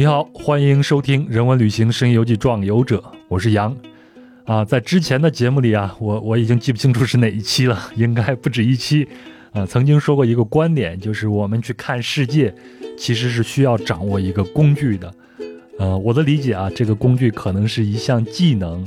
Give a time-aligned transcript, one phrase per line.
[0.00, 2.96] 你好，欢迎收听《人文旅行声音游记·壮游者》，
[3.28, 3.76] 我是杨。
[4.46, 9.06] 啊，在之前的节目里啊，我我已经记不清楚是哪一期了， 应该不止一期。
[9.52, 12.54] 啊，曾经说过一个观点，就是我们去看世界，
[12.96, 15.12] 其实是需要掌握一个工具的。
[15.78, 18.82] 呃，我的理解啊，这个工具可能是一项技能、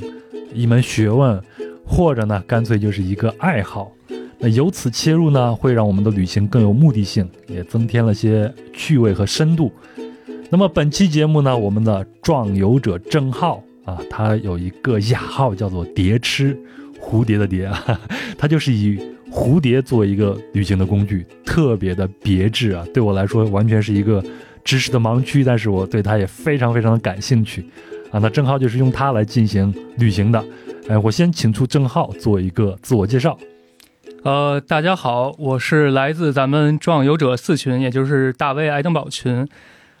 [0.52, 1.40] 一门学问，
[1.86, 3.92] 或者呢，干脆就是一个爱好。
[4.40, 9.70] 那由此切入呢，会让我们的旅行更有目的性，也增添了些趣味和深度。
[10.54, 16.56] 那么本期节目呢，我们的壮游者郑浩啊，他有一个雅号叫做“蝶痴”，
[17.02, 18.00] 蝴蝶的蝶啊，
[18.38, 18.96] 他就是以
[19.32, 22.86] 蝴蝶作为一个旅行的工具，特别的别致啊。
[22.94, 24.22] 对我来说，完全是一个
[24.62, 27.68] 知识的盲区，但是我对他也非常非常的感兴趣
[28.12, 28.20] 啊。
[28.22, 30.44] 那郑浩就是用它来进行旅行的。
[30.86, 33.36] 哎，我先请出郑浩做一个自我介绍。
[34.22, 39.48] 呃，大家好，我是来自咱们壮游者四群，也就是大卫爱登堡群。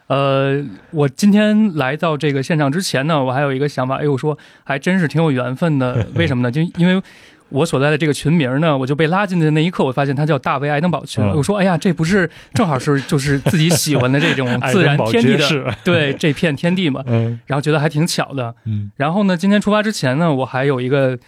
[0.06, 6.06] 呃，我今天来到这个现场之前呢，我还有一个想法，哎，我说还真是挺有缘分的。
[6.14, 6.50] 为什么呢？
[6.50, 7.02] 就因为
[7.48, 11.24] 我所在的这个群名呢，我就被拉进的那一刻，我发现它叫大卫爱登堡群。
[11.28, 17.02] 我说，哎呀，这不是正好是就是自己喜欢的这种自然天地的对这片天地嘛？
[17.06, 18.54] 嗯，然后觉得还挺巧的。
[18.66, 21.18] 嗯，然后呢，今天出发之前呢，我还有一个。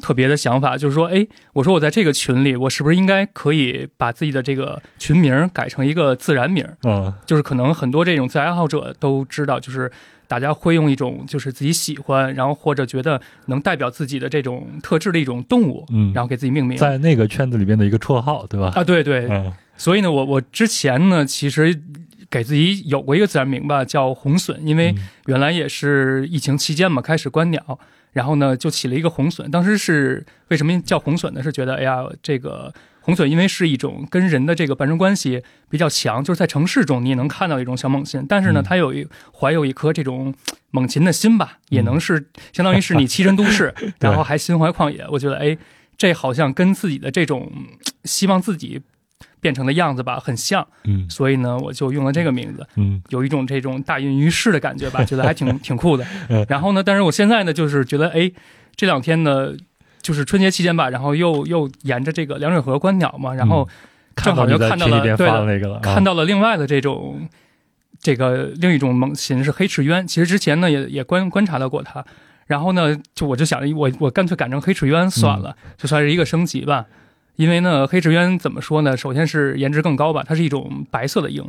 [0.00, 6.66] 特别的想法就是说，哎，我说我在这个群里，我是不是应该可以把自己的这个群名改成一个自然名？
[6.82, 9.90] 嗯，就是可能很多这种自然爱好者都知道，就是
[10.26, 18.72] 大家会用一种就是自己喜欢，然后或者觉得能代表自己的这种特质的一种动物，嗯，然后给自己命名，在那个圈子里边的一个绰号，对吧？
[18.74, 19.28] 啊，对对。
[19.30, 19.52] 嗯。
[19.76, 21.76] 所以呢，我我之前呢，其实
[22.30, 24.94] 给自己有过一个自然名吧，叫红隼，因为
[25.26, 27.78] 原来也是疫情期间嘛，开始观鸟。
[28.14, 29.50] 然后呢，就起了一个红隼。
[29.50, 31.42] 当时是为什么叫红隼呢？
[31.42, 39.06] 是觉得，哎呀，这个红隼因为是一种跟人的这个伴生关系比较强，就是在城市中你也能看到一种小猛禽，但是呢，它有一
[39.38, 40.32] 怀有一颗这种
[40.70, 45.04] 猛禽的心吧，也能是相当于是你栖身都市， 然后还心怀旷野。
[45.10, 45.58] 我觉得，哎，
[45.98, 47.52] 这好像跟自己的这种
[48.04, 48.80] 希望自己。
[49.44, 56.06] 变成的样子吧，很像，嗯，所以呢，我就用了这个名字，嗯，有一种这种大运于世的感觉吧， 觉得还挺挺酷的。
[56.48, 58.32] 然后呢，但是我现在呢，就是觉得，哎，
[58.74, 59.52] 这两天呢，
[60.00, 63.68] 就是春节期间吧，然后又又沿着这个凉水河观鸟嘛，然后
[64.16, 65.28] 正好就看到了，对，
[65.82, 67.28] 看到了另外的这种
[68.00, 70.06] 这个另一种猛禽是黑翅鸢。
[70.06, 72.02] 其实之前呢，也也观观察到过它。
[72.46, 76.86] 然后呢，就我就想着，我我干脆改成黑翅鸢算了，就算是一个升级吧。
[77.36, 78.96] 因为呢，黑翅鸢怎么说呢？
[78.96, 81.44] 首先是颜值更高吧，它是一种白色的鹰，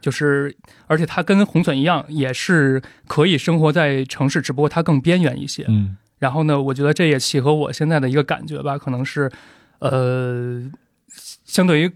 [0.00, 0.54] 就是
[0.86, 5.64] 而且它跟红隼一样，也是可以生活在城市，只不过它更边缘一些。
[5.68, 9.30] 嗯，然后呢，我觉得这也契合我现在的一个感觉吧，可能是，
[9.78, 10.62] 呃，
[11.44, 11.92] 相对于。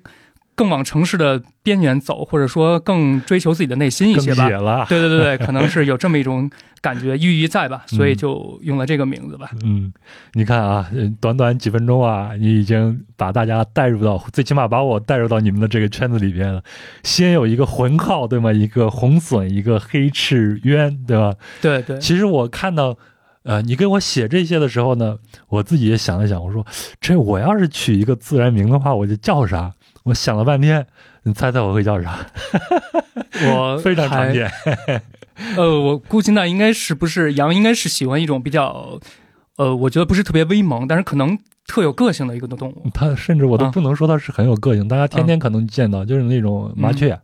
[0.54, 4.87] 更往城市的边缘走，或者说更追求自己的内心一些吧。
[4.88, 6.48] 对对对对， 可能是有这么一种
[6.81, 9.50] 感觉寓意在吧，所以就用了这个名字吧。
[9.65, 9.92] 嗯，
[10.34, 10.88] 你看啊，
[11.20, 16.62] 短短几分钟啊，你已经把大家带入到，最起码把我带入到你们的这个圈子里边了。
[17.03, 18.53] 先有一个魂号，对吗？
[18.53, 21.34] 一个红隼，一个黑翅鸢，对吧？
[21.60, 21.98] 对对。
[21.98, 22.97] 其实我看到，
[23.42, 25.16] 呃，你给我写这些的时候呢，
[25.48, 26.65] 我自己也想了想，我说，
[27.00, 29.72] 这我要是取一个自然名的话，我就叫啥？
[30.04, 30.87] 我想了半天，
[31.22, 32.19] 你猜猜我会叫啥？
[33.47, 34.50] 我非常常见。
[35.56, 37.54] 呃，我估计那应该是不是羊？
[37.54, 39.00] 应该是喜欢一种比较，
[39.56, 42.87] 呃，我觉得不是特别威猛，但是可能特有个性的一个动物。
[42.92, 47.12] 它甚至我都不能说它是很有个性，大家天天可能见到，就是那种麻雀。
[47.12, 47.21] 嗯，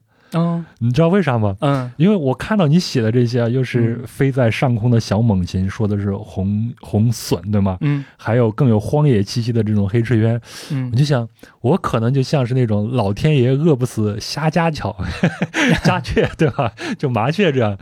[0.79, 1.57] 你知道为啥吗？
[1.61, 7.77] 嗯，因为我看到你写的这些，又是飞在上空的小猛禽，说的是红红隼，对吗？
[7.81, 10.41] 嗯，还有更有荒野气息的这种黑翅鸢。
[10.71, 11.29] 嗯，我就想，
[11.61, 14.97] 我可能就像是那种老天爷饿不死瞎家巧，
[15.85, 16.73] 家雀， 对吧？
[16.99, 17.77] 就麻雀这样。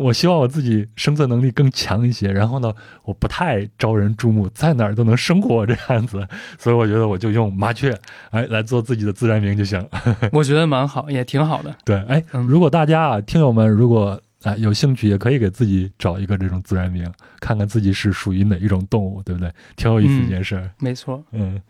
[0.00, 2.72] 我希望我自己生存能力更强一些，然后呢，
[3.04, 6.26] 我不太招人注目，在哪儿都能生活这样子。
[6.58, 7.96] 所以我觉得我就用麻雀，
[8.30, 9.84] 哎，来做自己的自然名就行。
[10.32, 11.74] 我觉得蛮好，也挺好的。
[11.86, 19.48] 对，哎，如果大家啊，听友们，如果啊有兴趣，也可以给自己找一个这种自然名，看看自己是属于哪一种动物，对不对？
[19.76, 20.68] 挺有意思一件事。
[20.80, 21.62] 没错，嗯，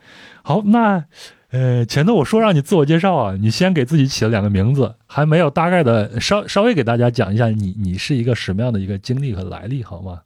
[0.42, 1.04] 好，那
[1.50, 10.22] 呃，前头我说让你自我介绍啊，你先给自己起了两个名字，还没有大概的稍稍微给大家讲一下你你是一个什么样的一个经历和来历，好吗？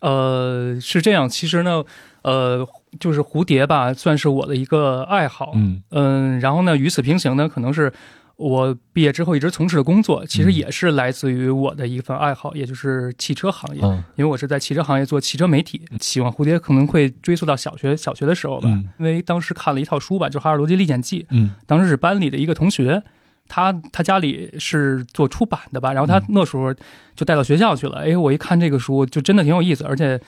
[0.00, 1.82] 呃，是这样，其实呢，
[2.20, 2.68] 呃，
[3.00, 7.90] 就是蝴蝶吧，算是我的一个爱好，嗯嗯，然后呢，与此平行呢，可能是。
[8.36, 13.80] 我毕业之后一直从事的工作，其实也是来自于我的一份爱好，也就是汽车行业。
[14.16, 18.68] 因为我是在汽车行业做汽车媒体，喜欢蝴蝶可能会追溯到小学小学的时候吧。
[18.98, 21.22] 因为当时看了一套书吧，就《哈尔罗杰历险记》。
[21.30, 23.02] 嗯，当时是班里的一个同学，
[23.46, 26.74] 他他家里是做出版的吧，然后他那时候
[27.14, 27.98] 就带到学校去了。
[27.98, 30.20] 哎，我一看这个书，就真的挺有意思，而且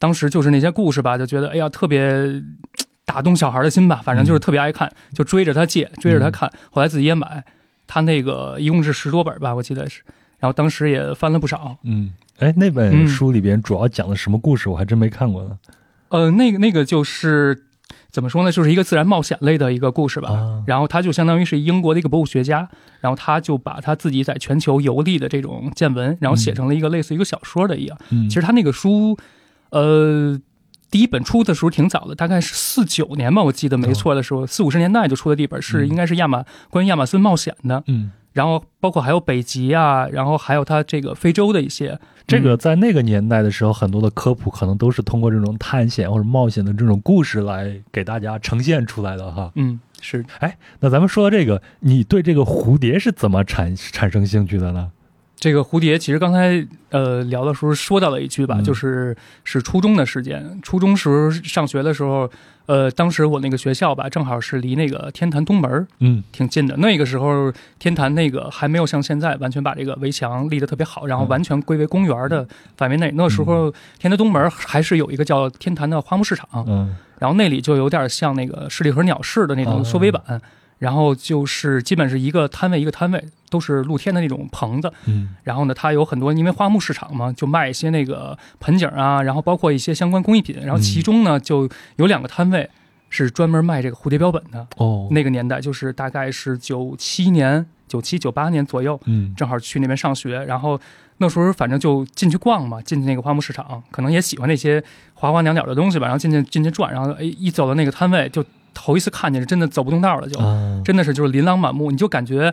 [0.00, 2.42] 当时就是那些故事吧，就觉得哎呀，特别
[3.14, 4.00] 打动小孩的心吧。
[4.04, 6.50] 反正就是特别爱看，就追着他借，追着他看。
[6.70, 7.44] 后来自己也买，
[7.86, 10.02] 他那个一共是十多本吧，我记得是。
[10.40, 11.76] 然后当时也翻了不少。
[11.84, 14.68] 嗯，哎，那本书里边主要讲的什么故事？
[14.68, 15.58] 我还真没看过呢。
[16.08, 17.62] 呃，那个那个就是。
[18.10, 18.52] 怎么说呢？
[18.52, 20.62] 就是一个自然冒险类的一个故事吧。
[20.68, 22.68] 然后他就相当于是英国的一个博物学家，
[23.00, 27.98] 然后他就把他自己在全球游历的这种见闻，然后写成了一个类似一个小说的一样。
[28.28, 29.18] 其实他那个书，
[29.70, 30.40] 呃，
[30.94, 37.82] 第一本出的时候挺早的，大概是四九年吧，我记得没错的时候，四五十年代就出的第一本是应该是亚马关于亚马逊冒险的。
[37.88, 38.12] 嗯。
[38.32, 41.98] 然后包括还有北极啊，然后还有它这个非洲的一些，
[42.28, 49.50] 这个在那个年代的时候，很多的科普可能都是通过这种探险或者冒险的这种故事来给大家呈现出来的哈。
[49.56, 50.24] 嗯，是。
[50.38, 54.92] 哎，那咱们说到这个，你对这个蝴蝶是怎么产产生兴趣的呢？
[55.44, 59.14] 这个蝴蝶，其实刚才呃聊的时候说到了一句吧，就是
[59.44, 60.58] 是初中的时间。
[60.62, 62.26] 初中时候上学的时候，
[62.64, 66.74] 呃，当时我那个学校吧，正好是离那个天坛东门嗯挺近的。
[66.78, 72.48] 那个时候天坛那个还没有像现在完全把这个围墙立得特别好，然后完全归为公园的
[72.78, 73.12] 范围内。
[73.14, 80.40] 那时候天坛东门还是有一个叫天坛的花木市场，嗯，然后那里就有点像那个十里河鸟市的那种缩微版。
[80.84, 84.92] 然后就是基本是一个摊位一个摊位，都是露天的那种棚子。
[85.06, 90.54] 嗯，然后呢，它有很多，因为花木市场嘛，就卖一些那个盆景啊，然后包括一些相关工艺品。
[90.62, 91.66] 然后其中呢，就
[91.96, 92.68] 有两个摊位
[93.08, 94.66] 是专门卖这个蝴蝶标本的。
[94.76, 99.00] 哦，那个年代就是大概是九七年、九七九八年左右。
[99.06, 100.78] 嗯，正好去那边上学，然后
[101.16, 104.84] 那时候反正就进去逛嘛，进去那个花木市场，可能也喜欢那些
[105.14, 106.06] 花花鸟鸟的东西吧。
[106.06, 108.44] 然后进去进去转，然后哎，一走到那个摊位就。
[108.74, 110.38] 头一次看见是真的走不动道了，就
[110.84, 112.52] 真的是就是琳琅满目，你就感觉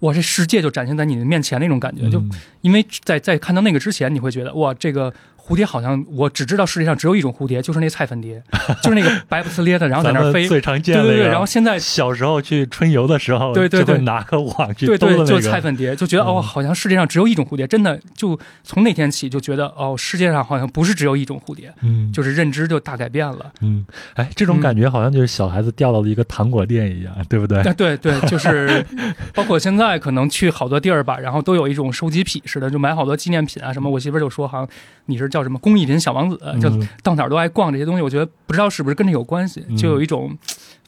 [0.00, 2.22] 哇，这世界就展现在你的面前那种感觉，就
[2.60, 5.12] 因为在在看到那个之前，你会觉得哇，这个。
[5.50, 8.40] 蝴蝶好像我只知道世界上只有一种蝴蝶，就是那菜粉蝶，
[8.80, 11.02] 就是那个白不呲咧的，然后在那飞，最常见的。
[11.02, 27.60] 对对对，然后现在小时候去春游的时候，对对对，拿个网去对对，就是菜粉蝶，就觉得哦，好像世界上只有一种蝴蝶，真的就从那天起就觉得哦，世界上好像不是只有一种蝴蝶，嗯，就是认知就大改变了，嗯，哎，这种感觉好像就是小孩子掉到了一个糖果店一样，对不对？
[27.74, 28.86] 对对，就是
[29.34, 33.90] 包括现在可能去好多地儿吧，然后都有一种收集癖似的，就买好多纪念品啊什么。
[33.90, 34.68] 我媳妇就说，好像
[35.10, 36.30] 你是叫什么工艺品小王。
[36.30, 36.70] 子就
[37.02, 40.38] 到哪儿都爱逛这些东西，我觉得不知道是不是跟这有关系，就有一种，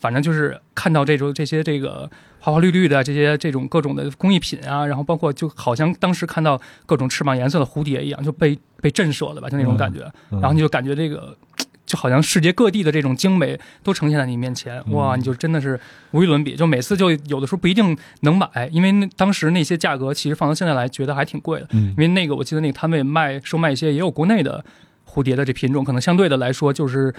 [0.01, 2.09] 反正就是看到这种这些这个
[2.39, 10.01] 花花绿绿的这些这种各种的工艺品啊，然后包括就好像当时看到各种翅膀颜色的蝴蝶一样，就被被震慑了吧，就那种感觉。
[10.31, 11.37] 然后你就感觉这个
[11.93, 15.79] 就好像世界各地的这种精美都呈现在你面前，哇，你就真的是
[16.13, 16.57] 无与伦比。
[16.57, 21.69] 就每次就有的时候不一定能买，因为当时那些价格其实放到现在来觉得还挺贵的。
[21.73, 24.65] 因为那个我记得那个摊位卖售卖一些也有国内的。
[25.05, 27.15] 蝴蝶的这品种可能相对的来说就是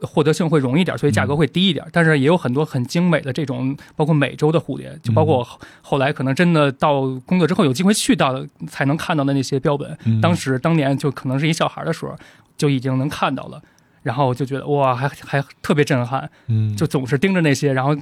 [0.00, 1.84] 获得性会容易点，所以价格会低一点。
[1.92, 5.46] 但是也有很多很精美的这种，包括美洲的蝴蝶，就包括
[5.82, 9.94] 后来可能真的到工作之后有机会去到才能看到的那些标本。
[10.22, 12.16] 当时当年就可能是一小孩的时候
[12.56, 13.60] 就已经能看到了，
[14.04, 16.30] 然后就觉得哇，还还特别震撼。
[16.46, 17.96] 嗯，就总是盯着那些，然后。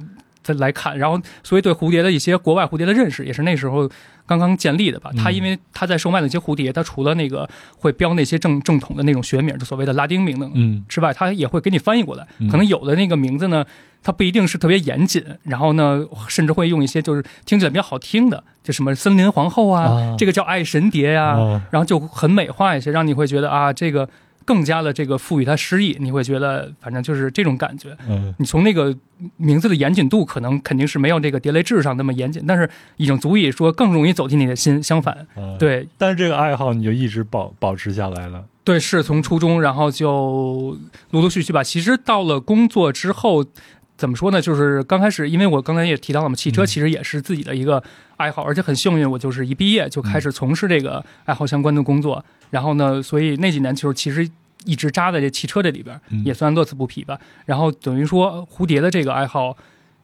[0.45, 3.89] 再来看，然后所以对蝴蝶的一些国外蝴蝶的认识也是那时候
[4.25, 5.09] 刚刚建立的吧。
[5.15, 10.45] 他因为他在售卖的一些蝴蝶，他除了那个会标那些正正统的那种学名，就所谓的拉丁名的
[10.89, 12.27] 之外，他也会给你翻译过来。
[12.51, 13.65] 可能有的那个名字呢，
[14.01, 21.37] 它不一定是特别严谨，然后呢，甚至会用一些就是听起来比较好听的，就什么森林皇后啊，这个叫爱神蝶呀，
[21.71, 24.09] 然后就很美化一些，让你会觉得啊这个。
[24.45, 27.95] 更加的这个赋予它诗意，你会觉得反正就是这种感觉。
[28.07, 28.95] 嗯，你从那个
[29.37, 34.81] 名字的严谨度，可能肯定是没有这个蝶雷志上那么严谨，但是已经足以说更容易走进你的心。
[34.83, 35.25] 相反，
[35.57, 38.43] 对，但是这个爱好你就一直保保持下来了。
[38.63, 40.77] 对，是从初中，然后就
[41.11, 41.63] 陆陆续续吧。
[41.63, 43.45] 其实到了工作之后，
[43.95, 44.41] 怎么说呢？
[44.41, 47.81] 就是刚开始，因为我刚才也提到了嘛，汽车其实也是自己的一个
[48.17, 52.23] 爱好，而且很幸运，我就是一毕业就开始从事这个爱好相关的工作。
[52.49, 54.27] 然后呢，所以那几年就是其实
[54.65, 57.19] 一直扎在这汽车这里边，也算乐此不疲吧。
[57.45, 59.55] 然后等于说蝴蝶的这个爱好，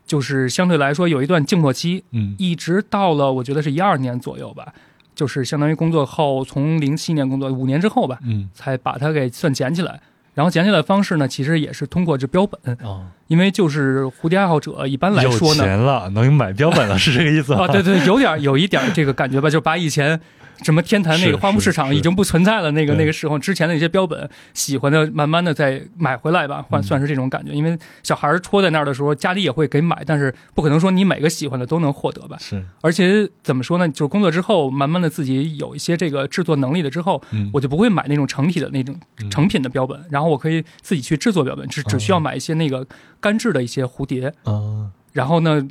[0.05, 4.74] 就是相对来说有一段静默期，嗯，一直到了我觉得是一二年左右吧，
[5.15, 10.00] 就是相当于工作后从零七年工作五年之后吧，嗯，才把它给算捡起来。
[10.33, 17.67] 然后捡起来的方式呢，其实也是通过这标本啊，因为就是蝴蝶爱好者一般来说呢，有钱了能买标本了，是这个意思啊？
[17.67, 20.19] 对对，有点有一点这个感觉吧，就把以前。
[20.63, 26.83] 什么天坛那个花木市场已经不存在了，那个那个时候之前的一些标本，喜欢的慢慢的再买回来吧，换嗯。
[26.83, 27.51] 算是这种感觉。
[27.53, 32.37] 因为小孩儿戳在那儿的时候，家里也会给买，但是不可能说你每个喜欢的都能获得吧。
[32.39, 37.49] 是，而且怎么说呢，就是工作之后，慢慢的自己有一些这个制作能力了之后，嗯。
[37.53, 39.29] 我就不会买那种成体的那种嗯。
[39.29, 42.85] 成品的标本，然后我可以自己去制作标本，只只需要买一些那个
[43.19, 45.67] 干制的一些蝴蝶，啊，然后呢，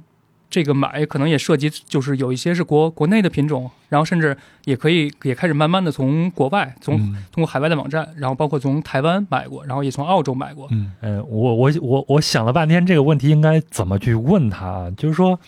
[0.51, 10.67] 这个买可能也涉及，就是有一些是国国内的品种，然后甚至也可以也开始慢慢的从国外，从、嗯通过海外的网站，然后包括从台湾买过，然后也从澳洲买过。
[10.71, 14.91] 嗯，呃，我我我我想了半天这个问题应该怎么去问他啊？
[14.97, 15.39] 就是说，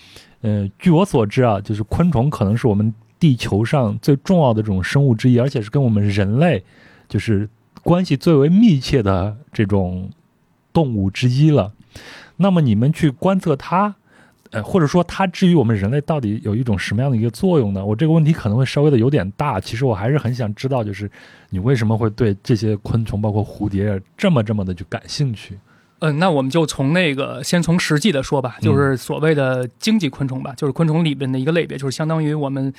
[0.42, 6.62] 呃，据我所知啊，就是昆虫可能是我们地球上最重要的这种生物之一，而且是跟我们人类
[7.08, 7.48] 就是
[7.82, 10.10] 关系最为密切的这种
[10.72, 11.72] 动物之一了。
[12.36, 13.96] 那么你们去观测它，
[14.50, 17.84] 呃，或者说它至于我们人类到底有一种什么样的一个作用呢？
[17.84, 21.10] 我这个问题可能会稍微的有点大，其实我还是很想知道，就是
[21.50, 25.58] 你为什么会对这些昆虫，包括蝴蝶这么这么的就感兴趣？
[26.00, 32.72] 嗯，那我们就从那个先从实际的说吧，就是所谓的经济昆虫吧，就是昆虫里边的一个类别，就是相当于我们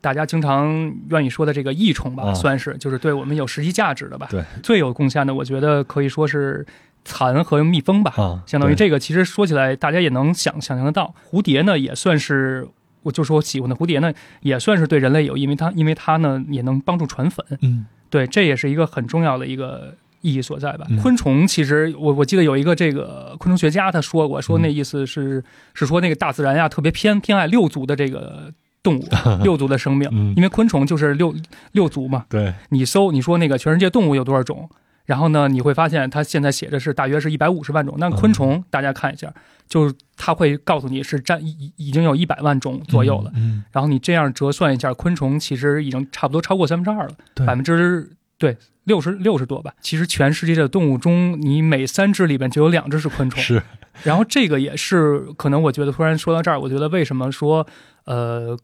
[0.00, 4.28] 大家经常愿意说的这个益虫吧，啊算是就是对我们有实际价值的吧。
[4.30, 6.64] 对，最有贡献的，我觉得可以说是
[7.10, 8.14] 蚕和蜜蜂吧。
[8.16, 12.68] 啊，相当于这个，其实说起来大家也能想想象得到，蝴蝶呢也算是。
[13.02, 14.12] 我就说我喜欢的蝴蝶呢，
[14.42, 20.84] 也算是对人类有益，因为它因为它呢也能帮助传粉，嗯对，这也是一个很重要的一个意义所在吧。
[20.90, 28.52] 嗯昆虫其实我我记得有一个这个昆虫学家他说过，说嗯那意思是、是说那个大自然呀特别偏偏爱六足的这个
[28.82, 29.08] 动物，
[29.42, 31.34] 六足的生命，嗯因为昆虫就是六
[31.72, 32.26] 六足嘛。
[32.28, 34.68] 对，你搜你说那个全世界动物有多少种，
[35.10, 39.34] 然后呢你会发现它现在写的是大约是一百五十万种，那昆虫、大家看一下，
[39.66, 43.32] 就是它会告诉你是占已已已经有一百万种左右了。
[43.34, 47.14] 嗯，然后你这样折算一下，昆虫其实已经差不多超过三分之二了，
[47.44, 49.74] 百分之对六十六十多吧。
[49.80, 53.42] 其实全世界的动物中，你每三只里边就有两只是昆虫。
[53.42, 53.60] 是，
[54.04, 57.66] 然后这个也是可能，我觉得突然说到这儿，我觉得为什么说
[58.04, 58.56] 呃，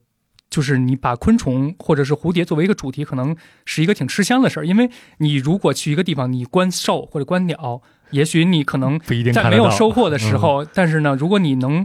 [0.48, 4.66] 就是你把昆虫或者是蝴蝶作为一个主题，可能是一个挺吃香的事儿。
[4.66, 8.98] 因为你如果去一个地方，你观兽或者观鸟，也许你可能
[9.34, 11.84] 在没有收获的时，候，但是呢，如果你能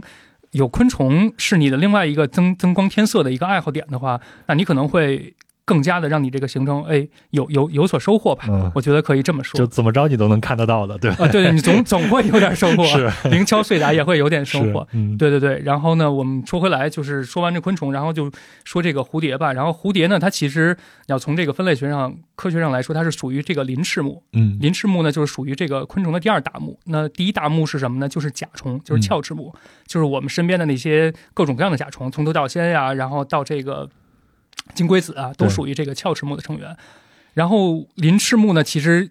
[0.52, 8.44] 有昆虫是你的另外一个增增光添色的一个爱好点的话，那你可能会更加的让你这个行程哎有有有所收获吧。
[8.48, 9.66] 嗯我觉得可以这么说就。
[9.66, 11.24] 怎么着你都能看得到的，对吧？
[11.24, 14.86] 啊，对对，你总 总会有点收获，是零敲碎打也会有点收获。
[14.92, 18.30] 嗯，对对对，然后呢，我们说回来，就是说完这昆虫，然后就
[18.64, 19.52] 说这个蝴蝶吧。
[19.52, 20.76] 然后蝴蝶呢，它其实
[21.06, 24.22] 要从这个分类学上、科学上来说，它是属于这个鳞翅目。
[24.32, 26.78] 嗯，鳞翅目呢，就是属于这个昆虫的第二大目。
[26.86, 28.08] 那第一大目是什么呢？
[28.08, 29.54] 就是甲虫，就是鞘翅目，
[29.86, 33.88] 就是我们身边的那些各种各样的甲虫，从头到先呀，然后到这个
[34.74, 36.76] 金龟子啊，都属于这个鞘翅目的成员。
[37.34, 39.10] 然后鳞翅目呢，其实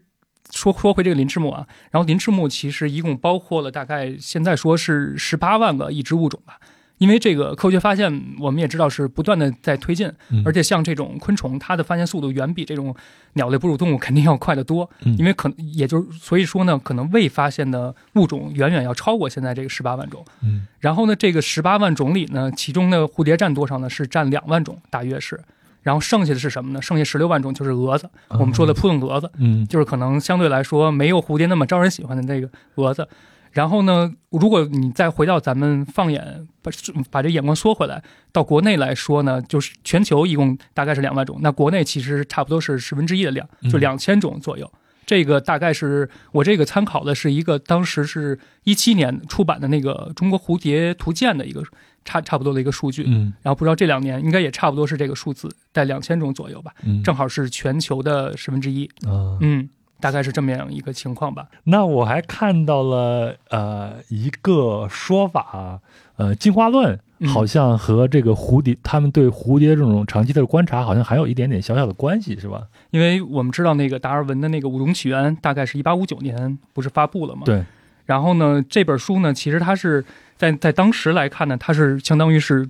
[0.51, 6.59] 说说回这个鳞翅目啊，然后鳞翅目其实一共包括了大概现在说是十八万个已知物种吧。
[7.01, 12.95] 因为这个科学发现，我们也知道是不断的在推进，嗯而且像这种昆虫，它的发现速度远比这种
[13.33, 14.87] 鸟类哺乳动物肯定要快得多。
[15.03, 20.23] 嗯因为可也就是所以说呢，可能未发现的物种远远要超过现在这个十八万种。
[20.43, 23.89] 嗯然后呢，这个十八万种里呢，其中的蝴蝶占多少呢？
[23.89, 25.39] 是占两万种，大约是。
[25.81, 26.79] 然后剩下的是什么呢？
[26.79, 33.07] 剩下十六万种就是蛾子，我们说的扑棱蛾子，嗯就是可能相对来说没有蝴蝶那么招人喜欢的那个蛾子。
[33.51, 36.71] 然后呢，如果你再回到咱们放眼把
[37.09, 44.71] 把这眼光缩回来，到国内来说呢，就是全球一共大概是两万种，那国内其实差不多是十分之一的量，就嗯两千种左右。
[45.05, 51.61] 这个大概是我这个参考的是一个当时是一七年出版的那个《中国蝴蝶图鉴》的一个
[52.05, 58.85] 差差不多的一个数据，嗯然后不知道这两年应该也差不多是这个数字，在两千种左右吧，嗯，正好是全球的十分之一。
[59.05, 59.35] 啊。
[59.41, 59.67] 嗯，
[60.01, 61.47] 大概是这么样一个情况吧。
[61.63, 65.79] 那我还看到了呃一个说法，
[66.17, 72.63] 呃，进化论嗯好像和这个蝴蝶，他们对蝴蝶这种长期的观察，好像还有一点点小小的关系，是吧？
[72.89, 77.43] 因为我们知道那个达尔文的那个《物种起源》大概是一八五九年不是发布了吗？。
[77.45, 77.63] 对，
[78.05, 80.03] 然后呢，这本书呢，其实它是
[80.35, 82.67] 在在当时来看呢，它是相当于是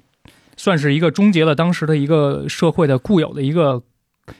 [0.57, 3.81] 算是一个终结了当时的一个社会的固有的一个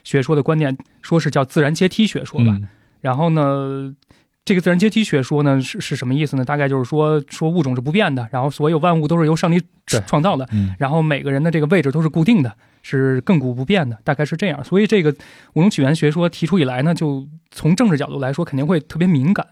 [0.04, 2.48] 学说的观念，说是叫自然阶梯学说吧。
[2.50, 2.68] 嗯
[3.02, 3.94] 然后呢，
[4.46, 6.46] 这个自然阶梯学说呢是是什么意思呢？
[6.46, 9.62] 大概就是说说物种是不变的，然后所有万物都是由上帝
[10.08, 14.64] 创造的，嗯然后每个人的这个位置都是固定的，是亘古不变的，大概是这样。
[14.64, 15.12] 所以这个
[15.54, 19.46] 物种起源学说提出以来呢，就从政治角度来说，肯定会特别敏感。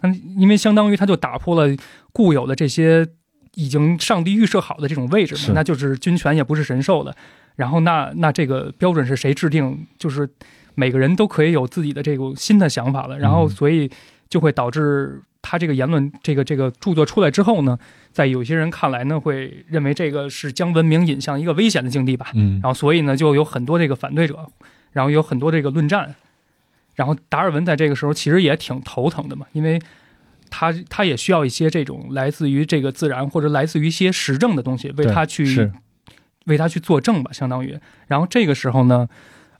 [0.00, 1.74] 那，因为相当于它就打破了
[2.12, 3.06] 固有的这些
[3.54, 7.14] 已经上帝预设好的这种位置嘛，那就是君权也不是神授了。
[7.54, 9.86] 然后那那这个标准是谁制定？
[9.98, 10.28] 就是
[10.76, 13.90] 每个人都可以有自己的这种新的想法了，然后所以
[14.28, 17.78] 就会导致他这个言论，这个这个著作出来之后呢，
[18.12, 22.30] 在有些人看来呢，会认为这个是将文明引向一个危险的境地吧。
[22.34, 24.46] 嗯然后所以呢，就有很多这个反对者，
[24.92, 26.14] 然后有很多这个论战，
[26.94, 29.80] 然后达尔文在这个时候其实也挺头疼的嘛，因为
[30.50, 35.70] 他他也需要一些这种来自于这个自然或者来自于一些实证的东西，为他去
[36.46, 37.78] 为他去作证吧，相当于。
[38.06, 39.08] 然后这个时候呢，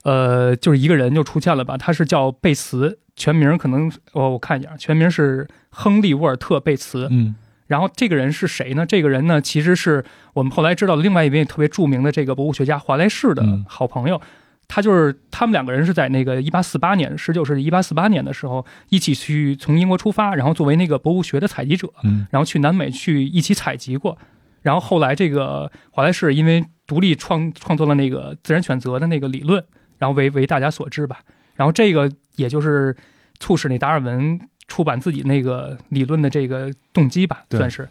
[0.07, 7.09] 呃，就是一个人就出现了吧，他是叫贝茨，全名可能我我看一下，全名是亨利·沃尔特·贝茨。
[7.11, 7.35] 嗯
[7.67, 8.85] 然后这个人是谁呢？
[8.85, 14.21] 这个人呢，其实是我们后来知道的另外一位特别著名的这个博物学家华莱士的嗯好朋友。
[14.69, 24.17] 他就是他们两个人是在那个一八四八年，十九世纪一八四八年的时候，一起去从英国出发，然后作为那个博物学的采集者，嗯然后去南美去一起采集过。
[24.61, 29.61] 然后后来这个华莱士因为独立创创作了那个自然选择的那个理论，
[29.97, 31.19] 然后为为大家所知吧。
[31.55, 32.95] 然后这个也就是
[33.39, 37.87] 促使那达尔文出版自己那个理论的这个动机吧，算是。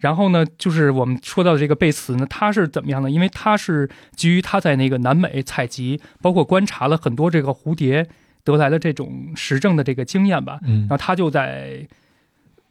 [0.00, 3.10] 然后呢，就是我们说到的这个贝茨呢，他是怎么样呢？
[3.10, 8.06] 因为他是基于他在那个南美采集，包括观察了很多这个蝴蝶
[8.44, 11.88] 得来的这种实证的这个经验吧，嗯然后他就在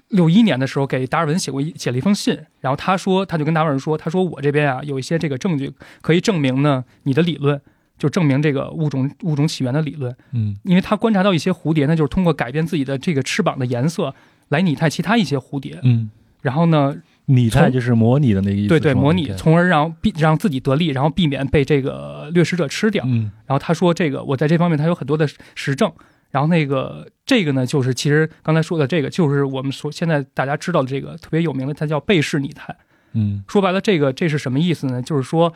[0.10, 7.60] 六一年的时候给达尔文写过一写了一封信，然后他说，他就跟达尔文说，他说我这边啊有一些这个证据可以证明呢你的理论，
[8.03, 14.13] 就证明这个物种物种起源的理论，嗯因为他观察到一些蝴蝶呢，就是通过改变自己的这个翅膀的颜色
[14.50, 16.10] 来拟态其他一些蝴蝶，嗯，
[16.41, 16.93] 然后呢，
[17.27, 23.05] 拟态就是模拟的那个意思，对对，模拟，从而让避让自己得利，然后避免被这个掠食者吃掉。
[23.07, 25.89] 嗯然后他说这个我在这方面他有很多的实证。
[26.29, 32.75] 然后那个这个呢，就是其实刚才说的这个，就是我们所现在大家知道的这个特别有名的，它叫贝氏拟态。
[33.13, 35.00] 嗯说白了，这个这是什么意思呢？
[35.00, 35.53] 就是说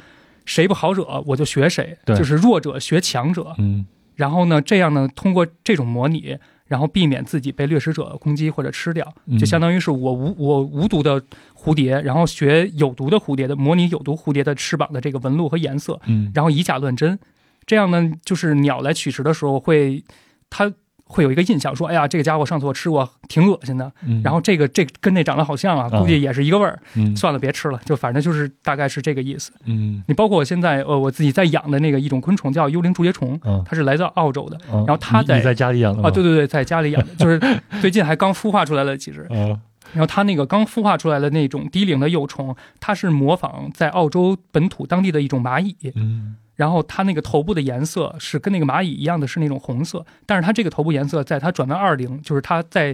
[0.48, 2.18] 谁不好惹我就学谁，对。
[2.18, 3.54] 就是弱者学强者。
[3.60, 3.86] 嗯。
[4.16, 6.36] 然后呢，这样呢，通过这种模拟，
[6.66, 9.38] 然后避免自己被掠食者攻击或者吃掉，嗯。
[9.38, 11.22] 就相当于是我无我无毒的
[11.54, 16.32] 蝴蝶，然后学有毒的蝴蝶的模拟有毒蝴蝶的翅膀的这个纹路和颜色，嗯。
[16.34, 17.20] 然后以假乱真，
[17.68, 20.04] 这样呢，就是鸟来取食的时候会，
[20.50, 20.74] 它
[21.08, 23.92] 会有一个印象，说，哎呀，这个家伙上次我吃过，挺恶心的。
[24.06, 26.78] 嗯，然后这个这跟那长得好像啊，啊估计也是一个味儿。
[26.96, 29.52] 嗯算了，别吃了，就反正就是大概是这个意思。
[29.66, 37.40] 嗯你包括我现在呃我自己在养的那个一种昆虫叫幽灵竹节虫，嗯，它是来自澳洲的然后它在你在家里养的吗啊，对对对，在家里养的， 就是
[37.82, 39.22] 最近还刚孵化出来了几只。
[39.24, 39.60] 啊
[39.94, 52.94] 然后它那个刚孵化出来的那种低龄的幼虫，它是模仿在澳洲本土当地的一种蚂蚁，嗯然后它那个头部的颜色是跟那个蚂蚁一样的，是那种红色，但是它这个头部颜色在它转到二零，就是它在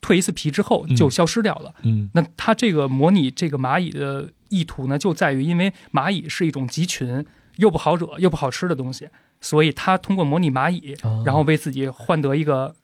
[0.00, 1.74] 蜕一次皮之后就消失掉了。
[1.82, 2.08] 嗯。
[2.14, 7.26] 那它这个模拟这个蚂蚁的意图呢，就在于因为蚂蚁是一种集群，
[7.56, 9.08] 又不好惹又不好吃的东西，
[9.40, 12.74] 所以它通过模拟蚂蚁，啊然后为自己换得一个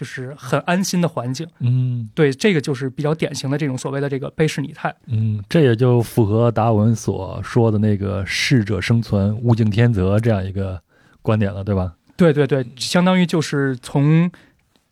[0.00, 1.46] 就是很安心的环境。
[1.58, 4.94] 嗯对，这个就是比较典型的这种所谓的这个贝氏拟态。
[5.08, 10.80] 嗯，这也就符合达尔文所说的那个适者生存、物竞天择这样一个
[11.20, 11.92] 观点了，对吧？
[12.16, 14.30] 对对对，相当于就是从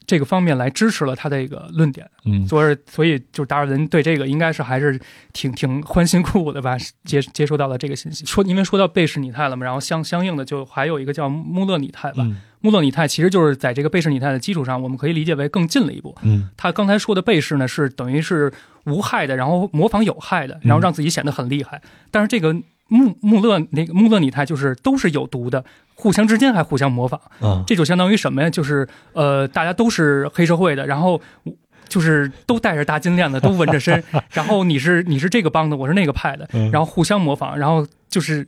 [0.07, 2.07] 这个方面来支持了他的一个论点。
[2.27, 5.01] 嗯所以，所以就是达尔文对这个应该是还是
[5.33, 8.27] 挺挺欢欣鼓舞的吧，接接收到了这个信息。
[8.27, 12.23] 说因为说到贝氏拟态了嘛，然后相相应的就还有一个叫穆勒拟态吧。
[12.25, 16.14] 嗯穆勒拟态其实就是在这个贝氏拟态的基础上，我们可以理解为更进了一步。
[16.23, 18.53] 嗯他刚才说的贝氏呢，是等于是
[18.87, 21.81] 无害的，然后模仿有害的，然后让自己显得很厉害。
[22.11, 22.53] 但是这个
[22.88, 27.21] 穆穆勒那个穆勒拟态就是都是有毒的，互相之间还互相模仿。
[27.40, 28.51] 啊这就相当于什么呀？
[28.51, 31.21] 就是呃，大家都是黑社会的，然后
[31.88, 38.47] 就是都戴着大金链子，都纹着身， 然后你是你是这个帮的，我是那个派的，嗯然后互相模仿，然后就是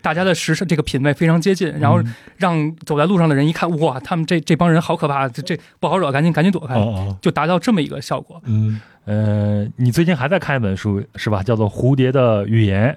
[0.00, 8.40] 大家的时尚这个品味非常接近，然后嗯让走在路上的人一看，哇，他们这这帮人好可怕，这这不好惹，赶紧赶紧躲开，哦哦就达到这么一个效果。
[8.44, 11.42] 嗯呃，你最近还在看一本书是吧？
[11.42, 12.96] 叫做《蝴蝶的语言》。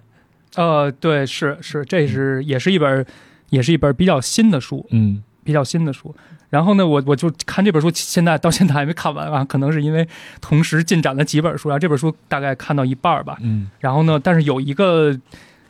[0.61, 3.05] 呃，对，是是，这是也是一本
[3.49, 6.13] 也是一本比较新的书，嗯比较新的书。
[6.49, 10.05] 然后呢，我我就看这本书，现在到现在还没看完啊， 可能是因为
[10.41, 13.37] 同时进展了几本书，然后这本书大概看到一半吧。
[13.41, 15.17] 嗯然后呢，但是有一个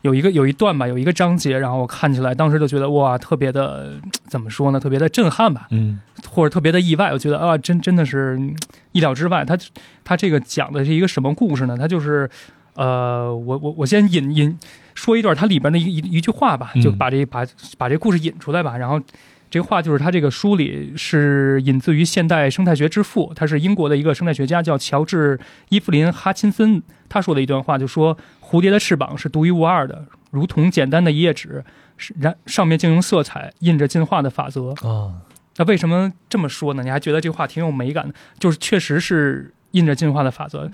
[0.02, 3.94] 有一个有一段吧，有一个章节，然后我看起来当时就觉得哇，特别的
[4.28, 7.12] 怎么说呢，特别的震撼吧，嗯或者特别的意外。
[7.12, 8.56] 我觉得啊，真真的是嗯
[8.94, 9.46] 意料之外。
[9.46, 9.58] 他
[10.04, 11.78] 他这个讲的是一个什么故事呢？
[11.78, 12.30] 他就是
[12.76, 14.58] 呃，我我我先引引
[14.96, 17.46] 说一段它里边的一一一句话吧，嗯就把这把
[17.78, 18.78] 把这故事引出来吧。
[18.78, 19.00] 然后
[19.52, 25.38] 这个话就是他这个书里是引自于现代生态学之父，他是英国的一个生态学家，叫乔治·
[25.68, 26.82] 伊芙琳·哈钦森。
[27.10, 31.62] 他说的一段话就说：“蝴蝶的翅膀是独一无二的，如同简单的一页纸，
[31.98, 35.20] 是然上面竟用色彩印着进化的法则。”啊，
[35.58, 36.84] 那为什么这么说呢？
[36.84, 38.14] 你还觉得这话挺有美感的？
[38.40, 40.72] 就是确实是印着进化的法则。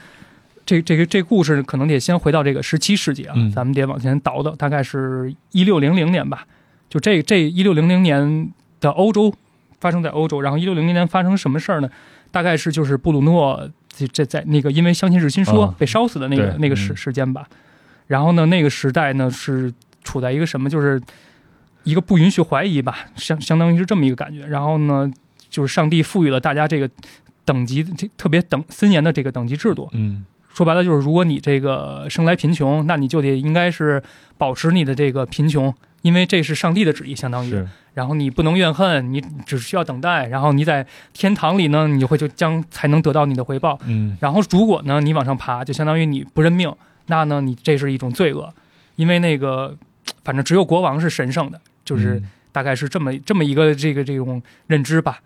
[0.68, 6.46] 这这个这故事可能得先回到这个十七世纪啊，嗯咱们得往前倒倒，大概是一六零零年吧。
[6.90, 9.34] 就这这一六零零年的欧洲
[9.80, 11.90] 发生在欧洲，然后一六零零年发生什么事儿呢？
[12.32, 17.48] 大概是就是布鲁诺这这在那个因为相信日心说啊被烧死的那个、对那个时嗯时间吧。
[18.08, 21.02] 然后呢，那个时代呢是处在一个什么，就是
[21.84, 24.46] 一个不允许怀疑吧，相相当于是这么一个感觉。
[24.46, 25.12] 然后呢，
[25.50, 26.90] 就是上帝赋予了大家这个
[27.46, 29.90] 等级，这特别等森严的这个等级制度。
[29.94, 34.02] 嗯说白了就是，如果你这个生来贫穷，那你就得应该是
[34.40, 37.64] 保持你的这个贫穷，因为这是上帝的旨意，相当于。
[37.98, 40.28] 是然后你不能怨恨，你只需要等待。
[40.28, 43.80] 然后你在天堂里呢，你就会就将才能得到你的回报。
[43.88, 46.72] 嗯然后如果呢你往上爬，就相当于你不认命，
[47.08, 48.54] 那呢你这是一种罪恶，
[48.96, 49.76] 因为那个
[50.24, 55.20] 反正只有国王是神圣的，就是嗯大概是这么这么一个这个这种认知吧。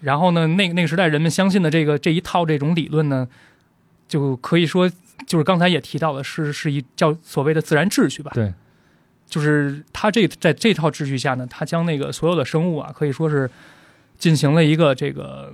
[0.00, 3.28] 然后呢，那那个时代人们相信的这个这一套这种理论呢，
[4.08, 4.90] 就可以说
[5.26, 8.32] 就是刚才也提到了，是是一叫所谓的自然秩序吧。
[8.34, 8.52] 对，
[9.26, 13.50] 就是它这在这套秩序下呢，它将那个所有的生物啊，可以说是
[14.18, 15.52] 进行了一个这个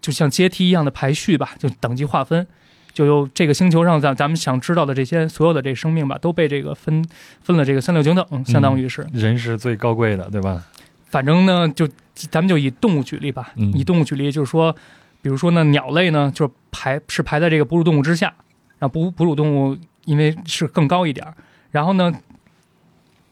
[0.00, 2.46] 就像阶梯一样的排序吧，就等级划分。
[2.92, 7.04] 就由这个星球上咱咱们想知道的这些所有的这生命吧，都被这个分
[7.40, 9.06] 分了这个三六九等，相当于是。
[9.12, 10.64] 人是最高贵的，对吧？
[11.06, 14.74] 反正呢，就咱们就以动物举例吧，嗯以动物举例，就是说，
[15.22, 18.34] 比如说呢，鸟类呢，就是排是排在这个哺乳动物之下，
[18.80, 21.34] 然后哺哺乳动物因为是更高一点儿，
[21.70, 22.12] 然后呢，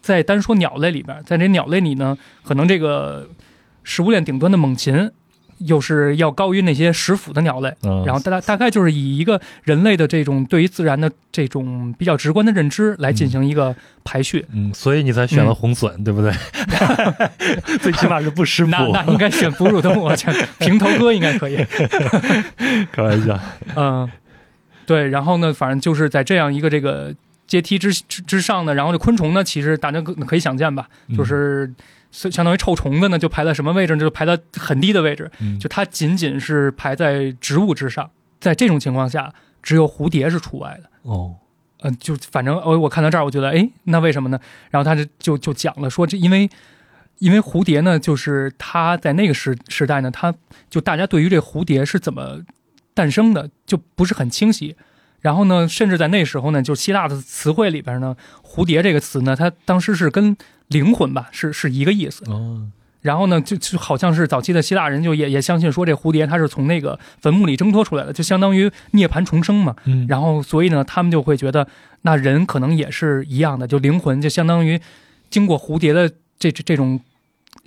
[0.08, 3.28] 在单说鸟类里边，在这鸟类里呢，可能这个
[3.84, 5.10] 食物链顶端的猛禽。
[5.66, 16.32] 又是要高于那些食腐的鸟类，嗯，然后大大概就是以一个人类的这种对于自然的这种比较直观的认知来进行一个排序，嗯，所以你才选了红隼，对不对？
[17.82, 18.70] 最起码是不食腐。
[18.70, 21.56] 那那应该选哺乳动物，这平头哥应该可以。
[22.94, 23.36] 开玩笑，
[23.74, 24.08] 嗯，
[24.86, 27.12] 对，然后呢，反正就是在这样一个这个
[27.48, 31.74] 阶梯之之之上呢，然后这昆虫呢，其实大家可可以想见吧，嗯就是
[32.12, 34.00] 相相当于臭虫子呢，就排在什么位置呢？
[34.00, 38.08] 就排在很低的位置，嗯就它仅仅是排在植物之上。
[38.38, 40.88] 在这种情况下，只有蝴蝶是除外的。
[41.02, 41.34] 哦，
[41.80, 44.38] 嗯、就反正我我看到这儿，我觉得，哎，那为什么呢？
[44.70, 46.48] 然后他就就就讲了说，这因为
[47.18, 50.32] 因为蝴蝶呢，就是它在那个时时代呢，它
[50.70, 52.40] 就大家对于这蝴蝶是怎么
[52.94, 54.76] 诞生的，就不是很清晰。
[55.20, 60.36] 然后呢，甚至在那时候呢，就希腊的词汇里边呢，蝴蝶这个词呢，它当时是跟
[60.68, 62.24] 灵魂吧，是是一个意思。
[62.30, 62.68] 哦，
[63.00, 69.74] 然后呢，就就好像是早期的希腊人就也也相信说，这蝴蝶它是从那个坟墓里挣脱出来的，就相当于涅槃重生嘛。
[69.84, 71.66] 嗯，然后所以呢，他们就会觉得，
[72.02, 74.80] 那人可能也是一样的，就灵魂就相当于
[75.30, 77.00] 经过蝴蝶的这这这种，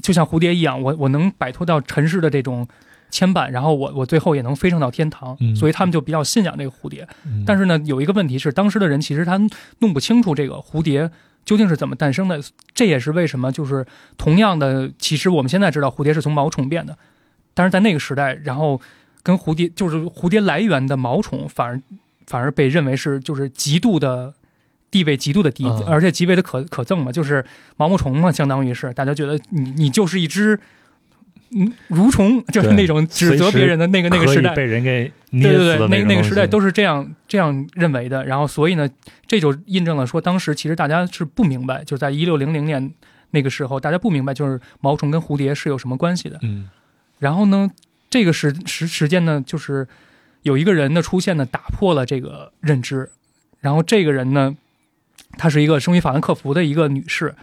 [0.01, 2.67] 就像蝴蝶一样，我我能摆脱到尘世的这种
[3.11, 7.07] 牵绊，然后我我最后也能飞升到天堂，嗯所以他们就比较信仰这个蝴蝶。
[7.25, 9.39] 嗯但是呢，有一个问题是，当时的人其实他
[9.79, 11.11] 弄不清楚这个蝴蝶
[11.45, 12.41] 究竟是怎么诞生的，
[12.73, 13.85] 这也是为什么就是
[14.17, 16.97] 同样的，其实我们现在知道蝴蝶是从毛虫变的，
[17.53, 18.81] 但是在那个时代，然后
[19.21, 21.81] 跟蝴蝶就是蝴蝶来源的毛虫，反而
[22.25, 24.33] 反而被认为是就是极度的。
[24.91, 27.45] 地位极度的低，啊而且极为的可可憎嘛，就是
[27.77, 30.59] 毛毛虫嘛，相当于是大家觉得你你就是一只嗯
[31.89, 38.25] 蠕虫， 就是那种指责别人的那个那个时代，被人给对对对，那那个时代都是是这样这样认为的。
[38.25, 38.89] 然后所以呢，
[39.27, 42.91] 这就印证了说，当时其实大家是不明白，就在一六零零年
[43.31, 46.39] 那个时候，大家不明白就是毛虫跟蝴蝶是有什么关系的。
[46.43, 46.69] 嗯
[47.19, 47.69] 然后呢，
[48.09, 49.87] 这个时时时间呢，就是
[50.41, 53.11] 有一个人的出现呢，打破了这个认知。
[53.59, 54.55] 然后这个人呢，
[55.37, 57.35] 她是一个生于法兰克福的一个女士。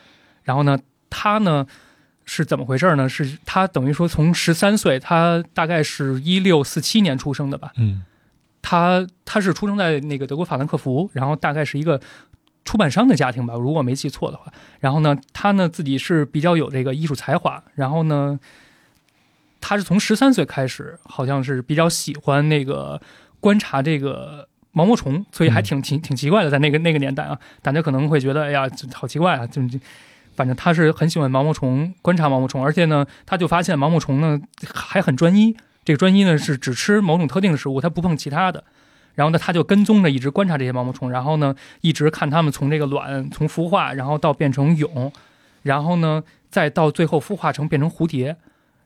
[0.43, 0.79] 然后呢，
[1.11, 1.67] 她呢
[2.31, 3.09] 是怎么回事呢？
[3.09, 7.73] 是他等于说从十三岁，他大概是一六四七年出生的吧。
[7.79, 8.05] 嗯
[8.61, 11.99] 他他是出生在那个德国法兰克福，然后大概是一个
[12.67, 14.53] 出版商的家庭吧，如果没记错的话。
[14.81, 18.39] 然后呢，他呢自己是比较有这个艺术才华，然后呢，
[19.59, 23.01] 他是从十三岁开始，好像是比较喜欢那个
[23.41, 29.79] 观察这个毛毛虫，所以还挺挺挺奇怪的，在那个那个年代啊，大家可能会觉得，哎呀，好奇怪啊，就就。
[30.39, 34.41] 反正他是很喜欢毛毛虫，观察毛毛虫，而且呢，他就发现毛毛虫呢
[34.73, 38.63] 还很专一，这个专一呢是只吃某种特定的食物，它不碰其他的。
[39.17, 45.11] 然后呢，他就跟踪着一直观察这些毛毛虫，然后呢，一直看它们从这个卵从孵化，然后到变成蛹，
[45.63, 48.37] 然后呢，再到最后孵化成变成蝴蝶，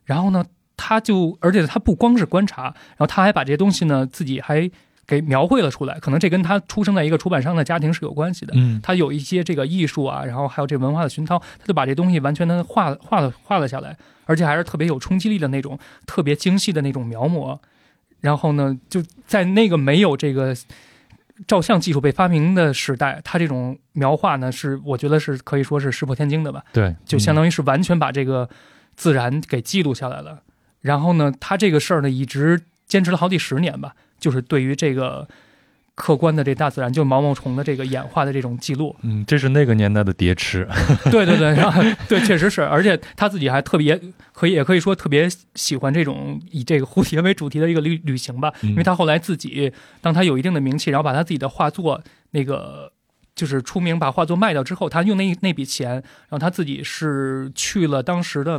[0.06, 0.42] 然后呢，
[0.78, 4.70] 他就而且他不光是观察，然后他还把这些东西呢自己还
[5.12, 6.00] 给描绘了出来。
[6.00, 8.54] 可能这跟他出生在一个出版商的家庭是有关系的。
[8.56, 13.94] 嗯他有一些这个艺术啊，然后还有这文化的熏陶，他就把这东西完全的画了画了画了下来，
[14.24, 17.58] 而且还是特别有冲击力的那种，特别精细的那种描摹。
[18.20, 20.56] 然后呢，就在那个没有这个
[21.46, 28.48] 照相技术被发明的时代，他这种描画呢，是我觉得是可以说是石破天惊的吧，对，就相当于是完全把这个
[28.96, 30.42] 自然给记录下来了。
[30.80, 35.26] 然后呢，他这个事儿呢，一直坚持了好几十年吧，就是对于这个
[35.96, 38.94] 客观的这大自然，就毛毛虫的这个演化的这种记录。
[39.02, 40.66] 嗯，这是那个年代的蝶池，
[41.10, 44.00] 对对对，然后对，确实是，而且他自己还特别
[44.32, 48.52] 可以，也可以说特别喜欢这种以这个蝴蝶为主题的一个旅旅行吧。
[48.62, 52.90] 因因为他后来自己，当他有一定的名气，然后把他自己的画作那个
[53.34, 58.58] 就是出名，把画作卖掉之后，他用那那笔钱，然后他自己是去了当时的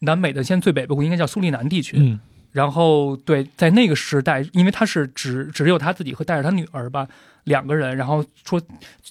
[0.00, 2.20] 南美的现在最北部应该叫苏利南地区，嗯
[2.52, 7.08] 然后对，在那个时代，因为他是只只有他自己和带着他女儿吧
[7.44, 8.62] 两个人，然后说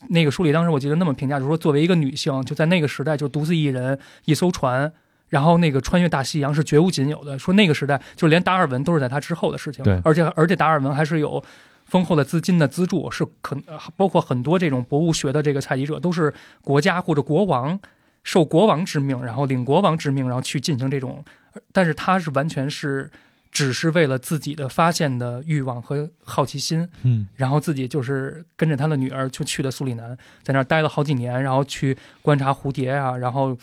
[0.10, 4.92] 那个书里当时我记得那么评价，就是说作为一个女性，就在那个时代就独自一人一艘船。
[5.30, 11.42] 然后那个穿越大西洋是绝无仅有的，说那个时代就连达尔文都是在他之后的事情，对而且而且达尔文还是有
[11.86, 13.58] 丰厚的资金的资助，是可
[13.96, 17.80] 包括很多这种博物学的这个采集者都是国家或者国王
[18.24, 21.24] 受国王之命，然后领国王之命，然后去进行这种，
[21.72, 23.10] 但是他是完全是
[23.52, 33.58] 只是为了自己的发现的欲望和好奇心，嗯然后自己就是跟着他的女儿就去了苏里南，在那儿待了好几年，然后去观察蝴蝶啊，然后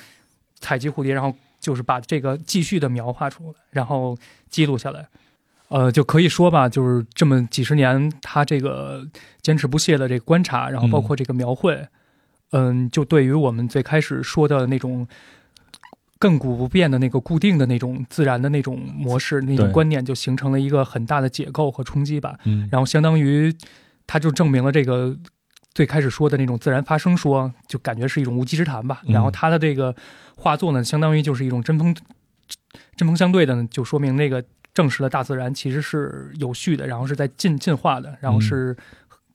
[0.60, 4.16] 采集蝴蝶，然后就是把这个继续的描画出来，然后
[4.50, 5.08] 记录下来。
[5.68, 9.06] 呃，就可以说吧，就是这么几十年，他这个
[9.42, 11.86] 坚持不懈的这个观察，然后包括这个描绘，
[12.52, 15.06] 嗯，就对于我们最开始说的那种
[16.20, 22.38] 亘古不变的那个固定的那种自然的那种模式、那种观念，就形成了一个很大的解构和冲击吧。
[22.44, 23.54] 嗯，然后相当于，
[24.06, 25.16] 它就证明了这个
[25.74, 29.00] 最开始说的那种自然发生说，就感觉是一种无稽之谈吧。
[29.06, 29.94] 嗯然后他的这个
[30.36, 31.94] 画作呢，相当于就是一种针锋
[32.96, 38.76] 针锋相对的呢，就说明那个证实了大自然其实是有序的，然后是在进进化的，然后是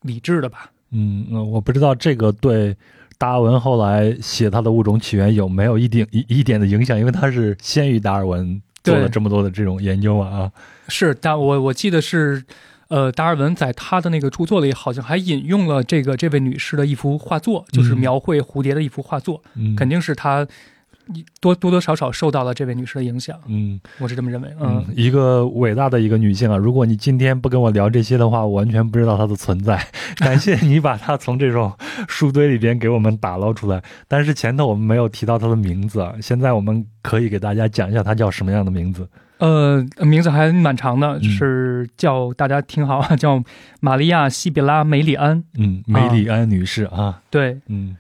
[0.02, 0.70] 理智的吧。
[0.92, 2.76] 嗯，呃我不知道这个对
[3.24, 10.52] 达尔文后来写他的《物种起源》有没有一点一一点的影响，因为他是先于达尔文做了这么多的这种研究嘛啊，
[10.90, 12.44] 是，但我我记得是，
[12.90, 17.98] 呃，达尔文在他的那个著作里好像还引用了这个这位女士的一幅画作，就是嗯。
[17.98, 20.46] 描绘蝴蝶的一幅画作，嗯，肯定是他
[21.42, 24.50] 多多多少少受到了这位女士的影响，嗯我是这么认为。
[24.60, 26.56] 嗯嗯，，一个伟大的一个女性啊！
[26.56, 29.86] 如果你今天不跟我聊这些的话，我完全不知道她的存在。
[30.18, 31.74] 感谢你把她从这种
[32.08, 33.84] 书堆里边给我们打捞出来。
[34.08, 39.08] 但是前头我们没有提到她的名字啊，现在我们可以给大家讲一下她叫什么样的名字。
[39.40, 43.44] 呃，名字还蛮长的，嗯是叫大家听好啊，叫
[43.82, 45.44] 玛利亚·西比拉·梅里安。
[45.58, 47.98] 嗯，梅里安女士啊，对，嗯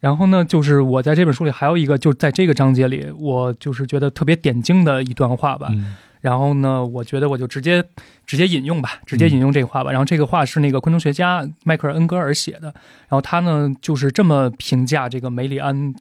[0.00, 5.68] 然后呢，就是我在这本书里还有一个，就在这个章节里，我就是觉得特别点睛的一段话吧。
[5.70, 7.84] 嗯然后呢，我觉得我就直接
[8.26, 9.92] 直接引用吧，直接引用这个话吧。
[9.92, 12.62] 然后这个话是那个昆虫学家迈克尔·恩格尔写的。
[12.62, 15.94] 然后他呢就是这么评价这个梅里安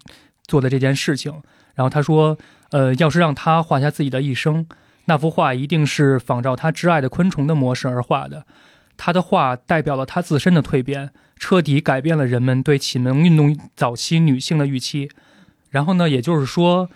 [0.48, 1.32] 做的这件事情。
[1.76, 2.36] 然后他说，
[2.72, 4.66] 呃，要是让他画下自己的一生，
[5.04, 8.46] 那幅画一定是仿照他挚爱的昆虫的模式而画的。
[8.98, 15.10] 他的画代表了他自身的蜕变，彻底改变了人们对启蒙运动早期女性的预期。
[15.70, 16.90] 然后呢，也就是说，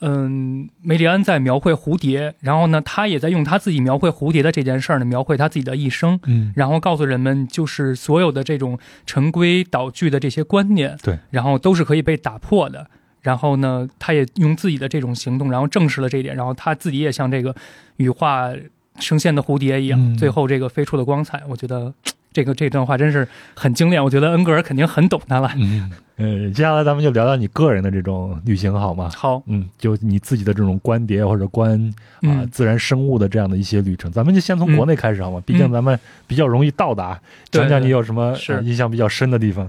[0.00, 12.88] 嗯，梅里安在描绘蝴蝶，然后呢，他也在用他自己描绘蝴蝶的这件事儿呢，描绘他自己的一生，嗯然后告诉人们，就是所有的这种陈规蹈矩的这些观念，对，然后都是可以被打破的。
[13.20, 16.36] 然后呢，他也用自己的这种行动，然后证实了这一点。
[16.36, 17.54] 然后他自己也像这个
[17.96, 18.52] 羽化
[18.98, 21.42] 升仙的蝴蝶一样，嗯最后这个飞出了光彩。
[21.48, 21.92] 我觉得
[22.34, 24.04] 这个这段话真是很精炼。
[24.04, 25.50] 我觉得恩格尔肯定很懂他了。
[25.56, 29.10] 嗯呃，接下来咱们就聊聊你个人的这种旅行好吗？
[29.16, 31.72] 好，嗯，就你自己的这种观蝶或者观
[32.18, 35.42] 啊、嗯自然生物的这样的一些旅程，咱们就先从国内开始好吗？
[35.44, 37.20] 毕竟咱们比较容易到达，
[37.50, 39.68] 对讲讲你有什么是呃印象比较深的地方。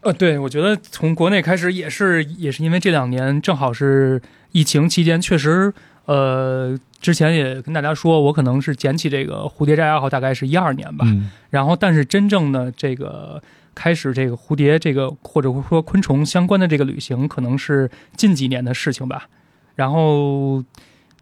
[0.00, 5.72] 呃，对，我觉得从国内开始也是也是因为这两年正好是疫情期间，确实，
[6.06, 11.04] 呃，之前也跟大家说，我可能是捡起这个蝴蝶摘爱好，大概是一二年吧。
[11.08, 13.42] 嗯然后，但是真正的这个
[13.74, 19.28] 开始这个蝴蝶这个或者说昆虫相关的这个旅行，可能是近几年的事情吧。
[19.76, 20.62] 然后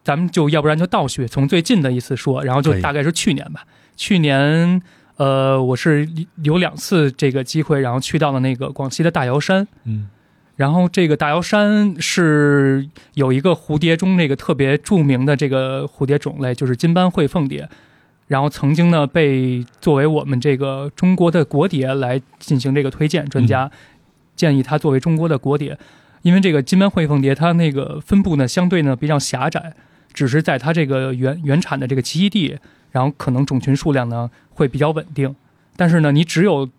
[0.02, 3.64] 咱们就要不然就倒叙，从最近的一次说，然后就大概是去年吧。
[3.94, 4.82] 去年，
[5.16, 6.08] 呃，我是
[6.42, 9.68] 有两次这个机会，然后去到了那个广西的大瑶山。
[9.84, 10.08] 嗯
[10.62, 17.68] 然后这个大瑶山是有一个蝴蝶中那个特别著名的这个蝴蝶种类，就是金斑喙凤蝶。
[18.28, 23.68] 然后曾经呢被作为我们这个中国的国蝶来进行这个推荐，专家
[24.36, 25.76] 建议它作为中国的国蝶，
[26.22, 29.74] 因为这个金斑喙凤蝶它那个分布呢相对呢比较狭窄，
[30.12, 32.56] 只是在它这个原原产的这个栖息地，
[32.92, 35.34] 然后可能种群数量呢会比较稳定，
[35.76, 36.70] 但是呢你只有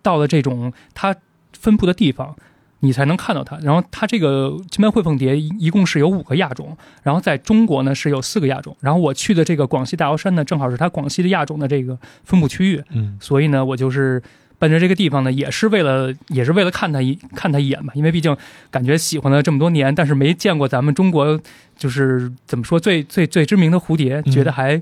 [0.00, 1.16] 到了这种它
[1.52, 2.36] 分布的地方。
[2.80, 3.56] 你才能看到它。
[3.62, 8.76] 然后它这个金斑喙凤蝶一共是有五个亚种，然后在中国呢是有四个亚种。
[8.80, 12.82] 然后我去的这个广西大瑶山呢，正好是它广西的亚种的这个分布区域。
[12.90, 14.22] 嗯，所以呢，我就是
[14.58, 17.92] 奔着这个地方呢，也是为了也是为了看它一看它一眼吧。
[17.94, 18.36] 因为毕竟
[18.70, 21.40] 感觉喜欢了这么多年，但是没见过咱们中国
[21.76, 24.80] 就是怎么说最最最知名的蝴蝶，觉得还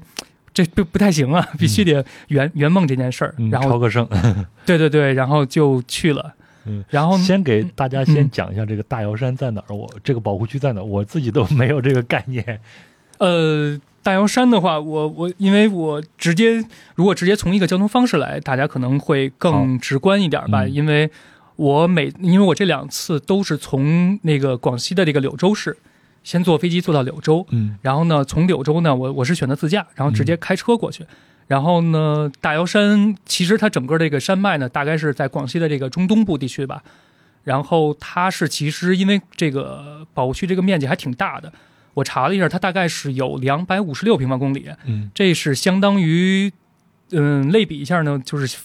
[0.52, 3.34] 这不不太行啊，必须得圆圆梦这件事儿。
[3.50, 4.06] 然后超个胜，
[4.64, 6.34] 对对对，然后就去了。
[6.66, 12.60] 嗯，然后先给大家先讲一下这个大瑶山在哪儿，我这个保护区在哪儿，我自己都没有这个概念。
[13.18, 20.66] 呃，大瑶山的话，我我因为我直接如果直接从一个交通方式来，大家可能会更直观一点吧。
[20.66, 21.10] 因为
[21.56, 25.76] 我每因为我这两次都是从那个广西的这个柳州市
[26.24, 31.04] 先坐飞机坐到柳州，嗯，然后呢从柳州呢，我我是选择自驾，然后直接开车过去。
[31.46, 36.82] 然后呢，大瑶山其实它整个这个山脉呢，大概是在广西的这个中东部地区吧。
[37.42, 41.52] 然后它是其实因为这个保护区这个面积还挺大的，
[41.92, 44.70] 我查了一下，它大概是有两百五十六平方公里。
[44.86, 46.50] 嗯，这是相当于，
[47.10, 48.56] 嗯，类比一下呢，就是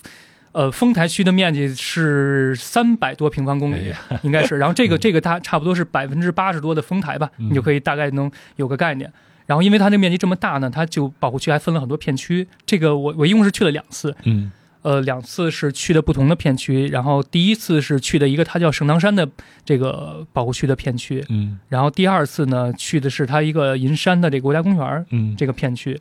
[0.54, 4.58] 呃，丰台区的面积是三百多平方公里，应该是。
[4.58, 9.12] 然后这个 这个它差不多是百分之八十多的丰台吧，你就可以大概能有个概念。
[9.50, 12.48] 然后，因为它那面积这么大呢，它就保护区还分了很多片区。
[12.68, 14.52] 这个我我一共是去了两次，嗯，
[14.84, 16.88] 呃，两次是去的不同的片区。
[16.90, 19.28] 然后第一次是去的一个它叫圣堂山的
[19.66, 26.00] 这个保护区的片区，嗯，然后第二次呢去的是它一个银山的这个国家公园，嗯，这个片区，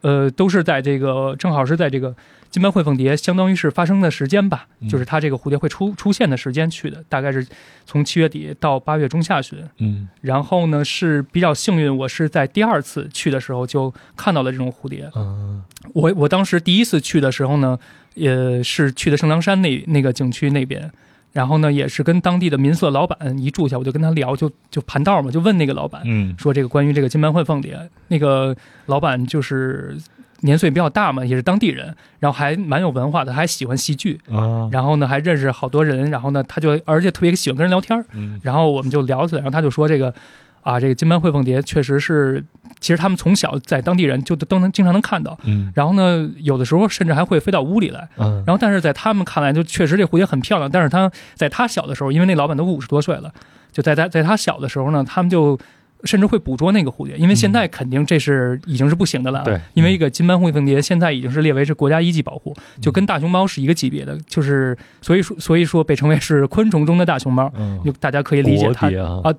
[0.00, 2.12] 呃，都是在这个正好是在这个。
[2.54, 7.44] 金斑喙凤蝶相当于是发生的时间吧，就是它这个蝴蝶会出出现的时间去的，大概是
[7.84, 9.58] 从七月底到八月中下旬。
[9.78, 15.10] 嗯，然后呢是比较幸运，我是在第二次去的时候就看到了这种蝴蝶。
[15.16, 15.64] 嗯，
[15.94, 17.76] 我我当时第一次去的时候呢，
[18.14, 20.88] 也是去的盛唐山那那个景区那边，
[21.32, 29.98] 然后呢也是跟当地的民宿老板一住下，我就跟他聊，就就盘道嘛，就问那个老板，嗯，说这个关于这个金斑喙凤蝶，那个老板就是。
[30.44, 34.68] 年岁比较大嘛，也是当地人，然后还蛮有文化的，还喜欢戏剧啊。
[34.70, 36.10] 然后呢，还认识好多人。
[36.10, 38.04] 然后呢，他就而且特别喜欢跟人聊天儿。
[38.42, 40.12] 然后我们就聊起来，然后他就说这个
[40.60, 42.44] 啊，这个金斑喙凤蝶确实是，
[42.78, 45.38] 其实他们从小在当地人就都能经常能看到。
[45.44, 45.72] 嗯。
[45.74, 48.06] 然后呢，有的时候甚至还会飞到屋里来。
[48.18, 48.44] 嗯。
[48.46, 50.70] 然后但是在他们看来，就确实这蝴蝶很漂亮。
[50.70, 53.32] 但是他在他小的时候，因为那老板都五十多岁了，
[53.72, 55.58] 就在他在他小的时候呢，他们就。
[56.04, 59.42] 甚至会捕捉那个蝴蝶，因为现在肯定这是已经是不行的了。
[59.44, 67.52] 对，因为一个金斑灰凤蝶现在已经是列为是国家一级保护，就跟大熊猫是一个级别的，就是所以说所以说被称为是昆虫中的大熊猫。
[67.56, 68.88] 嗯，大家可以理解它
[69.22, 69.34] 啊，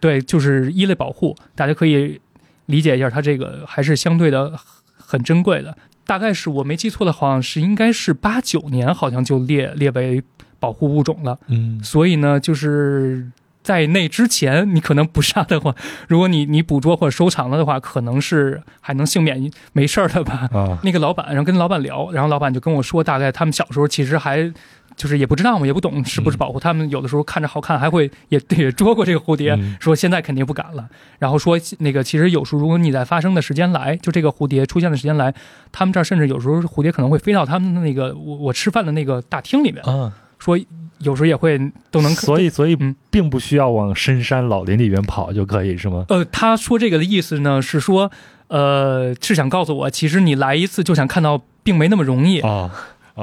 [0.00, 2.20] 对，就是一类保护，大家可以
[2.66, 4.52] 理解一下，它这个还是相对的
[4.96, 5.76] 很珍贵的。
[6.04, 10.22] 大概是我没记错的，好像是应该是八九年，好像就列列为
[10.58, 11.38] 保护物种了。
[11.48, 13.30] 嗯，所以呢，就是。
[13.62, 15.74] 在那之前，你可能不杀的话，
[16.08, 20.48] 如果你你捕捉或者收藏了的话，可能是还能幸免没事儿的吧。
[20.52, 24.52] 啊，那个老板，然后跟老板聊，然后老板就跟我说，大概他们小时候其实还
[24.96, 26.58] 就是也不知道嘛，也不懂是不是保护。
[26.58, 30.88] 他们有的时候看着好看，还会也也捉过这个蝴蝶，说现在肯定不敢了。
[31.20, 35.32] 然后说那个其实有时候如果你在发生的时间来，就这个蝴蝶出现的时间来，
[35.70, 40.58] 他们这儿甚至有时候蝴蝶可能会飞到他们的那个我我吃饭的那个大厅里面嗯，说。
[41.02, 41.58] 有时候也会
[41.90, 42.76] 都能，所以所以
[43.10, 46.04] 并不需要往深山老林里边跑就可以是吗？
[46.08, 48.10] 呃，他说这个的意思呢是说，
[48.48, 52.70] 呃，是想告诉我，其实你来一次就想看到，并没那么容易啊。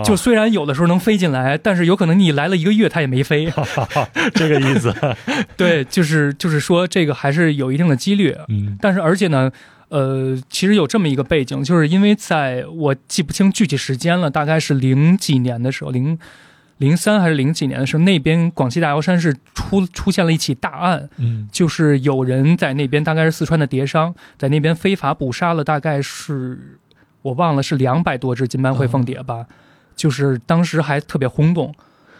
[0.05, 3.51] 就虽然有的时候能飞进来，但是有可能你来了一个月它也没飞，
[4.35, 4.93] 这个意思。
[5.57, 8.35] 对，就是就是说这个还是有一定的几率。
[8.49, 9.51] 嗯，但是而且呢，
[9.87, 16.19] 呃，其实有这么一个背景，就是因为在我记不清具体时间了，大概是零几年的时候，零。
[16.79, 26.79] 零三还是零几年的时候，那边广西大瑶山是出出现了一起大案，嗯，就是有人在那边，大概是四川的蝶商，在那边非法捕杀了，大概是
[27.21, 29.45] 我忘了是两百多只金斑喙凤蝶吧，
[29.95, 31.75] 就是当时还特别轰动，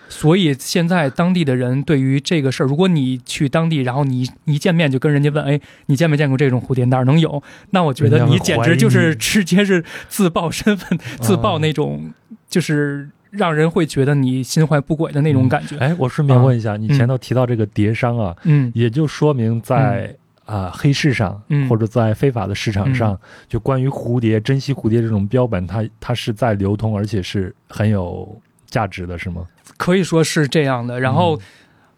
[0.10, 6.84] 所以现在当地的人对于这个事儿，如果你去当地，然后你一见面就跟人家问，哎，你见没见过这种蝴蝶？
[6.86, 7.42] 哪儿能有？
[7.70, 12.12] 那我觉得你简直就是直接是自曝身份， 自曝那种
[12.50, 13.10] 就是。
[13.30, 15.78] 让人会觉得你心怀不轨的那种感觉。
[15.78, 20.16] 哎，我顺便问一下，你前头提到这个蝶商啊，嗯，也就说明在
[20.46, 29.46] 啊黑市上，嗯或者在非法的市场上，就关于蝴蝶、珍稀蝴蝶这种标本，它它是在流通，而且是很有价值的，是吗？
[29.78, 31.00] 可以说是这样的。
[31.00, 31.42] 然后嗯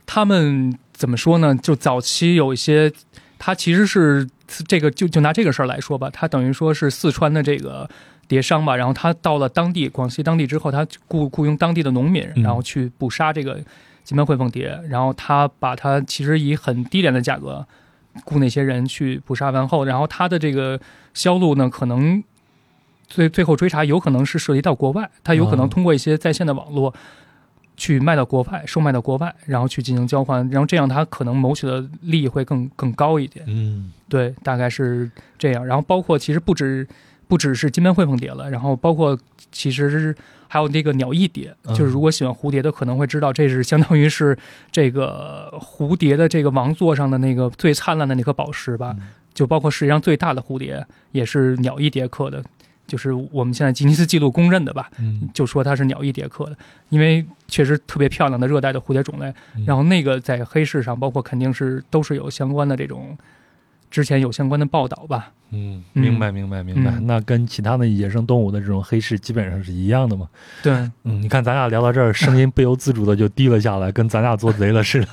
[0.06, 1.56] 他们怎么说呢？
[1.56, 2.92] 就早期有一些，
[3.40, 4.28] 他其实是
[4.68, 7.90] 这个就就拿这个事儿来说吧，他等于说是四川的这个
[8.32, 13.60] 蝶商吧，然后他到了当地广西当地之后，他雇雇佣当地的农民，嗯然后去捕杀这个
[14.06, 17.68] 金斑喙凤蝶，然后他把它其实以很低廉的价格
[18.24, 20.80] 雇那些人去捕杀完后，然后他的这个
[21.14, 22.24] 销路呢，可能
[23.08, 26.94] 最最后追查有可能是涉及到国外，他有可哦能通过一些在线的网络。
[27.78, 33.44] 去卖到国外，售卖到国外，然后去进行交换，然后这样他可能谋取的利益会更更高一点。
[33.48, 35.10] 嗯对，大概是
[35.40, 35.66] 这样。
[35.66, 36.88] 然后包括其实不止
[37.32, 39.18] 不只是金斑喙凤蝶了，然后包括
[39.54, 40.14] 其实是
[40.50, 44.38] 还有那个鸟翼蝶，嗯就是如果喜欢蝴蝶的可能会知道，这是相当于是
[44.70, 48.94] 这个蝴蝶的这个王座上的那个最灿烂的那颗宝石吧。
[49.00, 52.44] 嗯就包括世界上最大的蝴蝶也是鸟翼蝶科的，
[52.86, 54.92] 就是我们现在吉尼斯纪录公认的吧。
[55.00, 56.58] 嗯，就说它是鸟翼蝶科的，
[56.90, 59.34] 因为确实特别漂亮的热带的蝴蝶种类。
[59.56, 63.18] 嗯然后那个在黑市上，包括肯定是都是有相关的这种，
[63.92, 65.32] 之前有相关的报道吧。
[65.54, 66.92] 嗯，嗯明白明白明白。
[66.92, 70.28] 嗯那跟其他的野生动物的这种黑市基本上是一样的嘛？
[70.64, 70.72] 对，
[71.04, 75.08] 嗯，你看咱俩聊到这儿，声音不由自主的就低了下来，跟咱俩做贼了似的。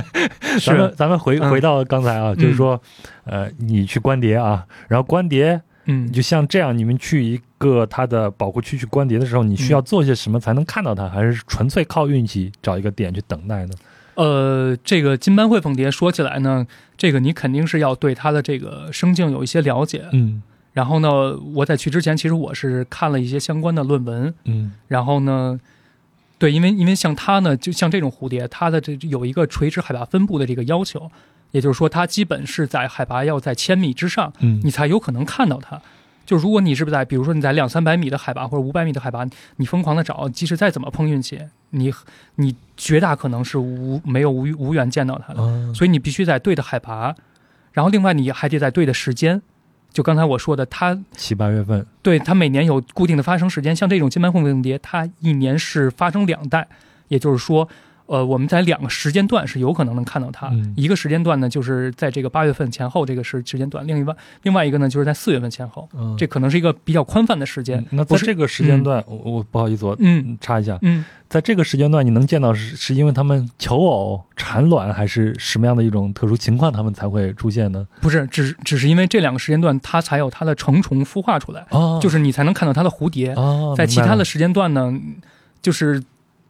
[0.64, 2.80] 咱们咱们回嗯回到刚才啊，就是说，
[3.24, 13.74] 呃，你去观蝶啊，然后观蝶，嗯，就像这样，你们去一个它的保护区去观蝶的时候，你需要做些什么才能看到它，还是纯粹靠运气找一个点去等待呢？
[14.14, 20.04] 呃，这个金斑喙凤蝶说起来呢，这个你肯定是要对它的这个生境有一些了解。
[20.12, 20.42] 嗯
[20.72, 25.60] 然后呢，我在去之前，其实我是看了一些相关的论文，嗯然后呢，
[26.38, 31.10] 对，因为因为像它呢，就像这种蝴蝶，它的这有一个垂直海拔分布的这个要求，
[31.50, 35.78] 也就是说，它基本是在海拔要在千米之上，嗯你才有可能看到它。
[36.24, 41.38] 就如果你是不是在，比如说你在两三百米的海拔或者五百米的海拔，你疯狂的找，即使再怎么碰运气，
[41.72, 41.92] 你
[42.36, 45.42] 你绝大可能是无没有无无缘见到它的。
[45.42, 47.14] 啊所以你必须在对的海拔，
[47.72, 49.42] 然后另外你还得在对的时间。
[49.92, 56.66] 就刚才我说的，它七八月份，对它每年有固定的发生时间，像这种金斑凤凤蝶，它一年是发生两代，
[57.08, 57.68] 也就是说，
[58.06, 60.48] 呃，我们在两个时间段是有可能能看到它。
[60.48, 65.88] 嗯一个时间段呢，就是在这个八月份前后这个时时间段；另一外另外一个呢，就是在四月份前后。
[65.94, 67.98] 嗯，这可能是一个比较宽泛的时间嗯。
[67.98, 77.86] 那在这个时间段，我我不好意思，我嗯插一下，嗯，在这个时间段，你能见到是是因为它们求偶、产卵，还是什么样的一种特殊情况，它们才会出现呢？
[78.00, 83.32] 不是，只只是因为这两个时间段，它才有它的成虫孵化出来，哦，就是你才能看到它的蝴蝶。
[83.34, 84.92] 哦，在其他的时间段呢，
[85.60, 86.02] 就是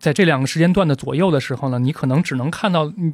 [0.02, 3.12] 在这两个时间段的左右的时候呢，你可能只能看到你，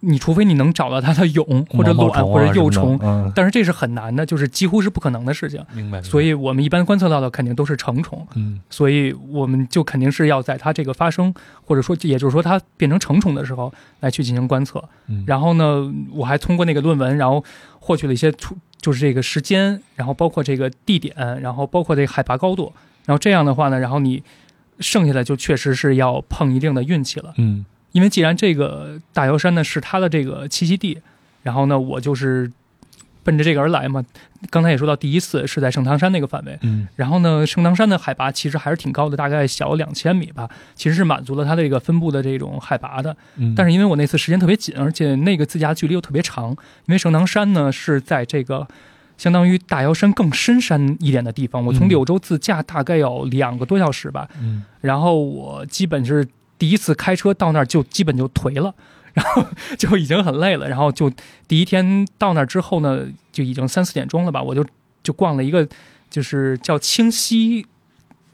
[0.00, 5.62] 你除非你能找到它的蛹或者卵或者幼虫，嗯，但是这是很难的，就是几乎是不可能的事情。
[5.74, 6.00] 明白。
[6.00, 13.70] 所以我们一般观测到的肯定都是成虫，嗯所以我们就肯定是要在它这个发生，或者说也就是说它变成成虫的时候
[14.00, 14.82] 来去进行观测。
[15.08, 17.44] 嗯，然后呢，我还通过那个论文，然后
[17.80, 22.72] 获取了一些出，就是这个时间，然后包括这个地点，然后包括这个海拔高度，
[23.04, 24.22] 然后这样的话呢，然后你
[24.80, 31.00] 剩下的就确实是要碰一定的运气了，嗯因为既然这个大瑶山呢是它的这个栖息地，
[31.42, 32.50] 然后呢，我就是
[33.24, 34.04] 奔着这个而来嘛。
[34.48, 43.14] 刚才也说到，第一次是在盛唐山那个范围，嗯然后呢，盛唐山的海拔其实还是挺高的，大概小两千米吧，其实是满足了它的这个分布的这种海拔的。
[43.36, 46.50] 嗯，但是因为我那次时间特别紧，而且那个自驾距离又特别长，
[46.86, 48.66] 因为盛唐山呢是在这个
[49.20, 51.90] 相当于大瑶山更深山一点的地方，我从嗯。
[51.90, 54.64] 柳州自驾大概有两个多小时吧，嗯。
[54.80, 58.74] 然后我基本是第一次开车到那儿就基本就颓了。
[59.12, 59.44] 然后
[59.76, 61.10] 就已经很累了，然后就
[61.48, 64.64] 第一天到那儿之后呢，就已经三四点钟了吧，我就
[65.02, 65.68] 就逛了一个
[66.08, 67.66] 就是叫清溪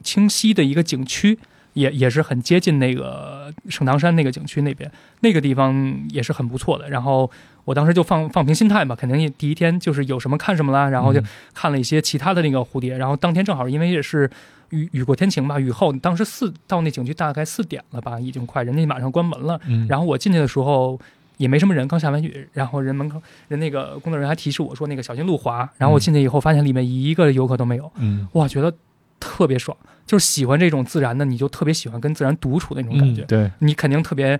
[0.03, 1.39] 清溪的一个景区，
[1.73, 4.89] 也也是很接近那个盛唐山那个景区那边，
[5.21, 6.87] 那个地方也是很不错的。
[6.91, 7.29] 然后
[7.67, 12.97] 我当时就放放平心态嘛，肯定也第一天就是有什么看什么啦，然后就嗯看了一些其他的那个蝴蝶。
[12.97, 14.29] 然后当天正好因为也是
[14.69, 19.59] 雨雨过天晴吧，雨后当时四到那景区大概四点了吧，已经快人家马上关门了。
[19.67, 20.97] 嗯，然后我进去的时候
[21.35, 25.69] 也没什么人，刚下完雨，然后人门口人那个工作人员还提示我说那个小心路滑。
[25.77, 28.73] 然后我进去以后发现里面一个游客都没有，嗯哇，觉得
[29.19, 33.23] 特别爽，就是喜欢这种自然的，你就特别喜欢跟自然独处的那种感觉。
[33.23, 34.39] 嗯对，你肯定特别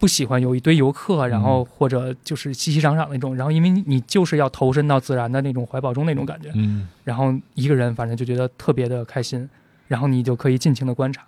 [0.00, 6.88] 不喜欢有一堆游客，然嗯后或者就是熙熙攘攘那种，然后因为你你就是要投身到自然的那种怀抱中那种感觉，嗯。
[7.04, 9.48] 然后一个人反正就觉得特别的开心，
[9.86, 11.22] 然后你就可以尽情的观察，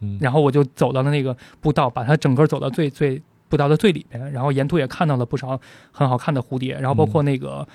[0.00, 5.58] 嗯，然后我就走到了那个步道，把它整个走到最最步道的最里边，然后沿途也看到了不少
[5.90, 7.66] 很好看的蝴蝶，然后包括那个。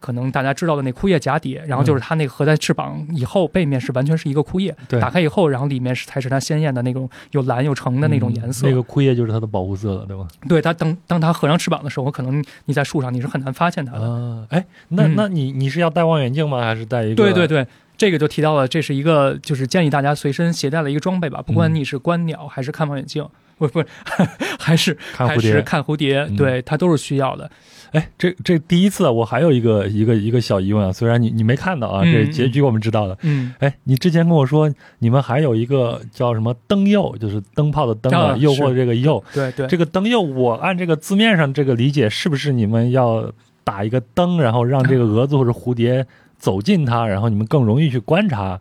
[0.00, 8.66] 可能大家知道的那枯叶蛱蝶，然后就是它那个合在翅膀以后，背面是完全是一个枯叶，对打开以后，然后里面是才是它鲜艳的那种有蓝有橙的那种颜色。
[8.66, 10.26] 那个枯叶就是它的保护色了，对吧？
[10.48, 14.00] 对，它当当它合上翅膀的时候，可能你在树上你是很难发现它的。
[14.00, 16.62] 啊，哎，那嗯那你你是要带望远镜吗？
[16.62, 17.16] 还是带一个？
[17.16, 17.66] 对对对，
[17.98, 23.26] 这个就提到了，这是一个就是建议大家随身携带的一个装备吧，不管嗯你是观鸟还是看望远镜，
[23.58, 23.84] 不不，
[24.58, 25.62] 还是还是看蝴蝶。
[25.62, 27.50] 看蝴蝶，嗯对，它都是需要的。
[27.92, 33.18] 哎，这这第一次啊，我还有一个一个一个小疑问啊，虽然你你没看到啊，嗯这结局我们知道的。
[33.22, 39.22] 嗯，哎，你之前跟我说你们还有一个叫什么灯诱，就是灯泡的灯啊，啊诱惑是这个诱。
[39.32, 39.66] 对对。
[39.66, 43.32] 这个灯诱，我按这个字面上这个理解，是不是你们要
[43.64, 46.06] 打一个灯，然后让这个蛾子或者蝴蝶
[46.38, 48.60] 走近它，然后你们更容易去观察？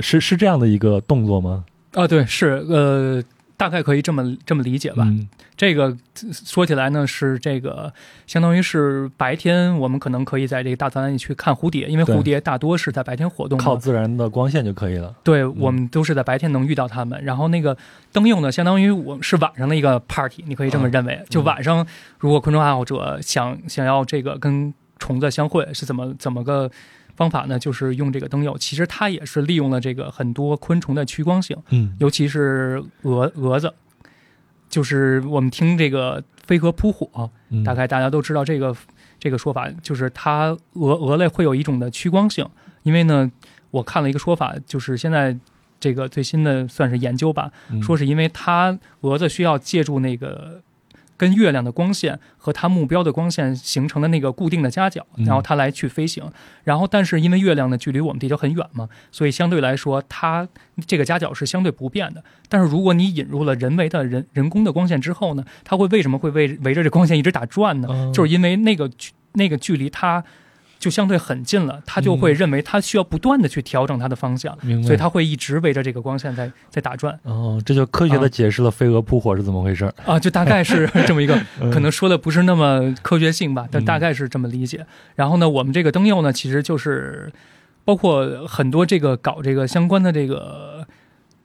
[0.00, 1.64] 是是这样的一个动作吗？
[1.92, 3.22] 啊，对，是呃，
[3.56, 5.04] 大概可以这么这么理解吧。
[5.06, 7.92] 嗯这个呃说起来呢，是这个
[8.26, 15.14] 相当于是白天我们可能可以在这个大自然里去看蝴蝶，因为蝴蝶大多是在白天活动，靠自然的光线就可以了。
[15.22, 17.22] 对我们都是在白天能遇到它们。
[17.22, 17.76] 然后那个
[18.10, 21.22] 灯用呢，相当于我们是晚上的一个 party，你可以这么认为。
[21.30, 21.86] 就晚上，
[22.18, 26.68] 如果昆虫爱好者想想要这个跟虫子相会，是怎么怎么个
[27.16, 27.58] 方法呢？
[27.58, 28.56] 就是用这个灯釉。
[28.58, 31.56] 其实它也是利用了这个很多昆虫的趋光性。
[31.70, 33.72] 嗯尤其是蛾蛾子，
[34.68, 38.76] 就是我们听这个飞蛾扑火，嗯，大概大家都知道这个
[39.18, 42.46] 这个说法，就是它蛾蛾类会有一种的趋光性，
[42.82, 43.30] 因为呢，
[43.70, 45.36] 我看了一个说法，就是现在
[45.78, 50.60] 这个最新的算是研究吧，嗯说是因为它蛾子需要借助那个。
[51.24, 56.22] 跟月亮的光线和它目标的光线形成的那个固定的夹角，嗯然后它来去飞行。
[56.64, 60.46] 然后，但是因为月亮的距离我们地球很远嘛，所以相对来说，它
[60.86, 62.22] 这个夹角是相对不变的。
[62.50, 67.88] 但是如果你引入了人为的人人工的光线之后呢，它会为什么会围围着这光线一直打转呢？
[67.88, 70.22] 哦就是因为那个距那个距离它
[70.84, 74.54] 就相对很近了，他就会认为他需要不断的去调整它的方向。
[74.82, 79.94] 所以他会一直围着这个光线在在打转哦，这就科学的啊解释了飞蛾扑火是怎么回事儿。
[80.04, 84.84] 啊，就大概是 这么一个，嗯可能说的不是那么科学性吧，但嗯大概是这么理解。
[85.14, 87.32] 然后呢，我们这个灯釉呢，其实就是
[87.86, 90.73] 包括很多这个搞这个相关的这个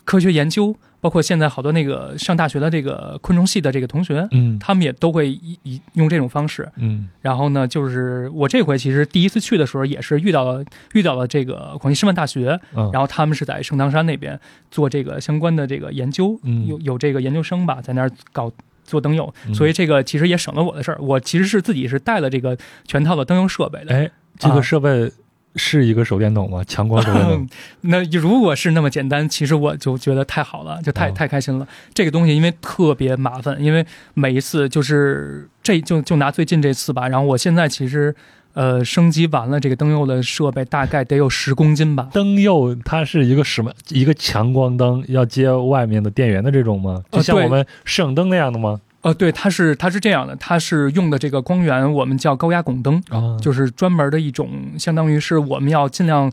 [0.09, 6.67] 科学研究，包括现在好多那个上大学的这个昆虫系的这个同学，嗯他们也都会以以用这种方式。
[6.77, 14.39] 嗯然后呢，就是我这回其实第一次去的时候，也是遇到了遇到了这个广西师范大学，嗯，然后他们是在圣堂山那边
[14.71, 18.51] 做这个相关的这个研究，嗯有有这个研究生吧，在那儿搞
[18.83, 20.97] 做灯诱，嗯所以这个其实也省了我的事儿。
[20.99, 22.57] 我其实是自己是带了这个
[22.87, 23.93] 全套的灯诱设备的。
[23.93, 25.11] 哎，这个啊设备
[25.55, 26.63] 是一个手电筒吗？
[26.65, 27.47] 强光手电筒？
[27.81, 31.67] 那如果是那么简单，其实我就觉得太好了，就太哦太开心了。
[31.93, 38.15] 这个东西因为特别麻烦，因为每一次就是这就就拿最近这次吧，然后我现在其实
[38.53, 42.09] 呃升级完了这个灯诱的设备，大概得有十公斤吧。
[42.13, 43.71] 灯诱它是一个什么？
[43.89, 47.03] 一个强光灯要接外面的电源的这种吗？
[47.11, 48.69] 就像我们摄影灯那样的吗？
[48.71, 48.79] 呃，
[49.17, 56.31] 对，它是它是这样的，它是用的这个光源，我们叫高压汞灯，啊，就是专门的一种，相当于是我们要尽量。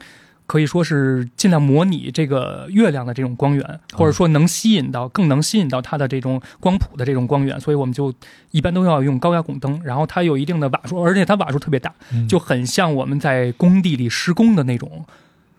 [0.48, 8.14] 可以说是尽量模拟这个月亮的这种光源，或者说能吸引到更能吸引到它的这种光谱的这种光源，所以我们就
[8.52, 15.04] 一般都要用高压汞灯，然后它有一定的瓦数，而且它瓦数特别大，嗯就很像我们在工地里施工的那种，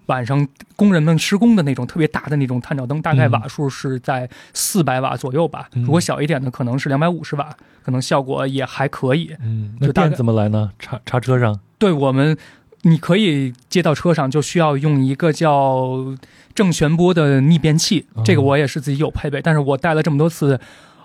[0.08, 0.46] 晚上
[0.76, 5.70] 工人们施工的那种特别大的那种探照灯，大概嗯瓦数是在四百瓦左右吧。
[5.74, 9.34] 嗯如果小一点的，可能是两百五十瓦，可能效果也还可以。
[9.42, 10.72] 嗯，那就大概电怎么来呢？
[10.80, 11.58] 插插车上？
[11.78, 12.36] 对我们，
[12.82, 16.16] 你可以接到车上，就需要用一个叫
[16.56, 18.24] 正弦波的逆变器哦。
[18.26, 20.60] 这个我也是自己有配备，但是我带了这么多次，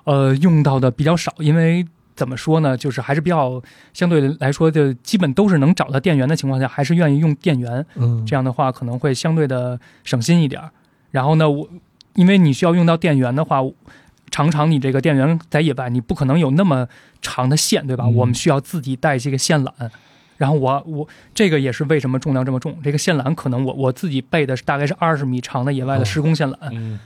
[0.05, 1.86] 呃，用到的比较少，因为。
[2.14, 2.76] 怎么说呢？
[2.76, 7.84] 就是还是比较相对来说，就基本都是能找到电源的情况下，还是愿意用电源。
[7.94, 10.70] 嗯，这样的话可能会相对的省心一点儿。
[11.10, 11.68] 然后呢，我
[12.14, 13.60] 因为你需要用到电源的话，
[14.30, 16.86] 常常你这个电源在野外，你不可能有那么
[17.20, 18.04] 长的线，对吧？
[18.06, 19.70] 嗯我们需要自己带这个线缆。
[20.38, 22.76] 然后我我这个也是为什么重量这么重。
[22.82, 26.56] 这个线缆可能我我自己备的是大概是二十米长的野外的施工线缆。
[26.72, 26.98] 嗯。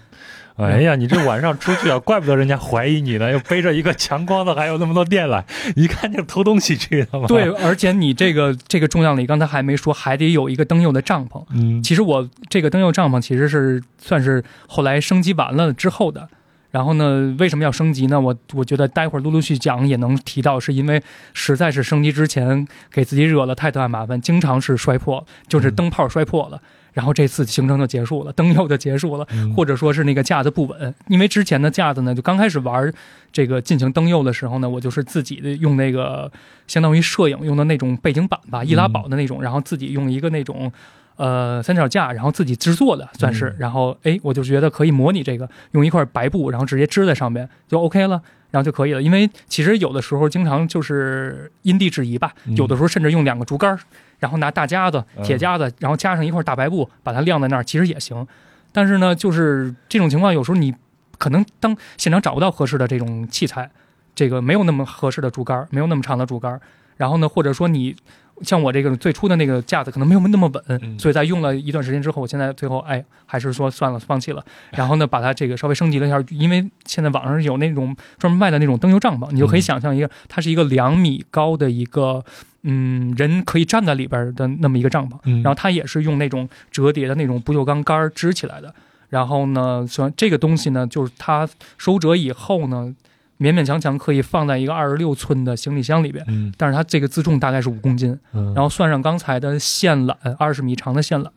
[0.56, 5.44] 哎呀，你这晚上出去啊，怪不得人家怀疑你呢，又背着一个强光的，还有那么多电缆，
[5.74, 7.26] 一看就是偷东西去的嘛。
[7.26, 11.44] 对，，而且你这个这个重量里，刚才还没说，还得有一个灯诱的帐篷。
[11.50, 16.28] 嗯，其实我这个灯诱帐篷其实是算是后来升级完了之后的。
[16.70, 18.20] 然后呢，为什么要升级呢？
[18.20, 21.02] 我我觉得待会儿陆陆续讲也能提到，是因为
[21.32, 26.60] 实在是升级之前给自己惹了太大麻烦，经常是摔破，就是灯泡摔破了。
[26.96, 32.90] 然后这次行程就结束了，登佑就结束了，嗯或者说是那个架子不稳，因为之前的架子呢，就刚开始玩
[33.30, 36.32] 这个进行登佑的时候呢，我就是自己的用那个
[36.66, 40.72] 相当于摄影用的那种背景板吧，易拉宝的那种，然后自己用一个那种。
[41.18, 48.20] 呃，三脚架，然后自己制作的算是，嗯然后哎，我就觉得可以模拟这个，用一块白布，然后直接支在上面就 OK 了，
[48.50, 49.00] 然后就可以了。
[49.00, 53.78] 因为其实有的时候经常就是因地制宜吧，嗯有的时候甚至用两个竹竿儿，
[54.18, 58.26] 然后拿大夹子、嗯铁夹子，然后加上一块大白布，把它晾在那儿，其实也行。
[58.72, 60.74] 但是呢，就是这种情况，有时候你
[61.18, 63.70] 可能当现场找不到合适的这种器材，
[64.14, 66.60] 这个没有那么合适的竹竿儿，没有那么长的竹竿儿，
[66.96, 67.96] 然后呢，或者说你
[68.42, 74.44] 像我这个最初的那个架子可能没有那么稳，嗯所以在用了一段时间之后，我现在最后哎还是说算了，放弃了。
[74.76, 82.22] 然后呢，把它这个稍微升级了一下，因为现在网上有那种专门卖的那种灯油帐篷，你就可以嗯想象一个，它是一个两米高的一个。
[82.68, 88.74] 嗯，人可以站在里边的那么一个帐篷，嗯然后它也是用那种折叠的那种不锈钢杆支起来的。
[89.08, 91.48] 然后呢，虽然这个东西呢，就是它
[91.78, 92.92] 收折以后呢，
[93.38, 101.30] 勉勉强强可以放在一个二十六寸的行李箱里边，嗯但是它这个自重大概是五公斤，嗯，然后算上刚才的线缆，二十米长的线缆，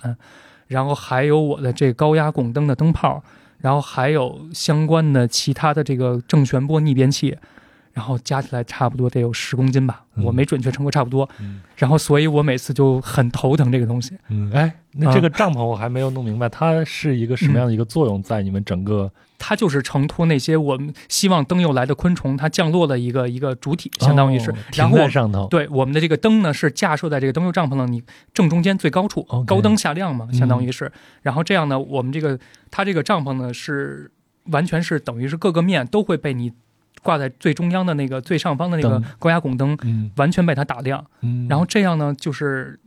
[0.68, 3.24] 然后还有我的这高压拱灯的灯泡，
[3.60, 7.38] 然后还有相关的其他的这个正弦波逆变器，
[8.00, 11.28] 然后加起来差不多得有十公斤吧，嗯我没准确称过，差不多。
[11.42, 14.18] 嗯然后所以我每次就很头疼这个东西。
[14.30, 24.50] 嗯，哎，那这个帐篷我还没有弄明白，它是一个什么样的一个作用在你们整个它就是承托那些我们希望灯又来的昆虫，它降落的一个一个主体，相当于是。
[24.52, 28.02] 哦然停在上头，对我们的这个灯呢，是架设在这个灯油帐篷的你
[28.34, 30.90] 正中间最高处高灯下亮嘛，嗯相当于是。
[31.22, 32.40] 然后这样呢，我们这个
[32.72, 34.10] 它这个帐篷呢是
[34.46, 36.52] 完全是等于是各个面都会被你
[37.02, 42.80] 挂在最中央的那个最上方的那个高压汞灯嗯完全被它打亮，嗯，然后这样呢就是。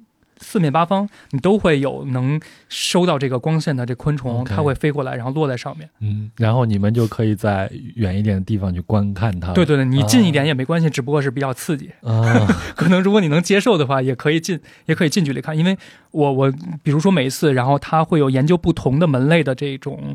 [0.45, 5.89] 四面八方，你都会有能收到这个光线的这昆虫它会飞过来，然后落在上面。
[6.01, 11.93] 嗯，然后你们就可以在远一点的地方去观看它，对对对，你近一点也没关系，只不过是比较刺激。
[12.03, 12.45] 啊，
[12.75, 15.57] 可能如果你能接受的话，也可以近，也可以近距离看。
[15.57, 15.79] 因为
[16.11, 20.13] 我我比如说每一次，然后它会有研究不同的门类的这种，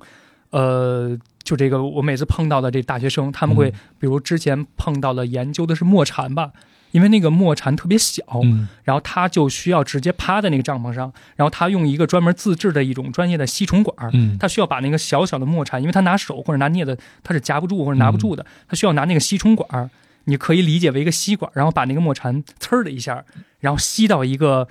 [0.51, 3.73] 呃，就这个我每次碰到的这大学生，他们会、嗯。
[3.99, 6.51] 比如之前碰到了研究的是墨蝉吧。
[6.91, 8.69] 因为那个墨蝉特别小，嗯。
[8.85, 19.89] 然后他就需要直接趴在那个帐篷上，然后他用一个专门自制的一种专业的吸虫管儿，嗯，他需要把那个小小的墨蝉，因为他拿手或者拿镊子，他是夹不住或者拿不住的，他需要拿那个吸虫管儿，
[20.23, 23.25] 你可以理解为一个吸管，然后把那个墨蝉呲儿的一下，
[23.59, 24.65] 然后吸到一个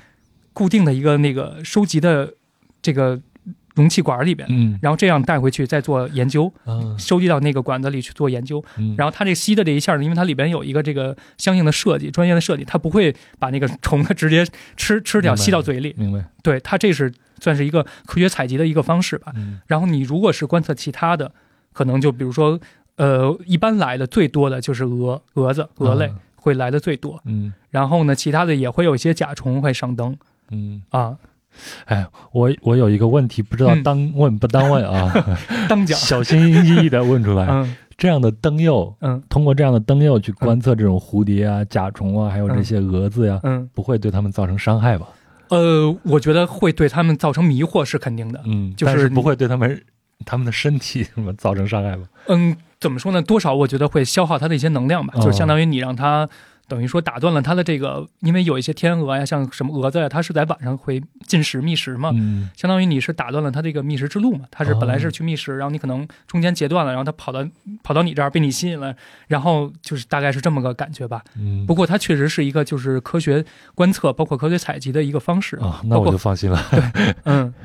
[0.55, 2.33] 固定的一个那个收集的
[2.81, 3.21] 这个
[3.77, 8.63] 容器管里边，嗯然后这样带回去再做研究，嗯收集到那个管子里去做研究。
[8.79, 14.45] 嗯，然后它这个吸的这一下呢，因为它里边有一个这个相应的设计，专业的设计，它不会把那个虫子直接
[14.77, 15.95] 吃吃掉，吸到嘴里。
[15.97, 19.33] 明白，对，它这是算是一个科学采集的一个方式吧。
[19.37, 21.31] 嗯然后你如果是观测其他的，
[21.73, 22.59] 可能就比如说，
[22.97, 27.21] 呃，一般来的最多的就是蛾、蛾子、蛾类啊会来的最多。
[27.27, 30.17] 嗯然后呢，其他的也会有一些甲虫会上灯
[30.51, 31.17] 嗯，啊，
[31.87, 35.13] 哎，我我有一个问题，不知道嗯当问不当问啊，
[35.69, 35.99] 当讲。
[35.99, 37.47] 小心翼翼的问出来。
[37.49, 45.07] 嗯这样的灯釉，嗯通过这样的灯釉去观测这种蝴蝶啊、甲虫啊，还有这些蛾子呀，嗯，不会对它们造成伤害吧？
[45.49, 48.39] 呃，我觉得会对他们造成迷惑是肯定的。
[48.45, 49.83] 嗯，就是但是不会对它们
[50.27, 52.03] 它们的身体什么造成伤害吧？
[52.29, 53.23] 嗯，怎么说呢？
[53.23, 56.29] 多少我觉得会消耗它的一些能量吧，哦就是相当于你让它
[56.69, 64.45] 等于说打断了它的这个，因为有一些天鹅呀，像什么蛾子呀，它是在晚上会进食觅食嘛，嗯相当于你是打断了它这个觅食之路嘛。
[64.51, 67.47] 它是本来哦是去觅食，然后你可能中间截断了，然后它跑到
[67.83, 68.95] 跑到你这儿被你吸引了，
[69.29, 71.23] 然后就是大概是这么个感觉吧。
[71.39, 73.45] 嗯不过它确实是一个就是科学
[73.75, 76.63] 观测，包括科学采集的一个方式啊，那我就放心了。
[76.71, 77.55] 对嗯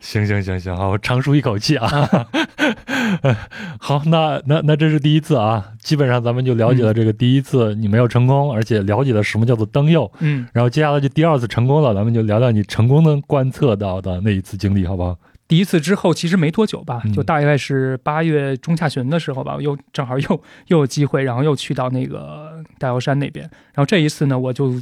[0.00, 1.88] 行行行行，好，我长舒一口气啊。
[3.78, 10.10] 好，那那那这是第一次啊，基本上咱们就了解了这个第一次你没有成功，而且了解了什么叫做灯诱。
[10.20, 15.16] 嗯，然后接下来就第二次成功了，咱们就聊聊你成功的观测到的那一次经历，好不好？
[15.46, 23.42] 第一次之后其实没多久吧嗯，就大概是八月中下旬的时候吧，我又正好又又有机会，然后又去到那个大瑶山那边。
[23.72, 24.74] 然后这一次呢，我就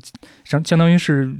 [0.44, 1.32] 相相当于是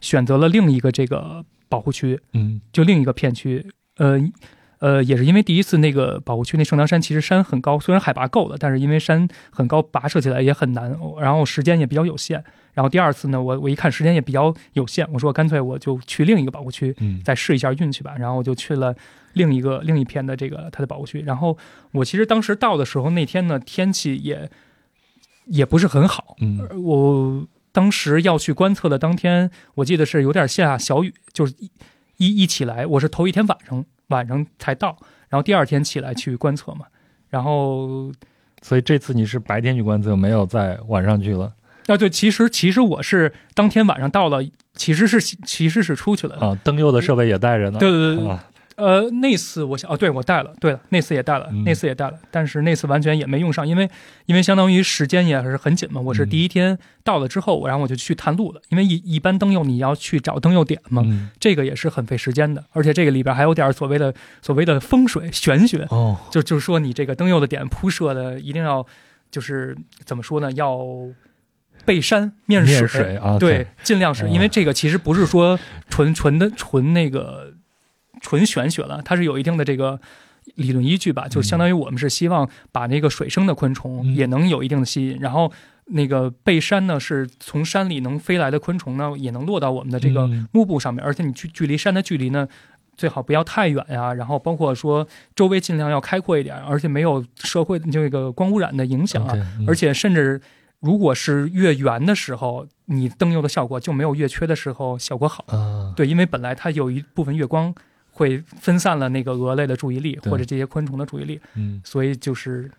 [0.00, 3.66] 选择了另一个这个保护区，嗯就另一个片区，
[3.98, 4.18] 呃。
[4.80, 12.42] 呃，也是因为第一次那个保护区那圣堂山其实山很高，虽然海拔够了，但是因为山很高，跋涉起来也很难，然后时间也比较有限。
[12.72, 18.14] 然后第二次呢，我我一看时间也比较有限，我说干脆我就去另一个保护区，嗯再试一下运气吧。
[18.18, 18.94] 然后我就去了
[19.34, 21.20] 另一个另一片的这个它的保护区。
[21.22, 21.58] 然后
[21.92, 24.50] 我其实当时到的时候，那天呢天气也
[25.46, 26.36] 也不是很好。
[26.40, 31.70] 嗯我当时要去观测的当天，我记得是有点下小雨，就是一
[32.16, 34.96] 一一起来，我是头一天晚上晚上才到，
[35.28, 36.86] 然后第二天起来去观测嘛，
[37.30, 38.12] 然后
[38.62, 41.52] 所以这次你是白天去观测，没有在晚上去了。
[41.86, 44.44] 啊对，其实其实我是当天晚上到了，
[44.74, 46.56] 其实是其实是出去了，啊？
[46.62, 48.38] 灯佑的设备也带着呢，对对对
[48.80, 53.88] 呃，那次我想，哦，对我带了，对了，那次也带了，嗯那次也带了，但是那次完全也没用上，因为
[54.26, 56.00] 因为相当于时间也是很紧嘛。
[56.00, 68.86] 我是嗯第一天到了之后，然后我就去探路了，因为一一般灯佑你要去找灯佑点嘛，嗯这个也是很费时间的，而且这个里边还有点所谓的所谓的风水玄学，哦，就就是说你这个灯佑的点铺设的一定要
[69.30, 70.80] 就是怎么说呢，要
[71.84, 72.74] 背山面水。
[72.74, 75.58] 面水啊，对，，尽量是哦因为这个其实不是说
[75.88, 77.49] 纯纯的纯那个
[78.20, 80.00] 纯玄学了，它是有一定的这个
[80.54, 85.50] 理论依据吧，就相当于我们是希望把那个水生的昆虫嗯也能有一定的吸引，然后
[85.86, 92.46] 那个背山呢是从山里能飞来的昆虫呢也能落到我们的这个嗯幕布上面，而且你距距离山的距离呢。
[92.96, 99.30] 最好不要太远呀，然后包括说周围尽量要开阔一点，而且没有社会这个光污染的影响啊。
[99.30, 100.38] OK，嗯而且甚至
[100.80, 105.42] 如果是月圆的时候，你灯油的效果就没有月缺的时候效果好。
[105.48, 107.74] 啊，对，因为本来它有一部分月光
[108.20, 111.80] 会分散了那个蛾类的注意力或者这些昆虫的注意力，嗯。
[111.82, 112.70] 所以就是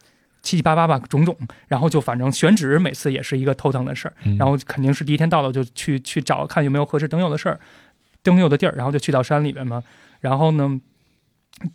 [0.44, 1.36] 七七八八吧，种种，
[1.68, 7.60] 然后就反正选址每次也是一个头疼的事儿，嗯，然后肯定是第一天到了就去去找看有没有合适灯油的事儿，
[8.22, 9.84] 灯油的地儿，然后就去到山里边嘛，
[10.20, 10.80] 然后呢。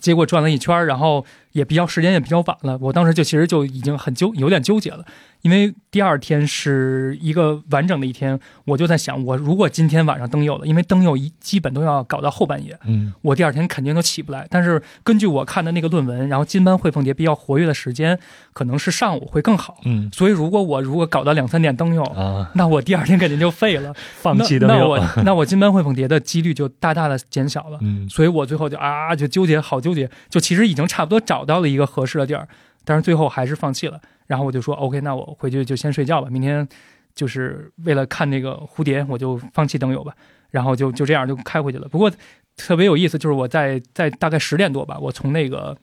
[0.00, 5.04] 结果转了一圈，然后也比较时间也比较晚了，我当时就其实就已经很纠有点纠结了，
[5.46, 13.14] 因为第二天是一个完整的一天，我就在想，我如果今天晚上灯佑了，因为灯佑一基本都要搞到后半夜，嗯。
[13.22, 14.44] 我第二天肯定都起不来。
[14.50, 18.18] 但是根据我看的那个论文，然后金斑喙凤蝶比较活跃的时间
[18.52, 20.10] 可能是上午会更好，嗯。
[20.12, 27.78] 所以如果我如果搞到两三点灯佑，啊，那我第二天肯定就废了， 放弃灯佑那那我那我金斑喙凤蝶的几率就大大的减小了。
[27.82, 28.08] 嗯。
[28.08, 32.48] 所以我最后就啊就纠结，好纠结，就其实已经差不多找到了一个合适的地儿，
[32.86, 34.00] 但是最后还是放弃了。
[34.26, 36.66] 然后我就说 OK，那我回去就先睡觉吧，明天
[37.14, 40.14] 就是为了看那个蝴蝶，我就放弃灯友吧。
[40.50, 41.86] 然后就就这样就开回去了。
[41.88, 42.10] 不过
[42.56, 45.76] 特别有意思，就是我在在大概十点多吧，我从那个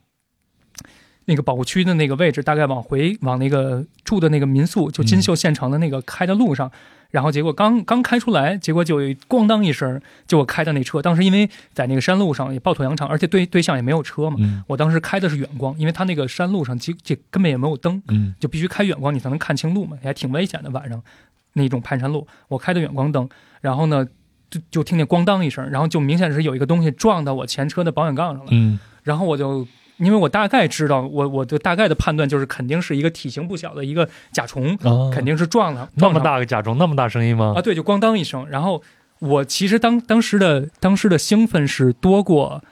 [1.26, 6.72] 那个保护区的那个位置，大概往回往那个住的那个民宿，就金秀县城的那个开的路上。
[7.12, 9.00] 然后结果刚刚开出来，结果就
[9.30, 21.00] 咣当一声，就我开的那车，当时因为在那个山路上也抱土扬长，而且对对象也没有车嘛，嗯我当时开的是远光，因为它那个山路上其这根本也没有灯，嗯就必须开远光，你才能看清路嘛，也还挺危险的晚上
[21.54, 22.28] 那种盘山路。
[22.48, 23.30] 我开的远光灯，
[23.62, 24.04] 然后呢
[24.50, 29.68] 就就听见咣当一声，然后就明显是有一个东西撞到我前车的保险杠上了，嗯然后我就。
[29.98, 37.62] 因为我大概知道，我我的大概的判断就是，肯定是一个体型不小的一个甲虫，啊，肯定是撞了，那么大个甲虫，那么大声音吗啊，？
[37.62, 38.48] 对，就咣当一声。
[38.50, 38.82] 然后
[39.20, 42.64] 我其实当当时的当时的兴奋是多过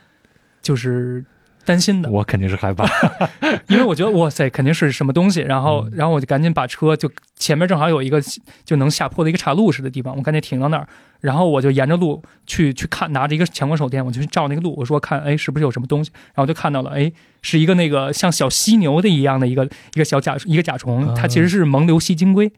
[0.62, 1.24] 就是
[1.66, 2.86] 担心的，我肯定是害怕。
[3.70, 5.40] 因为我觉得哇塞，肯定是什么东西。
[5.42, 5.92] 然后嗯。
[6.02, 8.20] 然后我就赶紧把车就前面正好有一个
[8.66, 10.88] 就能下坡的一个岔路似的地方，我赶紧停到那儿，
[11.20, 17.12] 然后我就沿着路去去看，拿着一个强光手电，我就去照那个路，我说看哎是不是有什么东西，然后就看到了哎
[17.44, 22.52] 是一个那个像小犀牛的一样的一个一个小甲一个甲虫，它其实是蒙牛吸金龟，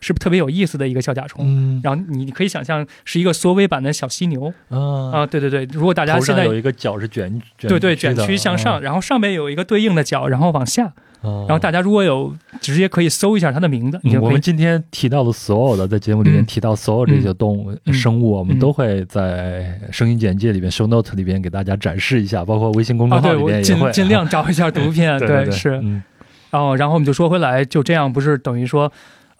[0.00, 1.44] 是特别有意思的一个小甲虫？
[1.46, 5.64] 嗯然后你你可以想象是一个缩微版的小犀牛啊，啊，对对对。
[5.72, 10.92] 如果大家现在有一个角是卷卷对对卷曲向上，，然后上面有一个对应的角，然后往下。
[11.22, 25.78] 然然后大家如果有直接可以搜一下它的名字，我们今天提到的所有的在节目里面嗯提到所有这些动物、嗯生物，我们嗯都会在声音简介里面、show note 里边给大家展示一下，包括微信公众号里我尽边也会尽量找一下 图片，对对是。
[25.82, 26.02] 嗯
[26.50, 28.90] 然后然后我们就说回来，就这样不是等于说，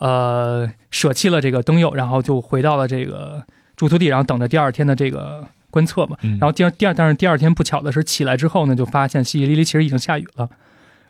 [0.00, 3.44] 呃，舍弃了这个灯友，然后就回到了这个
[3.76, 6.16] 住宿地，然后等着第二天的这个观测嘛。
[6.22, 10.48] 嗯，然后第二第二，但是第二天不巧的是起来之后呢，就发现淅淅沥沥其实已经下雨了。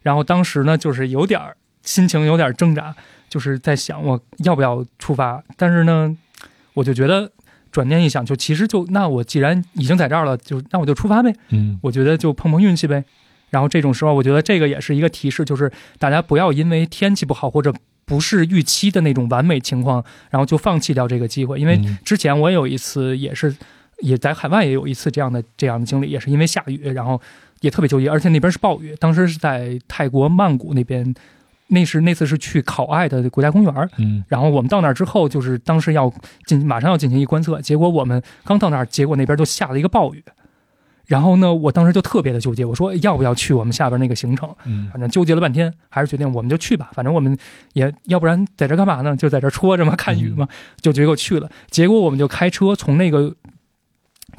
[0.02, 1.40] 然后当时呢，就是有点
[1.82, 2.94] 心情有点挣扎，
[3.28, 5.40] 就是在想我要不要出发。
[5.56, 6.16] 但是呢，
[6.74, 7.30] 我就觉得
[7.70, 11.32] 转念一想，就其实就那我既然已经在这儿了，就那我就出发呗。
[11.50, 13.04] 嗯我觉得就碰碰运气呗。
[13.50, 17.72] 然后这种时候，我觉得这个也是一个提示，就是大家不要因为天气不好或者
[18.10, 21.60] 不是预期的那种完美情况，然后就放弃掉这个机会。
[21.60, 23.54] 因为嗯之前我有一次也是，
[24.00, 27.20] 也在海外也有一次这样的这样的经历，也是因为下雨，然后
[27.60, 31.14] 也特别纠结，而且那边是暴雨，当时是在泰国曼谷那边，
[31.68, 36.12] 那是那次是去考爱的国家公园，嗯然后我们到那儿之后，就是当时要
[36.46, 40.24] 进马上要进行一观测，结果我们刚到那儿，结果那边就下了一个暴雨。
[41.10, 44.48] 然后呢，我当时就特别的纠结，我说要不要去我们下边那个行程？
[44.64, 46.88] 嗯反正纠结了半天，还是决定我们就去吧。
[46.94, 47.36] 反正我们
[47.72, 49.16] 也要不然在这干嘛呢？
[49.16, 50.46] 就在这戳着嘛，看雨嘛，
[50.80, 51.50] 就结果去了。
[51.68, 53.34] 结果我们就开车从那个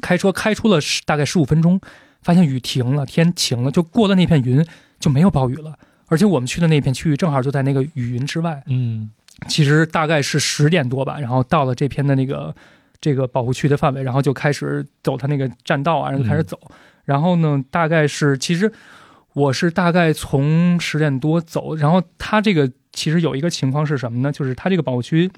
[0.01, 1.77] 开车开出了大概十五分钟，
[2.21, 4.65] 发现雨停了，天晴了，就过了那片云
[4.97, 5.77] 就没有暴雨了。
[6.07, 8.63] 而且我们去的那片区域正好就在那个雨云之外。
[8.67, 9.11] 嗯，
[9.49, 12.55] 其实大概是十点多吧，然后到了这片的那个
[13.01, 16.57] 这个保护区的范围，然后就开始走他那个栈道啊，然后开始走。
[17.03, 18.71] 然后呢，大概是其实
[19.33, 24.31] 我是大概从十点多走，然后他这个其实有一个情况是什么呢？
[24.31, 25.29] 就是他这个保护区。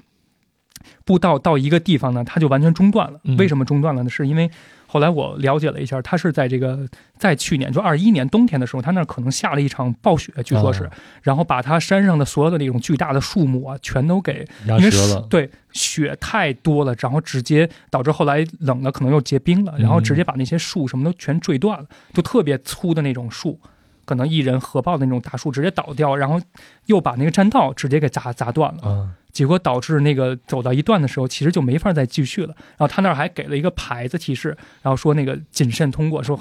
[1.06, 3.18] 步道到一个地方呢，它就完全中断了。
[3.38, 4.10] 为什么中断了呢？
[4.10, 4.50] 是因为
[4.94, 6.88] 后来我了解了一下，他是在这个
[7.18, 10.88] 在去年就二一年冬天的时候，他那可能下了一场暴雪，据说是，
[11.20, 15.26] 然后把他山上的所有的那种巨大的树木啊，全都给压折了。
[15.28, 23.58] 对，雪太多了，然后直接导致后来冷了，可能又结冰了，然后直接把那些树什么都全坠断了，就特别粗的那种树，
[24.04, 26.40] 可能一人合抱的那种大树直接倒掉，然后
[26.86, 29.08] 又把那个栈道直接给砸砸断了。
[29.34, 32.54] 结果导致那个走到一段的时候，其实就没法再继续了。
[32.56, 36.22] 然后他那儿还给了一个牌子提示，然后说那个谨慎通过。
[36.22, 36.40] 说，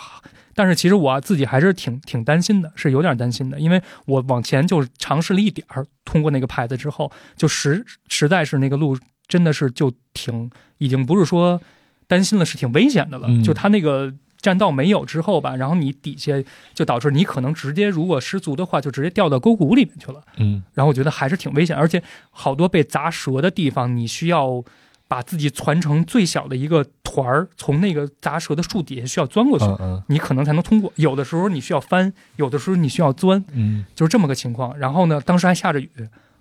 [0.56, 11.60] 但是其实我自己还是挺挺担心的，是有点担心的，因为我往前就尝试了一点儿，通过那个牌子之后，就实实在是那个路真的是就挺，已经不是说
[12.08, 13.28] 担心了，是挺危险的了。
[13.44, 14.14] 就他那个。
[14.44, 16.34] 栈道没有之后吧，然后你底下
[16.74, 20.22] 就导致你可能直接如果失足的话，就直接掉到沟谷里面去了。
[20.36, 24.62] 嗯，然后我觉得还是挺危险，而且好多被砸折的地方，你需要
[25.08, 29.66] 把自己攒成最小的一个团儿，从那个砸折的树底下需要钻过去，
[30.08, 30.92] 你可能才能通过。
[30.98, 34.78] 有的时候你需要翻，有的时候你需要钻，嗯，就是这么个情况。
[34.78, 35.90] 然后呢，当时还下着雨，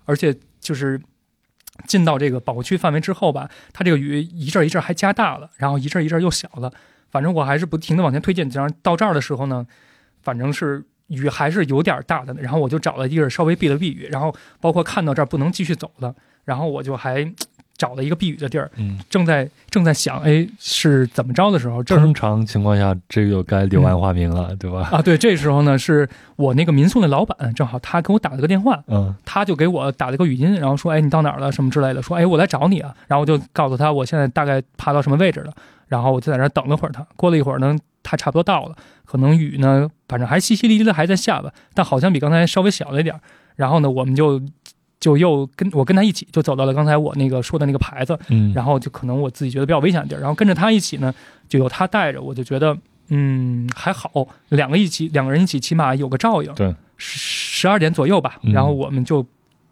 [0.03, 0.99] 而且就是
[1.87, 6.73] 进到这个保护区范围之后吧，它这个雨一阵一阵还加大了，然后一阵一阵又小了。
[7.13, 9.63] 反正我还是不停的往前推进，这样到这儿的时候呢，
[10.23, 12.33] 反正是雨还是有点大的。
[12.41, 17.31] 然后我就找了地儿稍微避了避雨，然后包括看到这儿不能继续走了，然后我就还
[17.77, 18.71] 找了一个避雨的地儿。
[18.77, 21.83] 嗯，正在正在想，哎，是怎么着的时候？
[21.83, 24.89] 正常情况下，这个该柳暗花明了，对吧？
[24.91, 31.51] 啊，对，这时候呢，是我那个民宿的老板，正好他给我打了个电话，嗯，他就给我打了个语音，然后说，哎，你到哪儿了？
[31.51, 32.95] 什么之类的，说，哎，我来找你啊。
[33.07, 35.53] 然后我就告诉他，我现在大概爬到什么位置了。
[35.87, 38.75] 然后我就在那等了会儿，他过了一会儿呢，他差不多到了，
[39.05, 43.19] 可能雨呢，反正还淅淅沥沥的还在下吧，但好像比刚才稍微小了一点。
[43.55, 44.41] 然后呢，我们就
[44.99, 51.13] 就又跟我跟他一起就走到了刚才我那个说的那个牌子，嗯，然后就可能我自己觉得比较危险的地儿，然后跟着他一起呢，
[51.47, 52.75] 就有他带着，我就觉得
[53.09, 54.09] 嗯还好，
[54.49, 56.51] 两个一起两个人一起起码有个照应。
[56.55, 59.25] 对，十十二点左右吧，然后我们就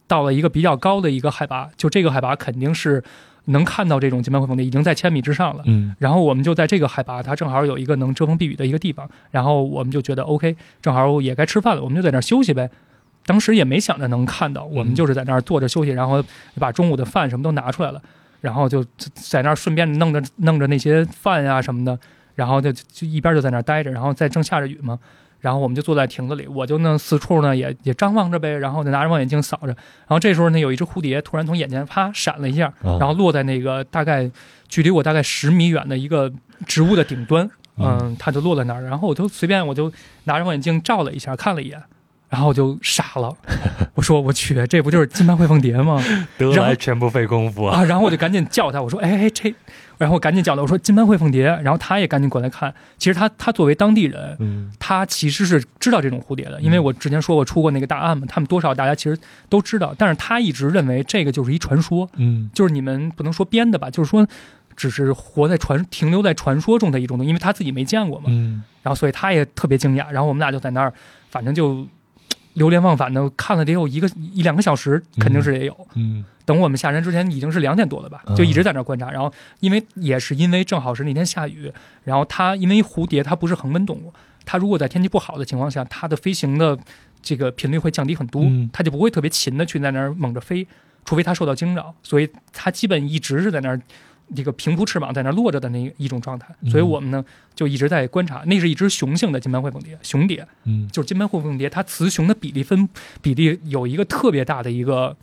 [0.08, 3.04] 到了一个比较高的一个海拔，就这个海拔肯定是。
[3.46, 12.70] 能看到这种金斑会凤蝶已经在千米之上了，嗯，然后我们就在这个海拔，它正好有一个能遮风避雨的一个地方，然后我们就觉得 OK，正好也该吃饭了，我们就在那儿休息呗。
[13.26, 16.24] 当时也没想着能看到，我们就是在那儿坐着休息，然后
[16.60, 18.02] 把中午的饭什么都拿出来了，
[18.42, 18.84] 然后就
[19.14, 21.98] 在那儿顺便弄着弄着那些饭呀什么的，
[22.36, 25.00] 然后就就一边就在那儿待着，然后在正下着雨嘛。
[25.42, 29.68] 然后我们就坐在亭子里，我就呢四处呢也也张望着呗，然后就拿着望远镜扫着。
[29.68, 34.30] 然后这时候呢，有一只蝴蝶突然从眼前啪闪了一下，然后落在那个大概
[34.70, 36.32] 距离我大概十米远的一个
[36.66, 38.84] 植物的顶端，嗯，它就落在那儿。
[38.84, 39.92] 然后我就随便我就
[40.26, 41.82] 拿着望远镜照了一下，看了一眼。
[42.30, 43.36] 然后我就傻了，
[43.94, 46.02] 我说我去，这不就是金斑会凤蝶吗？
[46.38, 47.84] 得来全不费工夫啊！
[47.84, 49.54] 然后我就赶紧叫他，我说哎哎这，
[50.02, 52.74] 然后赶紧叫了，我说金斑会凤蝶，然后他也赶紧过来看。
[52.98, 59.16] 其实他他作为当地人，嗯，他其实是知道这种蝴蝶的，因为我之前说过出过那个大案嘛，他们多少大家其实
[59.48, 64.28] 都知道，但是他一直认为这个就是一传说，嗯，就是你们不能说编的吧，就是说
[64.76, 70.92] 只是活在传停留在传说中的一种东西，因为他自己没见过嘛，嗯，然后所以他也特别惊讶，然后我们俩就在那儿，
[71.30, 71.88] 反正就。
[72.54, 75.88] 流连忘返的看了得有一个一两个小时，肯定是也有。
[75.96, 79.10] 嗯，等我们下山之前已经是两点多了吧，就一直在那观察。
[79.10, 81.72] 然后因为也是因为正好是那天下雨，
[82.04, 84.14] 然后它因为蝴蝶它不是恒温动物，
[84.46, 86.78] 它如果在天气不好的情况下，它的飞行的
[87.22, 88.44] 这个频率会降低很多，
[88.74, 90.68] 它就不会特别勤的去在那儿猛着飞，
[91.06, 91.94] 除非它受到惊扰。
[92.04, 93.82] 所以它基本一直是在那儿。
[94.34, 97.24] 这个平铺翅膀在那落着的那一种状态，所以我们呢
[97.54, 98.44] 就一直在观察。
[98.46, 102.88] 那是一只雄性的金斑会凤蝶，雄蝶，嗯，就是金斑会凤蝶，它雌雄的比例分
[103.22, 105.18] 比例有一个特别大的一个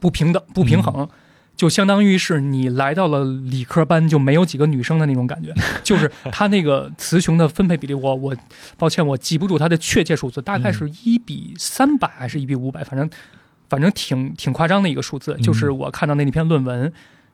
[0.00, 1.08] 不平等、不平衡，
[1.56, 5.54] 就相当于是你来到了理科班就没有几个女生的那种感觉。
[5.82, 8.36] 就是它那个雌雄的分配比例，我我
[8.76, 13.08] 抱歉，我记不住它的确切数字，大概是一比三百还是一比五百，反正
[13.68, 15.34] 反正挺挺夸张的一个数字。
[15.42, 16.92] 就是我看到那那篇论文。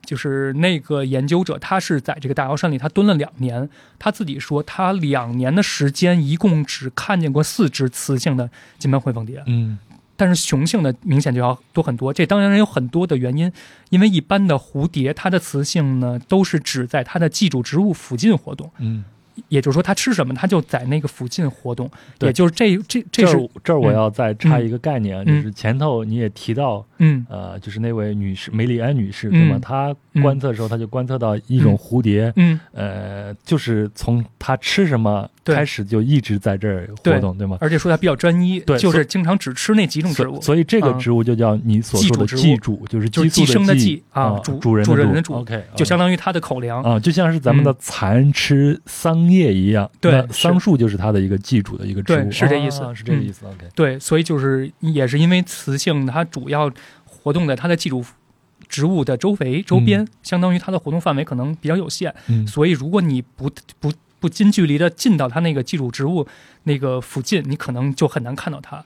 [0.09, 3.69] 就是那个研究者，他是在这个大瑶山里，他蹲了两年。
[3.99, 8.49] 他自己说，他两年的时间一共只看见过四只雌性的
[8.79, 9.43] 金斑灰凤蝶。
[9.45, 9.79] 嗯，
[10.17, 12.11] 但是雄性的明显就要多很多。
[12.11, 13.53] 这当然有很多的原因，
[13.91, 19.05] 因为一般的蝴蝶它的雌性呢都是只在它的寄主植物附近活动，嗯，
[19.49, 22.31] 也就是说它吃什么它就在那个附近活动，对。
[22.31, 29.57] 也就是这这这是这儿这儿我要再插一个概念，嗯就是前头你也提到，嗯呃，就是那位女士梅里安女士，对吗？
[29.57, 37.57] 嗯她观测的时候，她就观测到一种蝴蝶，嗯，呃，就是从它吃什么开始就一直在这儿活动，对吗？
[37.61, 46.83] 而且说它比较专一，对就是经常只吃那几种植物所以，这个嗯植物就叫你所说的寄主就是就是寄寄生的寄寄啊啊，主主人主人的的主 OK，就相当于它的口粮。
[46.83, 53.47] 啊，就像是咱们的蚕吃桑叶一样，对桑树就是它的一个寄主的一个植物，是这意思啊是这个嗯意思。
[53.47, 56.71] OK，对，所以就是也是因为雌性它主要
[57.23, 58.05] 活动在它的寄主
[58.69, 63.51] 植物的周围周边，相当于它的活动范围可能比较有限，嗯所以如果你不
[63.81, 66.27] 不不近距离的进到它那个寄主植物
[66.65, 68.85] 那个附近，你可能就很难看到它。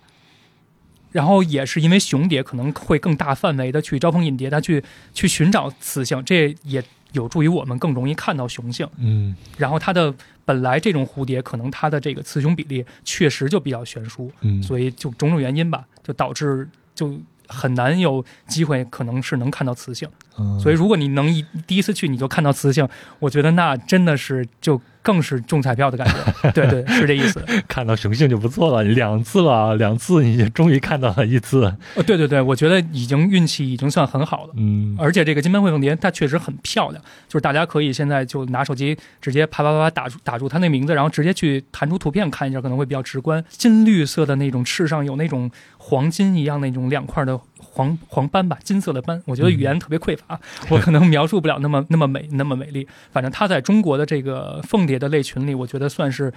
[1.11, 8.89] 然后也是因为雄蝶可能会更大范围的去招蜂引蝶，它去去寻找雌性，这也有助于我们更容易看到雄性。
[8.97, 10.14] 嗯然后它的
[10.45, 17.18] 本来这种蝴蝶可能它的这个雌雄比例确实就比较悬殊，嗯，所以就种种原因吧，就导致就
[17.53, 20.09] 很难有机会可能是能看到雌性。
[20.38, 22.88] 嗯所以如果你能一第一次去你就看到雌性，
[23.18, 26.50] 我觉得那真的是就更是中彩票的感觉。
[26.53, 27.44] 对对，是这意思。
[27.68, 34.53] 看到雄性就不错了，两次了，两次你就终于看到了一次，呃，对对对，我觉得已经运气已经算很好了。
[34.57, 43.44] 嗯而且这个金斑喙凤蝶它确实很漂亮，就是大家可以现在就拿手机直接啪啪啪啪打出打住它那名字，然后直接去弹出图片看一下，可能会比较直观。
[43.48, 47.38] 金绿色的那种翅上有那种黄金一样那种两块的
[47.75, 49.23] 黄黄斑吧，金色的斑。
[49.25, 50.39] 我觉得语言特别匮乏，
[50.70, 52.87] 我可能描述不了那么 那么美那么美丽。
[53.11, 56.33] 反正它在中国的这个凤蝶的类群里，我觉得算是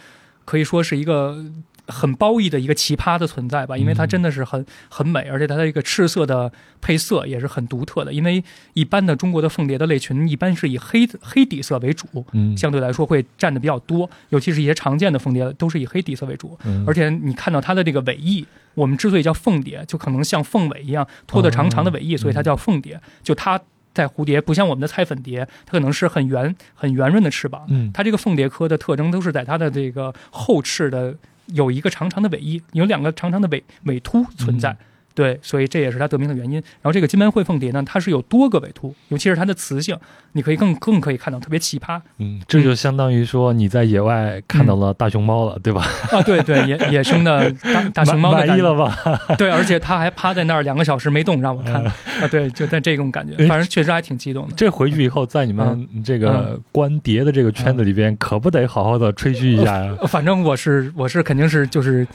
[0.45, 1.43] 可以说是一个。
[1.87, 8.11] 很褒义的一个奇葩的存在吧，因为它真的是很很美，而且它的一个赤色的配色也是很独特的。
[8.11, 16.57] 因为一般的中国的凤蝶的类群一般是以黑黑底色为主，嗯，相对来说会占的比较多，尤其是一些常见的凤蝶都是以黑底色为主。
[16.65, 22.99] 嗯而且你看到它的这个尾翼，我们之所以叫凤蝶，就可能像凤尾一样拖得长长的尾翼，所以它叫凤蝶。
[23.23, 23.59] 就它
[23.93, 31.15] 在蝴蝶不像我们的彩粉蝶，它可能是很圆很圆润的翅膀，嗯它这个凤蝶科的特征都是在它的这个后翅的
[31.47, 34.75] 有一个长长的尾翼，有两个长长的尾尾突存在。
[35.15, 36.53] 对，所以这也是它得名的原因。
[36.55, 39.97] 然后这个金斑喙凤蝶呢，它是有多个尾突，尤其是它的雌性，
[40.33, 45.87] 你可以更更可以看到特别奇葩嗯，这就相当于说你在野外看到了大熊猫了，对吧？
[46.11, 46.21] 啊！
[46.21, 48.95] 对对，野野生的大大熊猫的满意了吧？
[49.37, 51.93] 对，而且它还趴在那儿两个小时没动，让我看啊！
[52.29, 54.53] 对，就在这种感觉，哎反正确实还挺激动的。
[54.57, 59.95] 这回去以后，在你们这个观蝶的这个圈子里边，可不得好好的吹嘘一下呀？
[60.01, 62.05] 呃反正我是我是肯定是就是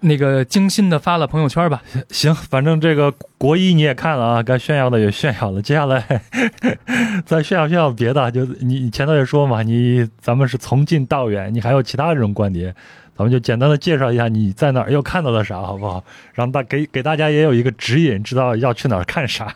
[0.00, 1.82] 那个精心的发了朋友圈吧。
[2.10, 6.22] 行，反正这个国一你也看了啊，该炫耀的也炫耀了，接下来
[7.26, 12.74] 再炫耀炫耀别的，就你你前头也说嘛，你咱们是从近到远，你还有其他这种观点，
[13.16, 16.04] 咱们就简单的介绍一下你在哪儿又看到了啥，好不好？
[16.32, 19.54] 让大给给大家也有一个指引，知道要去哪儿看啥。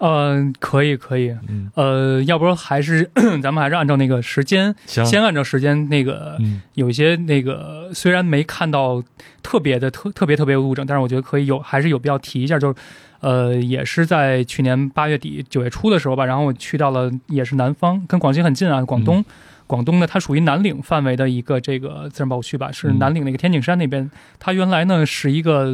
[0.00, 1.30] 嗯、可以可以。
[1.48, 3.08] 嗯，呃，要不还是
[3.42, 9.02] 咱们还是按照那个时间，先按照时间那个嗯有一些那个虽然没看到
[9.42, 12.74] 特别的特特别特别物证，但是我觉得可以有还是有必要提一下，就是
[13.20, 19.24] 呃也是在去年八月底九月初的时候吧，然后我去到了也是南方，跟广西很近啊，广东。
[19.66, 24.10] 广东呢，它属于南岭范围的一个这个自然保护区吧，是嗯南岭那个天井山那边。
[24.40, 25.70] 它原来呢是一个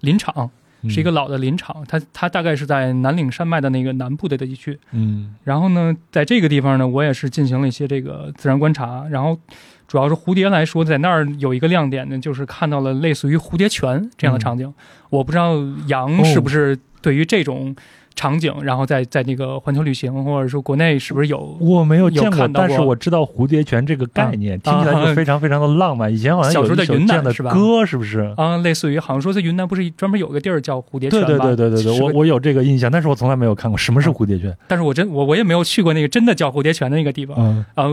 [0.00, 0.50] 林场，
[0.88, 4.78] 是一个老的林场，它它大概是在南岭山脉的那个南部的地区。
[4.90, 9.06] 嗯然后呢，在这个地方呢，我也是进行了一些这个自然观察。
[9.10, 9.38] 然后，
[9.86, 14.72] 主要是蝴蝶来说，在那儿有一个亮点呢，就是看到了类似于蝴蝶泉这样的场景。
[15.10, 15.54] 我不知道
[15.88, 17.74] 羊是不是对于这种
[18.14, 26.12] 场景，然后在在那个环球旅行或者说国内是不是有我没有见过，但是我知道蝴蝶泉这个概念，听起来就非常非常的浪漫。
[26.12, 28.32] 以前好像有小时候在云一首这样的南是吧歌，是不是？
[28.36, 31.44] 啊、类似于好像说在云南不是专门有个地儿叫蝴蝶泉对吧？
[31.46, 34.56] 对对对对对，我我有这个印象，但是我从来没有看过什么是蝴蝶泉。
[34.68, 37.36] 但是我真我我也没有去过那个真的叫蝴蝶泉的那个地方。
[37.38, 37.88] 嗯啊，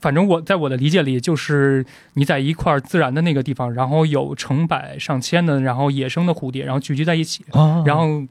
[0.00, 1.84] 反正我在我的理解里，就是
[2.14, 8.26] 你在一块自然的那个地方，然后有成百上千的，然后野生的蝴蝶，然后聚集在一起，啊然后可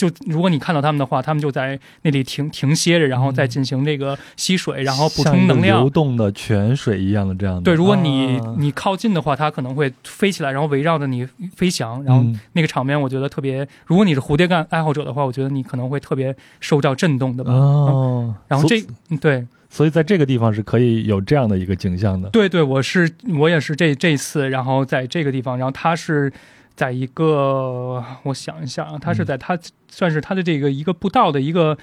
[0.00, 5.90] 就如果你看到他们的话，他们就在那里停停歇着，然后再进行这个吸水，然后补充能量流。
[5.90, 7.62] 动的泉水一样的这样的。
[7.62, 13.68] 对，如果你、啊你靠近的话，它可能会飞起来，然后围绕着你飞翔，然后嗯那个场面我觉得特别。
[13.84, 17.52] 如果你是蝴蝶干爱好者的话，我觉得你可能会特别受到震动的吧。
[17.52, 18.80] 哦，所然后这
[19.10, 22.30] 嗯对所以在这个地方是可以有这样的一个景象的。
[22.30, 26.32] 对对，我是我也是这这次，然后在这个地方，然后它是
[26.74, 29.58] 在一个我想一下啊，它是在它
[29.88, 31.76] 算是它的这个一个步道的一个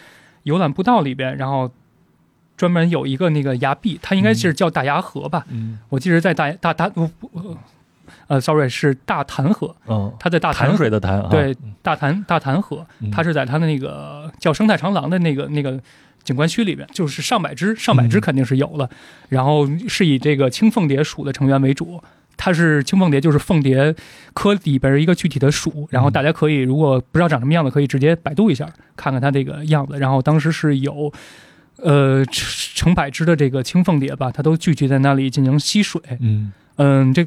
[0.43, 1.71] 游览步道里边，然后
[2.55, 5.45] 专门有一个那个崖壁，它应该是叫大崖河吧？
[5.49, 6.91] 嗯我记得在大大大
[8.27, 15.79] 呃，sorry 是大潭河，嗯，它在大潭潭水的潭啊，对大潭大潭河嗯，它是在它的那个叫生态长廊的那个那个
[16.23, 18.89] 景观区里边，就是上百只，上百只嗯肯定是有了。
[19.29, 22.01] 然后是以这个青凤蝶属的成员为主，
[22.37, 23.93] 它是青凤蝶，就是凤蝶
[24.33, 25.87] 科里边一个具体的属。
[25.91, 29.97] 然后大家可以如果不知道长什么样子，可以直接百度一下，看看它这个样子。
[29.99, 31.11] 然后当时是有。
[31.79, 36.01] 呃，成百只的这个青凤蝶吧，它都聚集在那里进行吸水。
[36.19, 37.23] 嗯嗯，这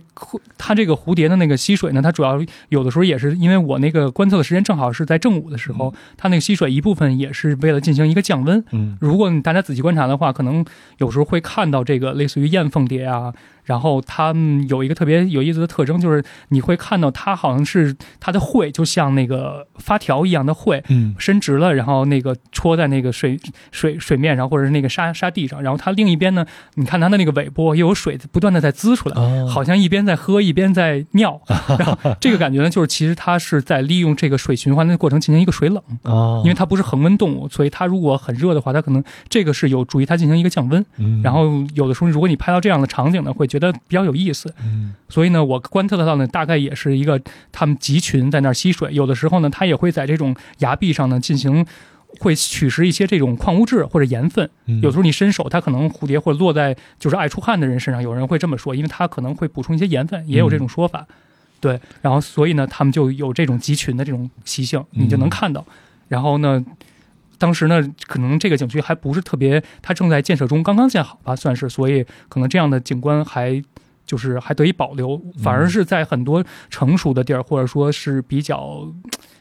[0.59, 8.65] 它这个蝴蝶的那个吸水呢，它主要有的时候也是因为我那个观测的时间正好是在正午的时候，它那个吸水一部分也是为了进行一个降温。
[8.73, 10.65] 嗯如果大家仔细观察的话，可能
[10.99, 13.33] 有时候会看到这个类似于燕凤蝶啊，
[13.65, 21.15] 然后它们有一个特别有意思的特征，就是你会看到它好像是它的喙就像那个发条一样的喙，嗯。
[21.19, 23.39] 伸直了，然后那个戳在那个水
[23.73, 26.47] 水水面上，或者是那个沙沙地上，然后它另一边呢，
[26.77, 29.47] 你看它的那个尾部又有水不断的在滋出来，哦。
[29.47, 31.41] 好像一边在喝一边在尿，
[31.79, 40.85] 然后这个感觉呢，就是其实它是在利用这个水循环的过程进行一个水冷，啊，因为它不是恒温动物，所以它如果很热的话，它可能这个是有助于它进行一个降温。
[40.97, 41.21] 嗯。
[41.23, 44.53] 然后有的时候如果你拍到这样的场景呢，会觉得比较有意思。
[44.65, 47.21] 嗯所以呢，我观测得到呢，大概也是一个
[47.53, 51.67] 它们集群在那儿吸水，有的时候呢，它也会在这种崖壁上呢进行。
[52.19, 61.07] 会取食一些这种矿物质或者盐分，嗯有时候你伸手，它可能蝴蝶会落在就是爱出汗的人身上，有人会这么说，因为它可能会补充一些盐分，也有这种说法。
[61.61, 65.65] 对，然后所以呢，他们就有这种集群的这种习性，你就能看到。
[66.09, 66.63] 然后呢，
[67.41, 73.61] 当时呢，可能这个景区还不是特别，它正在建设中，刚刚建好吧，算是，所以可能这样的景观还
[74.05, 78.87] 就是还得以保留，反而是在很多成熟的地儿，或者说是比较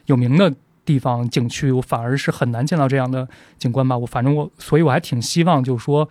[0.06, 0.52] 有名的
[0.84, 3.28] 地方景区，我反而是很难见到这样的
[3.58, 3.96] 景观吧。
[3.98, 6.08] 我反正我，所以我还挺希望，就是说。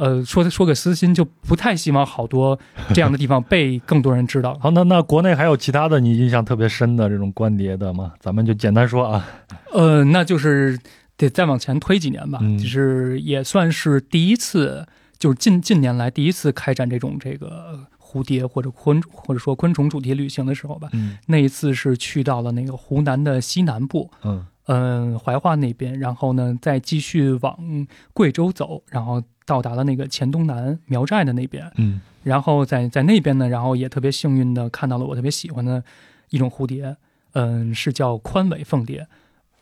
[0.00, 2.56] 呃，说 说个私心，就不太希望好多
[2.94, 4.56] 这样的地方被更多人知道。
[4.60, 8.12] 好，那那国内还有其他的你印象特别深的这种观碟的吗？
[8.20, 9.26] 咱们就简单说啊。
[9.72, 10.78] 呃，那就是
[11.18, 14.86] 得再往前推几年吧，嗯就是也算是第一次，
[15.18, 20.88] 就是近近年来第一次开展这种这个蝴蝶或者昆或者说昆虫主题旅行的时候吧。
[20.92, 31.70] 嗯那一次是去到了那个湖南的西南部，嗯嗯、怀化那边，然后呢再继续往贵州走，然后到达了那个黔东南苗寨的那边。
[31.76, 35.82] 嗯然后在在那边呢，然后也特别幸运的看到了我特别喜欢的
[36.30, 36.96] 一种蝴蝶，
[37.32, 39.08] 嗯，是叫宽尾凤蝶。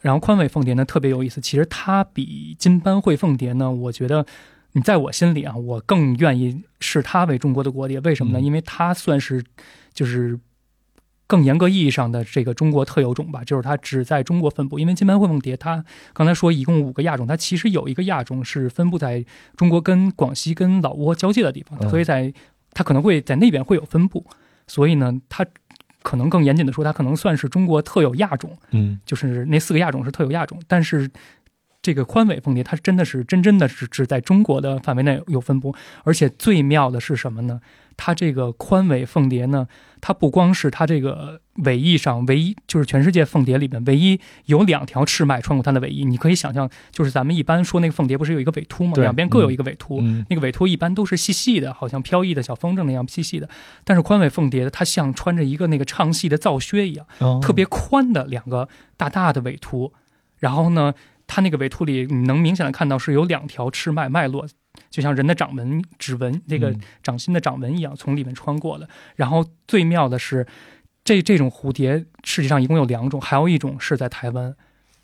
[0.01, 4.25] 然后宽尾凤蝶呢特别有意思，其实它比金斑喙凤蝶呢，我觉得
[4.73, 7.99] 你在我心里啊，我更愿意视它为中国的国蝶。
[8.01, 8.41] 为什么呢？
[8.41, 9.43] 嗯因为它算是
[9.93, 10.39] 就是
[11.27, 14.79] 更严格意义上的这个中国特有种吧，就是它只在中国分布。
[14.79, 19.25] 因为金斑喙凤蝶它刚才说一共五个亚种，它其实有一个亚种是分布在
[19.57, 22.33] 中国跟广西跟老挝交界的地方，嗯所以在
[22.73, 24.25] 它可能会在那边会有分布，
[24.69, 25.45] 所以呢，它
[26.07, 31.11] 可能更严谨的说，它可能算是中国特有亚种，嗯就是那四个亚种是特有亚种，但是。
[31.87, 35.73] 这个宽尾凤蝶，它真的是真真的是只在中国的范围内有分布，
[36.03, 37.61] 而且最妙的是什么呢？
[37.97, 39.69] 它这个宽尾凤蝶呢，
[40.01, 46.05] 它不光是它这个尾翼上唯一，就是全世界凤蝶里面唯一有两条翅脉穿过它的尾翼。
[46.05, 48.95] 你可以想象，就是咱们一般说那个凤蝶不是有一个尾突吗？
[48.97, 53.49] 两边各有一个尾突，嗯那个尾突一般都是细细的，好像飘逸的小风筝那样细细的。
[53.85, 59.93] 但是宽尾凤蝶它像穿着一个那个唱戏的皂靴一样，哦特别宽的两个大大的尾突。
[60.39, 60.93] 然后呢，
[61.27, 64.47] 它那个尾突里你能明显的看到是有两条赤脉脉络，
[64.91, 68.89] 就像人的掌纹、指纹那个嗯掌心的掌纹一样从里面穿过的。
[69.17, 70.47] 然后最妙的是，
[71.05, 74.55] 这这种蝴蝶世界上一共有两种，还有一种是在台湾，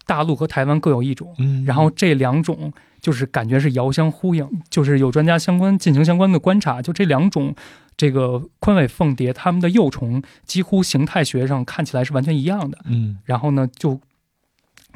[0.07, 1.35] 大陆和台湾各有一种。
[1.39, 7.55] 嗯然后这两种就是感觉是遥相呼应，就是有专家相关进行相关的观察，就这两种
[7.97, 12.79] 这个宽尾凤蝶，它们的幼虫几乎形态学上看起来是完全一样的。
[12.85, 14.01] 嗯然后呢，就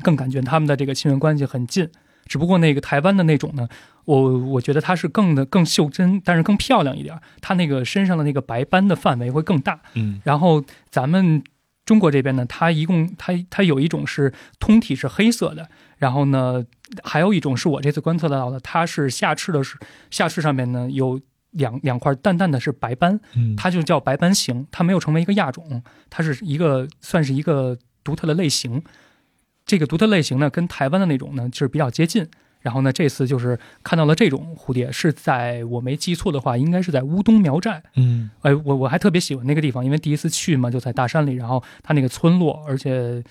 [0.02, 1.90] 更感觉他们的这个亲缘关系很近。
[2.26, 3.68] 只不过那个台湾的那种呢，
[4.04, 7.22] 我我觉得它是更的更袖珍，但是更漂亮一点儿。
[7.40, 9.78] 它那个身上的那个白斑的范围会更大。
[9.94, 11.44] 嗯然后咱们
[11.84, 15.68] 中国这边呢，它一共它它有一种是通体是黑色的，
[15.98, 16.64] 然后呢，
[17.04, 19.78] 还有一种是我这次观测到的，它是下翅的是
[20.10, 21.20] 下翅上面呢有
[21.52, 28.82] 两两块淡淡的是白斑，嗯它就叫白斑型，它没有成为一个亚种，它是一个算是一个独特的类型。
[29.66, 32.26] 这个独特类型呢，跟台湾的那种呢就是比较接近。
[32.62, 37.80] 然后呢，这次就是看到了这种蝴蝶，是在我没记错的话，应该是在乌东苗寨。
[37.94, 43.22] 嗯，哎，我我还特别喜欢那个地方，因为第一次去嘛，就在大山里，然后它那个村落，而且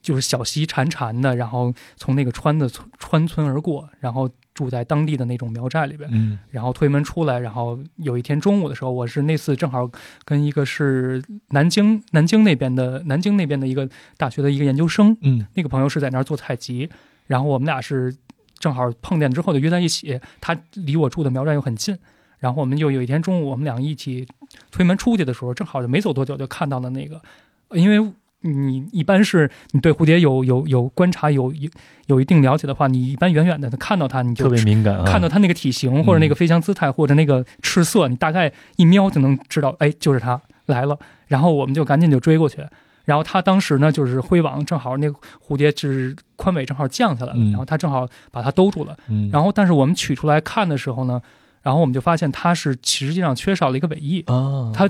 [0.00, 6.10] 就是小溪潺潺的，然后从那个川的穿村而过，然后住在当地的那种苗寨里边。
[6.12, 9.88] 嗯，然后推门出来，然后有一天中午的时候，我是那次正好
[10.24, 16.90] 跟一个是南京南京那边的南京那边的一个大学的一个研究生，嗯，那个朋友是在那儿做采集，
[17.28, 18.12] 然后我们俩是
[18.58, 21.96] 正好碰见之后就约在一起，他离我住的苗寨又很近，
[22.40, 24.26] 然后我们就有一天中午我们俩一起
[24.72, 27.22] 推门出去的时候，正好就没走多久就看到了那个，
[27.70, 28.12] 因为
[28.52, 31.70] 你一般是你对蝴蝶有有有观察有有
[32.06, 40.98] 有一定了解的话，你一般远远的看到它你就特别敏感啊，看到它那个体型或者那个飞翔姿态或者那个赤色，你大概一瞄就能知道，哎，就是它来了。
[41.26, 42.64] 然后我们就赶紧就追过去。
[43.04, 45.16] 然后它当时呢，就是挥网，正好那个
[45.46, 48.94] 蝴蝶是宽尾正好降下来了，嗯然后它正好把它兜住了。
[49.08, 51.18] 嗯，然后，但是我们取出来看的时候呢，
[51.62, 54.22] 然后我们就发现它是实际上缺少了一个尾翼。
[54.26, 54.86] 啊，它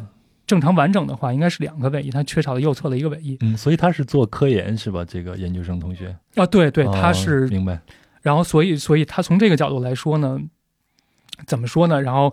[0.49, 3.37] 正常完整的话应该是两个尾翼，它缺少了右侧的一个尾翼。
[3.43, 5.05] 嗯，所以他是做科研是吧？
[5.05, 7.79] 这个研究生同学，啊，对对，哦它是明白，
[8.23, 10.41] 然后，所以，所以他从这个角度来说呢，
[11.47, 12.01] 怎么说呢？
[12.01, 12.33] 然后，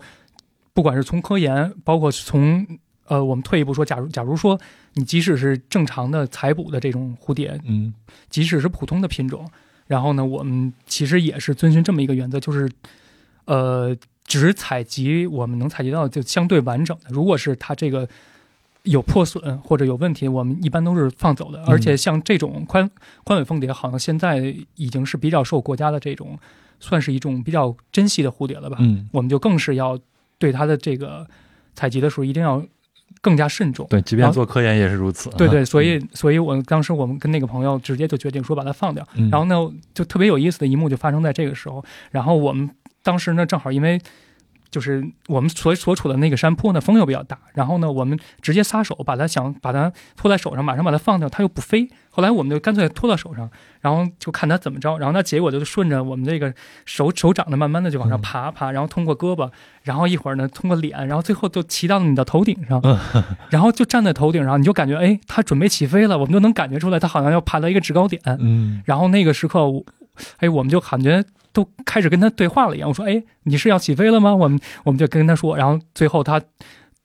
[0.72, 2.66] 不管是从科研，包括从
[3.04, 4.58] 呃，我们退一步说，假如假如说
[4.94, 7.94] 你即使是正常的采捕的这种蝴蝶，嗯
[8.30, 9.48] 即使是普通的品种，
[9.86, 12.68] 然后呢，我们其实也是遵循这么一个原则，就是
[13.44, 17.10] 呃，只采集我们能采集到就相对完整的。
[17.10, 18.08] 如果是它这个
[18.82, 21.62] 有破损或者有问题，我们一般都是放走的。
[21.66, 22.90] 而且像这种宽
[23.24, 26.38] 宽尾凤蝶，好像现在已经是比较受国家的这种
[26.78, 28.76] 算是一种比较珍惜的蝴蝶了吧？
[28.80, 29.98] 嗯，我们就更是要
[30.38, 31.26] 对它的这个
[31.74, 32.64] 采集的时候一定要
[33.20, 33.86] 更加慎重。
[33.88, 39.06] 对，即便做科研也是如此，啊对对，所以所以我当时我们跟那个朋友直接就决定说把它放掉。
[39.14, 41.84] 嗯然后呢，就特别有意思的一幕就发生在这个时候。
[42.10, 42.70] 然后我们
[43.06, 44.00] 当时呢，正好因为
[44.68, 51.88] 就是我们所所处的那个山坡呢，风又比较大，然后呢，我们直接撒手把它想把它拖在手上，马上把它放掉，它又不飞。
[52.10, 53.48] 后来我们就干脆拖到手上，
[53.80, 54.98] 然后就看它怎么着。
[54.98, 56.52] 然后它结果就顺着我们这个
[56.84, 59.48] 手手掌的慢慢的就往上爬爬，然后通过胳膊，
[59.84, 62.82] 然后一会儿呢通过脸，然后最后就骑到了你的头顶上，
[63.50, 68.20] 然后就站在头顶上，你就感觉哎，它准备起飞了，我们就能感觉出来它好像要爬到一个制高点。
[68.40, 69.84] 嗯然后那个时刻，我
[70.38, 71.24] 哎，我们就感觉
[71.56, 72.86] 都开始跟他对话了一样。
[72.86, 76.38] 我说：“哎，你是要起飞了吗？”我们我们就跟他说，然后最后他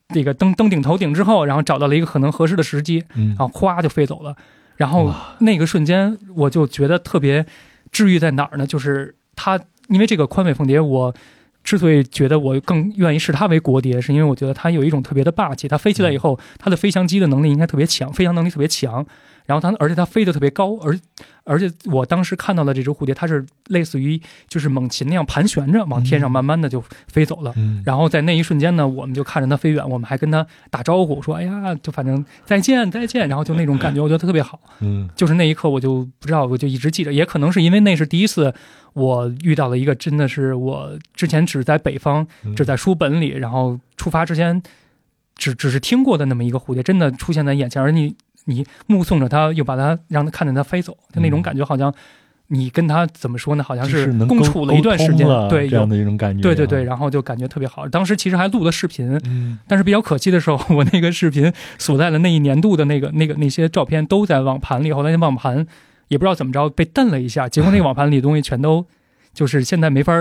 [0.10, 4.36] 那个登登顶头顶之后，然后找到了一个可能合适的时机，嗯然后哗就飞走了。
[4.76, 7.46] 然后那个瞬间，我就觉得特别
[7.94, 8.68] 治愈在哪儿呢？
[8.68, 9.58] 就是它，
[9.88, 11.16] 因为这个宽尾凤蝶，我
[11.64, 15.68] 之所以觉得我更愿意视它为国蝶，是因为我觉得它有一种特别的霸气。
[15.70, 19.06] 它飞起来以后，它的飞翔机的能力应该特别强，飞翔能力特别强。
[19.46, 20.98] 然后它，而且它飞得特别高，而
[21.44, 27.52] 而且我当时看到的这只蝴蝶，它是类似于就是猛禽那样盘旋着往天上慢慢的就飞走了。
[27.58, 34.60] 嗯，然后在那一瞬间呢，我们就看着它飞远，我们还跟它打招呼，说：“哎呀，就反正再见再见。”然后就那种感觉，我觉得特别好。
[34.80, 38.54] 嗯就是那一刻，我就不知道，我就一直记着，也可能是因为那是第一次
[38.94, 44.62] 我遇到了一个真的是我之前只在北方，嗯只在书本里，然后出发之前
[45.36, 48.16] 只只是听过的那么一个蝴蝶，真的出现在眼前，而你
[48.46, 51.94] 你目送着它，又把它让它看着它飞走，就那种感觉，好像
[52.48, 53.64] 你跟它怎么说呢？
[53.64, 57.88] 好像是共处了一段时间对，有这样的一种感觉，对对对，，然后就感觉特别好。
[57.88, 65.66] 当时其实还录了视频，嗯但是比较可惜的时候，我那个视频所在的那一年度的那个、那个那些照片都在网盘里，后来那网盘
[66.10, 68.86] 也不知道怎么着被蹬了一下，结果那个网盘里的东西全都
[69.34, 70.14] 就是现在没法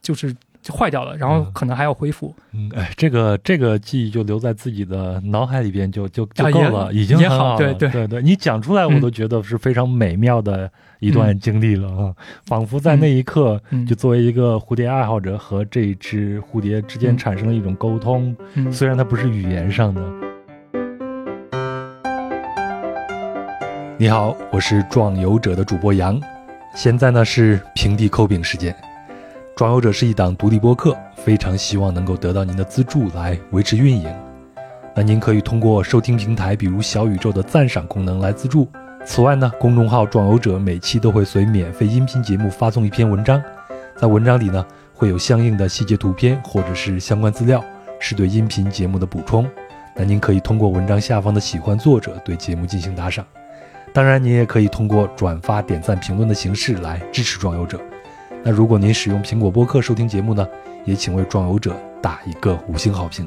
[0.00, 0.38] 就是就
[0.72, 2.34] 坏掉了，然后可能还要恢复。
[2.52, 10.70] 嗯，哎，这个这个记忆就留在自己的脑海里边就就就够了，已经也很好了，好对对对对，你讲出来我嗯都觉得是非常美妙的
[11.00, 12.14] 一段经历了啊，
[12.46, 13.60] 仿佛在那一刻。
[13.70, 20.02] 嗯，就作为一个蝴蝶爱好者和这一只蝴蝶之间嗯产生了一种沟通，嗯虽然它不是语言上的。
[23.96, 26.20] 你好，我是壮游者的主播杨，
[26.74, 28.74] 现在呢是平地抠饼时间。
[29.56, 34.12] 装游者是一档独立播客，非常希望能够得到您的资助来维持运营。
[34.96, 38.68] 那您可以通过收听平台，比如小宇宙的赞赏功能来资助。
[39.04, 43.40] 此外呢，公众号“壮游者”每期都会随免费音频节目发送一篇文章，
[43.96, 47.64] 在文章里呢会有相应的细节图片或者是相关资料，
[48.00, 49.48] 是对音频节目的补充。
[49.94, 53.24] 那您可以通过文章下方的喜欢作者对节目进行打赏。
[53.92, 57.78] 当然，您也可以通过转发、点赞、评论的形式来支持壮游者。
[58.46, 60.46] 那如果您使用苹果播客收听节目呢，
[60.84, 63.26] 也请为壮游者打一个五星好评。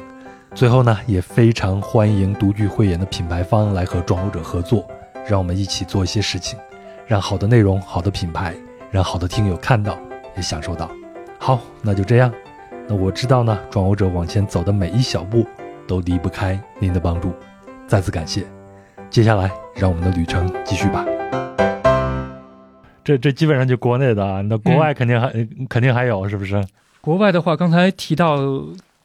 [0.53, 4.87] 最后呢，也非常欢迎独具慧眼的品牌方来和壮游者合作，
[5.27, 6.57] 让我们一起做一些事情，
[7.07, 8.53] 让好的内容、好的品牌，
[8.91, 9.97] 让好的听友看到，
[10.35, 10.87] 也享受到。
[11.39, 12.31] 好，那就这样。
[12.87, 15.43] 那我知道呢，壮游者往前走的每一小步
[15.87, 17.33] 都离不开您的帮助，
[17.87, 18.45] 再次感谢。
[19.09, 21.03] 接下来，让我们的旅程继续吧。
[23.07, 25.31] 这这基本上就国内的啊，那国外肯定还、
[25.69, 26.61] 肯定还有，是不是？
[26.99, 28.37] 国外的话，刚才提到，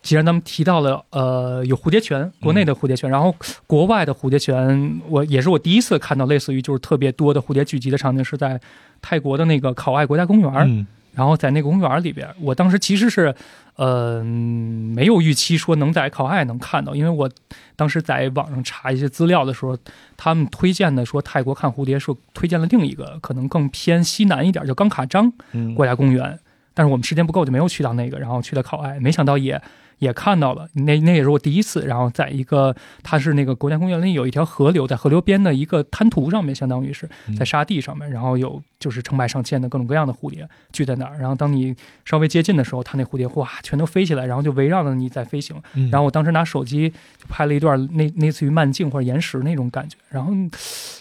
[0.03, 3.33] 既然咱们提到了，呃，有蝴蝶泉，国内的蝴蝶泉，然后
[3.65, 8.61] 国外的蝴蝶泉，我也是我第一次看到类似于就是特别多的蝴蝶聚集的场景，是在
[9.01, 10.53] 泰国的那个考爱国家公园。
[10.67, 10.85] 嗯
[11.15, 13.35] 然后在那个公园里边，我当时其实是，
[13.77, 17.31] 呃，没有预期说能在考爱能看到，因为我
[17.77, 19.77] 当时在网上查一些资料的时候，
[20.17, 25.75] 他们推荐的说泰国看蝴蝶是推荐了另一个可能更偏西南一点，叫冈卡张嗯。
[25.75, 26.39] 国家公园，
[26.73, 29.61] 但是我们时间不够就没有去到那个，然后去了考爱，没想到也
[29.99, 41.75] 也看到了，那那也是我第一次，然后在一个它是那个国家公园里有一条河流，在河流边的一个滩涂上面，相当于是嗯在沙地上面，然后有就是成百上千的各种各样的蝴蝶聚在那儿，然后当你
[42.05, 50.33] 稍微接近的时候，它那蝴蝶哇全都飞起来，然后就围绕着你在飞行，嗯然后我当时拿手机就拍了一段那类似于慢镜或者延时那种感觉，然后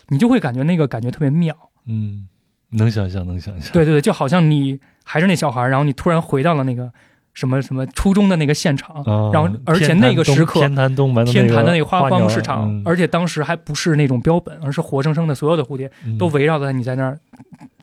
[0.08, 1.56] 你就会感觉那个感觉特别妙。
[1.86, 2.28] 嗯，
[2.70, 3.74] 能想象，能想象。
[3.74, 6.92] 对对对，就好像你还是那小孩儿，然后你突然回到了那个
[7.34, 17.20] 什么什么初中的那个现场，啊，然后而且那个时刻天坛东门的天坛的那个花花鸟市场，嗯而且当时还不是那种标本，而是活生生的所有的蝴蝶嗯都围绕着你在那儿，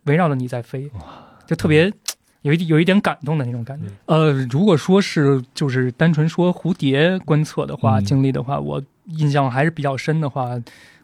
[0.04, 0.90] 围绕着你在飞，
[1.46, 1.92] 就特别。
[2.42, 3.86] 有一有一点感动的那种感觉。
[4.06, 10.50] 呃，如果说是就是单纯说蝴蝶观测的话，嗯经历的话，我印象还是比较深的话，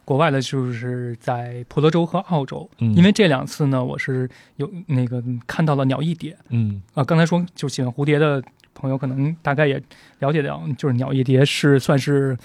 [0.05, 7.03] 国外的就是在婆罗洲和澳洲，嗯因为这两次呢，我是有那个看到了鸟翼蝶嗯啊。
[7.03, 8.41] 刚才说就喜欢蝴蝶的
[8.75, 9.81] 朋友，可能大概也
[10.19, 12.37] 了解到，就是鸟翼蝶是算是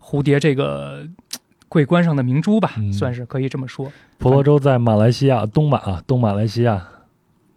[0.00, 1.06] 蝴蝶这个
[1.68, 3.92] 桂冠上的明珠吧，嗯算是可以这么说。
[4.18, 6.86] 婆罗洲在马来西亚东马啊，东马来西亚。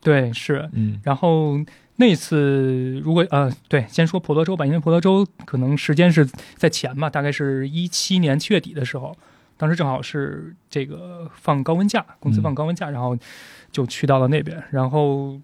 [0.02, 0.68] 对，是。
[0.74, 1.60] 嗯然后
[1.98, 9.16] 那次如果呃，对，先说婆罗洲吧，因为婆罗洲可能时间是在前嘛，大概是一七年七月底的时候，
[9.62, 13.16] 当时正好是这个放高温假，公司放高温假，然后
[13.72, 14.64] 就去到了那边。
[14.72, 15.40] 然后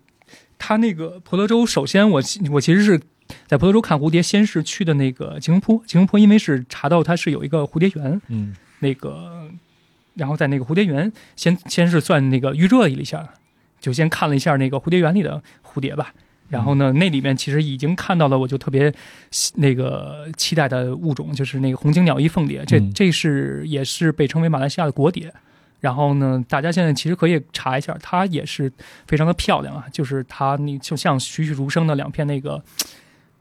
[0.58, 2.20] 他那个婆罗洲，首先我
[2.52, 3.00] 我其实是
[3.46, 9.52] 在婆罗洲看蝴蝶，先是去的那个吉隆坡，吉隆坡因为是查到它是有一个蝴蝶园，嗯那个，
[10.16, 13.36] 然后在那个蝴蝶园先先是算那个预热了一下，
[13.80, 16.12] 就先看了一下那个蝴蝶园里的蝴蝶吧。
[16.50, 18.94] 然后呢，那里面其实已经看到了，我就特别
[19.56, 25.34] 那个期待的物种，就是那个红颈鸟翼凤蝶，这嗯这是也是被称为马来西亚的国蝶。
[25.80, 28.72] 然后呢，大家现在其实可以查一下，它也是
[29.08, 32.58] 非常的漂亮啊，就是它那就像栩栩如生的两片那个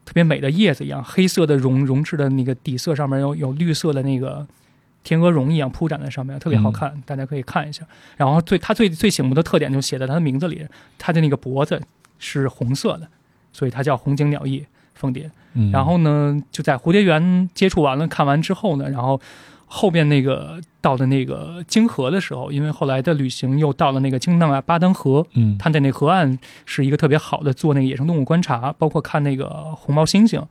[0.05, 4.45] 特别美的叶子一样，黑色的绒绒质的那个底色上面有有绿色的那个
[5.03, 7.83] 天鹅绒一样铺展在上面，特别好看，大家可以看一下。
[8.17, 10.63] 然后最它最最醒目的特点就写在它的名字里，
[10.99, 11.81] 它的那个脖子
[12.19, 13.07] 是红色的，
[13.51, 15.29] 所以它叫红颈鸟翼凤蝶。
[15.53, 19.19] 嗯，然后呢，就在蝴蝶园接触完了、看完之后呢，然后
[19.65, 25.57] 后边那个到的那个泾河的时候，因为后来的旅行又到了那个京藏啊巴丹河，嗯。
[25.57, 30.43] 它在那河岸是一个特别好的做那个野生动物观察，包括看那个红毛猩猩，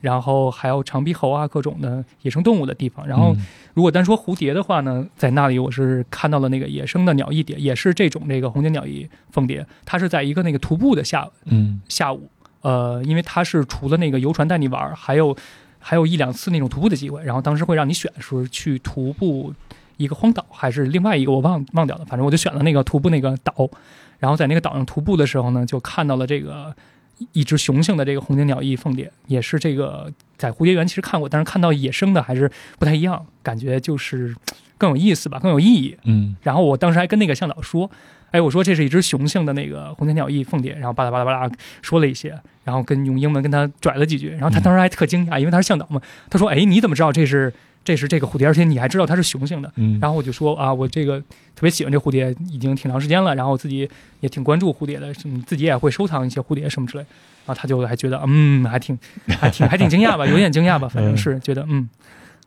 [0.00, 3.06] 然后还有长鼻猴啊各种的野生动物的地方。
[3.06, 3.46] 然后嗯。
[3.72, 11.80] 如果单说蝴蝶的话呢，在那里我是看到了那个野生的鸟翼蝶，也是这种这个红颈鸟翼凤蝶，它是在一个那个徒步的下嗯。
[11.88, 12.28] 下午，
[12.62, 15.36] 呃，因为它是除了那个游船带你玩儿，还有
[15.78, 19.54] 还有一两次那种徒步的机会，然后当时会让你选说去徒步
[19.98, 23.70] 一个荒岛，还是另外一个我忘忘掉了，反正我就选了那个徒步那个岛，
[24.18, 26.74] 然后在那个岛上徒步的时候呢，就看到了这个
[27.20, 34.34] 一一只雄性的这个红颈鸟翼凤蝶，也是这个在蝴蝶园其实看过，但是看到野生的还是不太一样，感觉就是
[34.76, 35.96] 更有意思吧，更有意义。
[36.04, 37.88] 嗯然后我当时还跟那个向导说，
[38.30, 41.50] 哎，我说这是一只雄性的那个红颈鸟翼凤蝶，然后巴拉巴拉巴拉
[41.82, 47.52] 说了一些，然后跟用英文跟他拽了几句，然后他当时还特惊讶，因为他是向导嘛，他说，哎，你怎么知道这是
[47.84, 49.72] 这是这个蝴蝶，而且你还知道它是雄性的？
[49.76, 53.88] 嗯，然后我就说啊，我这个特别喜欢这蝴蝶，已经挺长时间了，然后我自己
[54.20, 57.04] 也挺关注蝴蝶的，什么自己也会收藏一些蝴蝶什么之类。
[57.46, 58.96] 然后他就还觉得，嗯，还挺
[59.26, 61.88] 还挺还挺惊讶吧，有点惊讶吧， 反正是觉得，嗯，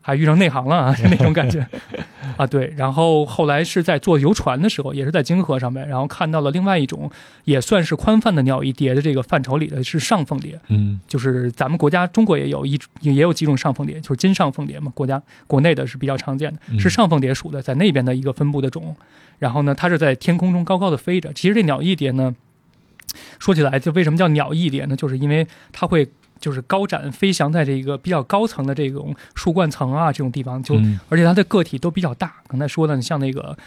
[0.03, 1.65] 还遇上内行了啊， 那种感觉
[2.37, 2.45] 啊。
[2.45, 7.09] 对，然后后来是在坐游船的时候，也是在泾河上面，然后看到了另外一种
[7.45, 18.95] 也算是宽泛的鸟翼蝶的这个范畴里的是上凤蝶，嗯就是咱们国家中国也有一也有几种上凤蝶，就是金上凤蝶嘛，国家国内的是比较常见的，嗯是上凤蝶属的，在那边的一个分布的种。
[19.39, 21.33] 然后呢，它是在天空中高高的飞着。
[21.33, 22.33] 其实这鸟翼蝶呢，
[23.39, 24.95] 说起来就为什么叫鸟翼蝶呢？
[24.95, 26.07] 就是因为它会
[26.43, 30.99] 就是高展飞翔在这个比较高层的这种树冠层啊这种地方，就嗯。
[31.07, 32.33] 而且它的个体都比较大。
[32.49, 33.57] 刚才说的，像那个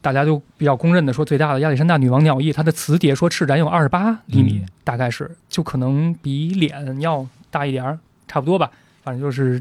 [0.00, 8.70] 大家都比较公认的说最大的亚历山大女王鸟翼，它的雌蝶说翅展有二十八厘米，嗯大概是就可能比脸要大一点儿，差不多吧，
[9.02, 9.60] 反正就是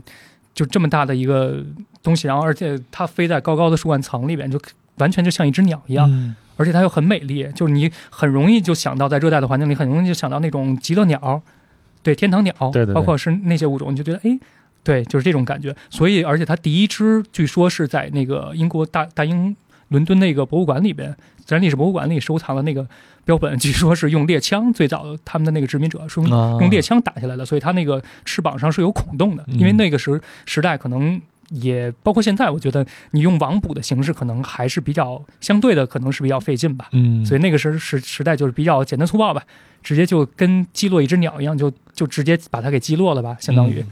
[0.54, 1.66] 就这么大的一个
[2.04, 4.62] 东西，然后而且它飞在高高的树冠层里边，就
[4.98, 6.36] 完全就像一只鸟一样，嗯。
[6.58, 11.42] 而且它又很美丽，就是你很容易就想到在热带的环境里，很容易就想到那种极乐鸟，
[12.04, 14.40] 对，天堂鸟，对对对包括是那些物种，你就觉得哎，
[14.84, 15.76] 对，就是这种感觉。
[15.90, 19.56] 所以，而且它第一只据说是在那个英国大大英
[19.90, 21.16] 伦敦那个博物馆里边，
[21.46, 22.88] 自然历史博物馆里收藏的那个
[23.26, 31.22] 标本，据说是用猎枪，最早他们的那个殖民者是用啊用猎枪打下来的，所以它那个翅膀上是有孔洞的，嗯因为那个时时代可能。
[31.54, 36.88] 也包括现在，我觉得你用网捕的形式，可能还是比较相对的，可能是比较费劲吧。
[36.94, 39.44] 嗯，所以那个时时时代就是比较简单粗暴吧，
[39.82, 43.80] 直接就跟击落一只鸟一样，就就直接把它给击落了吧，相当于。
[43.82, 43.88] 嗯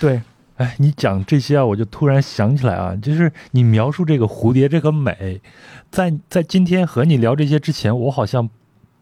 [0.00, 0.20] 对，
[0.56, 5.40] 哎，你讲这些啊，我就突然想起来啊，就是你描述这个蝴蝶这个美，
[5.88, 8.50] 在在今天和你聊这些之前，我好像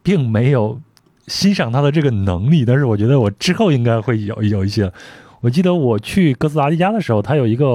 [0.02, 0.78] 并没有
[1.28, 4.92] 欣赏它的这个能力，但是我觉得我之后应该会有有一些。
[5.40, 7.66] 我记得我去哥斯达黎加的时候，它有一个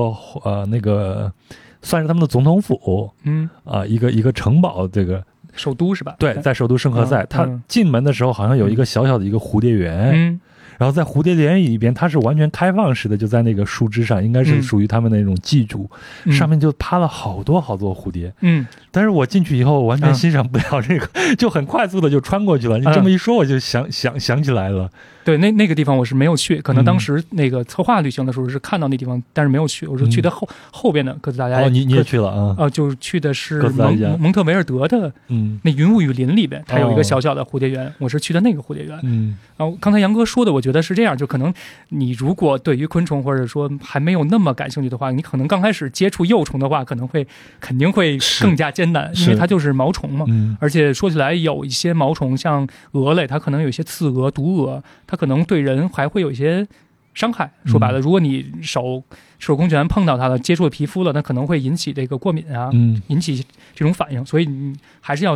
[0.44, 1.34] 呃那个
[1.82, 5.26] 算是他们的总统府嗯，啊、一个一个城堡，这个
[5.58, 6.16] 首都是吧？
[6.20, 7.50] 对，在首都圣何塞，它嗯。
[7.56, 10.40] 嗯进门的时候好像有一个小小的一个蝴蝶园，嗯
[10.78, 15.90] 然后在蝴蝶园里边，它是完全开放式的，就在那个树枝上，应该是嗯属于他们那种寄主，
[16.26, 18.32] 嗯上面就趴了好多好多蝴蝶。
[18.42, 22.78] 嗯但是我进去以后完全嗯欣赏不了这个， 就很快速的就穿过去了。
[22.80, 24.90] 你这么一说，我就想想想起来了。
[25.24, 31.62] 对，那那个地方我是没有去，可能嗯当时那个策划旅行的时候是看到那地方，但是没有去，我是去的后、后边的哥斯达黎加。
[31.62, 32.56] 哦，你你也去了啊？
[32.58, 38.98] 呃，就是去的是蒙蒙特维尔德的嗯那云雾雨林里边，它有一哦个小小的蝴蝶园，我是去的那个蝴蝶园。
[39.04, 41.54] 嗯然后刚才杨哥说的，我觉得是这样，就可能
[41.90, 47.26] 你如果对于昆虫或者说还没有那么感兴趣的话，你可能刚开始接触幼虫的话，可能会
[47.62, 50.26] 肯定会更加艰难，因为它就是毛虫嘛。
[50.28, 56.68] 嗯而且说起来，有一些毛虫，像蛾类，它可能有一些刺蛾、毒蛾，它可能对人还会有一些
[57.14, 57.50] 伤害。
[57.66, 59.02] 说白了，如果你手
[59.40, 65.36] 手工拳碰到它了，接触皮肤了，那可能会引起这个过敏啊，嗯引起这种反应，所以你还是要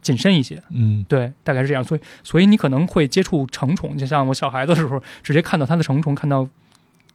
[0.00, 0.62] 谨慎一些。
[0.70, 1.82] 嗯对，大概是这样。
[1.82, 6.48] 所以，所以你可能会接触成虫，就像我小孩子的时候，直接看到它的成虫，看到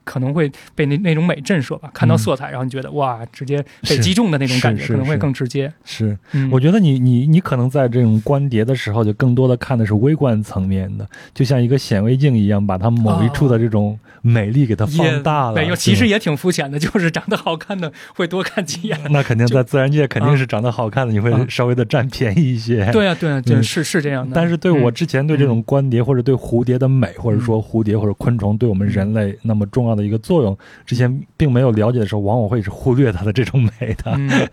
[0.03, 5.71] 可能会被那那种美震慑吧，看到嗯色彩，然后你觉得哇，直接被击中的那种感觉，可能会更直接。
[5.85, 6.17] 是。
[6.34, 15.55] 嗯，我觉得你你你可能在这种观蝶的时候，就更多的看的是微观层面的，就像一个显微镜一样，把它某一处的这种美丽给它放大了。
[15.55, 18.99] 没有，其实也挺肤浅的， 就是长得好看的会多看几眼。
[19.09, 22.89] 那肯定在自然界肯定是长得好看的，你会啊稍微的占便宜一些。。
[22.91, 24.35] 对啊，对啊，对，嗯是是这样的。
[24.35, 34.11] 但是对我嗯之前对这种观蝶或者对蝴蝶的美，或者说蝴蝶或者昆虫对我们人类那么重要的一个作用，之前并没有了解的时候，往往会是忽略它的这种美的。
[34.15, 34.49] 嗯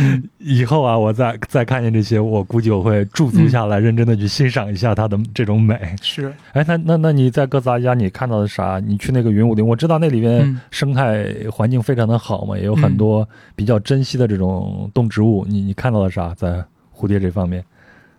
[0.00, 5.78] 嗯以后啊，我再再看见这些，我估计我会驻足下来，认真的去欣赏一下它的这种美。
[6.00, 8.80] 是哎，那那那你在哥斯达黎加你看到的啥？
[8.80, 15.44] 你去那个云雾林，我知道那里边嗯生态环境非常的好嘛，也有很多比较珍惜的这种动植物。
[15.48, 16.34] 你你看到了啥？
[16.34, 17.64] 在蝴蝶这方面？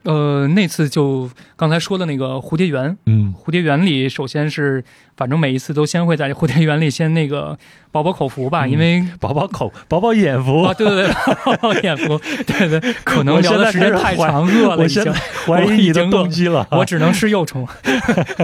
[0.04, 4.84] 呃，那次就刚才说的那个蝴蝶园，嗯蝴蝶园里，首先是
[5.16, 7.58] 反正每一次都先会在蝴蝶园里先那个
[7.92, 9.04] 饱饱口福吧，嗯因为。
[9.20, 10.64] 饱饱口，饱饱眼福。
[10.64, 11.14] 啊，对对对，
[11.46, 15.14] 饱饱眼福，对对，可能聊的时间太长，饿了已经。
[15.46, 16.68] 怀疑你的动机了。
[16.72, 17.68] 我只能吃幼虫，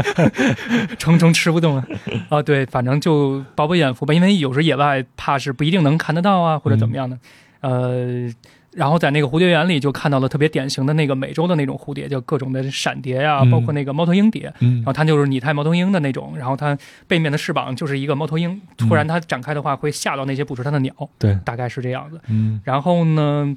[0.98, 1.86] 虫虫吃不动啊。
[2.30, 7.18] 啊，对，反正就饱饱眼福吧，因为有时野外怕是不一定能看得到啊，或者怎么样的。
[7.61, 8.30] 呃，
[8.71, 14.53] 然后在那个蝴蝶园里就看到了特别典型的那个美洲的那种蝴蝶，就各种的闪蝶呀、嗯包括那个猫头鹰蝶。
[14.59, 16.77] 嗯然后它就是拟态猫头鹰的那种，然后它
[17.07, 22.21] 背面的翅膀就是一个猫头鹰，突然它展开的话会吓到那些捕食它的鸟，对，大概是这样子。
[22.27, 23.55] 嗯然后呢，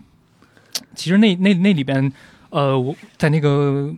[0.94, 2.10] 其实那那那里边，
[2.48, 3.94] 呃，我在那个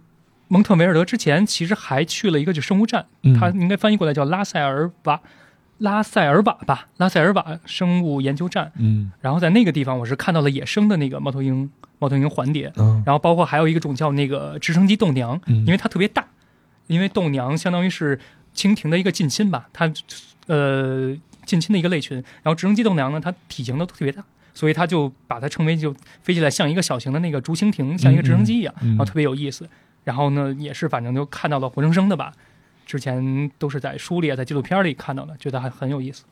[0.49, 5.21] 蒙特维尔德之前，其实还去了一个就生物站，嗯它应该翻译过来叫拉塞尔瓦。
[5.85, 8.73] 拉塞尔瓦吧，拉塞尔瓦生物研究站。
[8.77, 12.73] 嗯然后在那个地方，我是看到了野生的那个猫头鹰，猫头鹰环蝶。
[12.77, 16.25] 嗯然后包括还有一个种叫那个直升机豆娘，嗯因为它特别大，
[16.87, 18.19] 因为豆娘相当于是
[18.57, 19.93] 蜻蜓的一个近亲吧，它
[20.47, 22.17] 呃近亲的一个类群。
[22.43, 24.25] 然后直升机豆娘呢，它体型都特别大，
[24.55, 29.69] 所以它就把它称为就飞起来像一个小型的那个竹蜻蜓，像一个直升机一样，嗯嗯然后特别有意思。
[30.05, 32.33] 然后呢，也是反正就看到了活生生的吧，
[32.85, 36.25] 之前都是在书里啊，在纪录片里看到的，觉得还很有意思。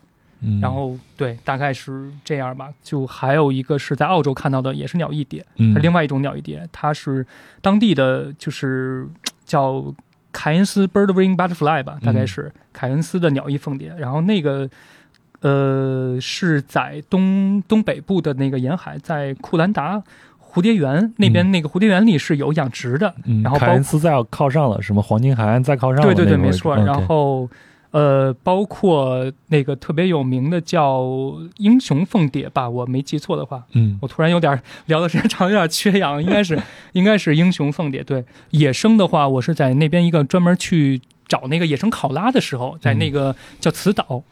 [0.45, 2.69] 嗯然后对，大概是这样吧。
[2.83, 7.25] 就还有一个是在澳洲看到的，也是鸟翼蝶，嗯另外一种鸟翼蝶，它是
[7.61, 9.07] 当地的就是
[9.45, 9.95] 叫
[10.33, 13.95] 凯恩斯 bird wing butterfly 吧，大概是凯恩斯的鸟翼凤蝶。
[13.97, 14.69] 然后那个
[15.43, 20.03] 呃是在东东北部的那个沿海，在库兰达
[20.53, 26.77] 蝴蝶园那边，那个蝴蝶园里是有养殖的，嗯，然后包凯恩斯再要靠上了，什么黄金海岸再靠上了，对对对，没错。
[26.77, 27.49] 然后
[27.91, 31.07] 呃，包括那个特别有名的叫
[31.57, 36.59] 英雄凤蝶吧，我没记错的话，嗯我突然有点聊的时间长，有点缺氧，应该是
[36.93, 38.03] 应该是英雄凤蝶。
[38.03, 44.23] 对，野生的话，我是在那边一个专门去找那个野生考拉的时候，在那个叫慈岛。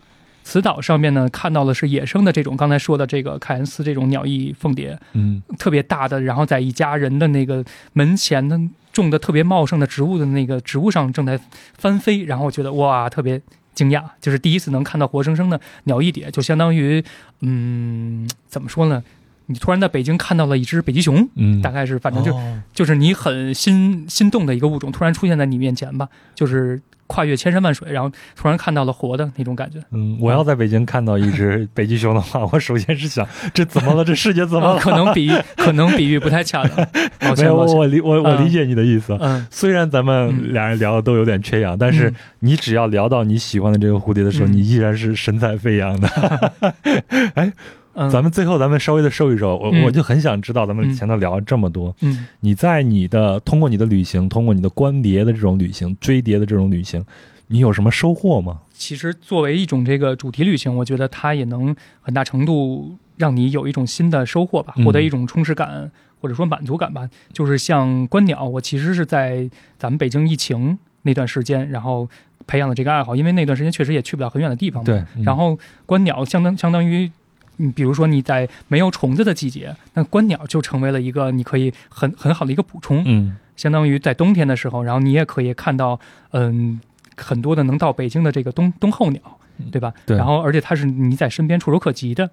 [0.50, 8.60] 慈岛上面呢，看到的是野生的这种刚才说的这个凯恩斯这种鸟翼凤蝶，嗯特别大的，然后在一家人的那个门前的
[8.92, 11.38] 种的特别茂盛的植物的那个植物上正在
[11.78, 13.40] 翻飞，然后我觉得哇，特别
[13.74, 17.00] 惊讶，就是第一次能看到活生生的鸟翼蝶，就相当于
[17.42, 19.04] 嗯，怎么说呢？
[19.50, 29.78] 你突然在北京看到了一只北极熊，嗯，大概是反正就、哦就是你很心心动的一个物种，突然出现在你面前吧，就是跨越千山万水，然后突然看到了活的那种感觉。
[29.90, 34.04] 嗯，我要在北京看到一只北极熊的话， 我首先是想，这怎么了？
[34.04, 34.80] 这世界怎么呃了？
[34.80, 36.86] 可能比喻可能比喻不太恰当，
[37.18, 39.18] 抱没有，我理我我嗯理解你的意思。
[39.20, 46.52] 嗯虽然咱们俩人聊的都有点缺氧，但是嗯你只要聊到你喜欢的这个蝴蝶的时候，嗯你依然是神采飞扬的。
[47.94, 57.04] 嗯，咱们最后咱们稍微的收一收，我、嗯我就很想知道，咱们嗯前头聊了这么多，嗯你在你的通过你的旅行，通过你的观蝶的这种旅行，追蝶的这种旅行，
[57.48, 58.60] 你有什么收获吗？
[58.72, 65.90] 其实作为一种这个主题旅行，我觉得它也能很大程度让你有一种新的收获吧，嗯获得一种充实感
[66.20, 67.08] 或者说满足感吧。
[67.32, 72.08] 就是像观鸟，我其实是在咱们北京疫情那段时间，然后
[72.46, 74.86] 培养了这个爱好，因为那段时间确实也去不了很远的地方嘛。
[74.86, 77.10] 对，嗯然后观鸟相当相当于。
[77.60, 83.02] 你比如说你在没有虫子的季节，那观鸟就成为了一个你可以很很好的一个补充。
[83.06, 86.00] 嗯相当于在冬天的时候，然后你也可以看到，
[86.30, 86.80] 嗯，
[87.14, 89.20] 很多的能到北京的这个冬冬候鸟，
[89.70, 89.92] 对吧？
[90.06, 92.30] 对然后，而且它是你在身边触手可及的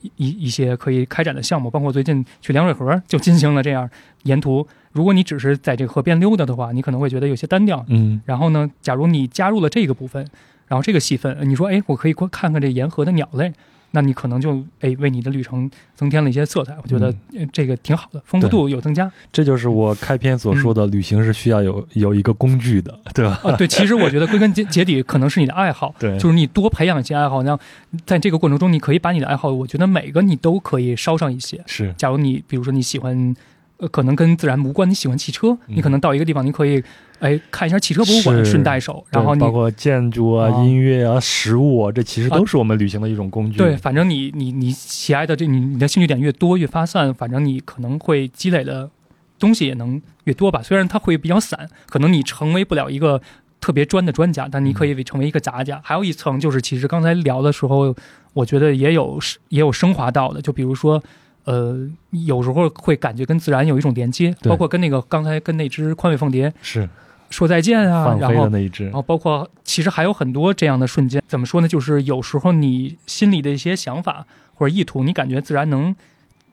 [0.00, 3.86] 一一一些可以开展的项目，包括最近去凉水河就进行了这样
[4.22, 4.66] 沿途。
[4.92, 7.84] 如果你只是在这个河边溜达的话，你可能会觉得有些单调。
[7.88, 10.26] 嗯然后呢，假如你加入了这个部分，
[10.66, 13.52] 然后这个细分，你说，哎，我可以过看看这沿河的鸟类。
[13.92, 19.10] 那你可能就哎为你的旅程增添了一些色彩，我觉得呃这个挺好的，丰富度有增加。
[19.32, 23.40] 这就是我开篇所说的，旅行是需要有有一个工具的，对吧？
[23.42, 27.58] 啊，对，其实我觉得归根结结底可能是你的爱好，对就是你多培养一些爱好，让
[28.06, 31.62] 在这个过程中，你可以把你的爱好，我觉得每个你都可以烧上一些。
[31.66, 33.34] 是，假如你比如说你喜欢，
[33.80, 36.82] 呃，可能跟自然无关，你喜欢汽车，嗯你可能到一个地方，你可以
[37.18, 43.56] 哎看一下汽车博物馆，顺带手，然后你包括建筑啊、啊音乐啊、食物啊，这其实都是我们旅行的一种工具。
[43.56, 48.90] 对，反正你你你喜爱的这你你的兴趣点越多越发散，反正你可能会积累的
[49.38, 50.62] 东西也能越多吧。
[50.62, 53.22] 虽然它会比较散，可能你成为不了一个
[53.62, 55.80] 特别专的专家，但你可以成为一个杂家。
[55.82, 57.96] 还有一层就是，其实刚才聊的时候，
[58.34, 61.02] 我觉得也有也有升华到的，就比如说。
[61.44, 66.88] 呃，有时候会感觉跟自然有一种连接，包括跟那个刚才跟那只宽尾凤蝶是
[67.30, 71.66] 说再见啊，然后那一只然，后包括其实还有很多这样的瞬间，怎么说呢？
[71.66, 75.94] 就是有时候你心里的一些想法或者意图，你感觉自然能，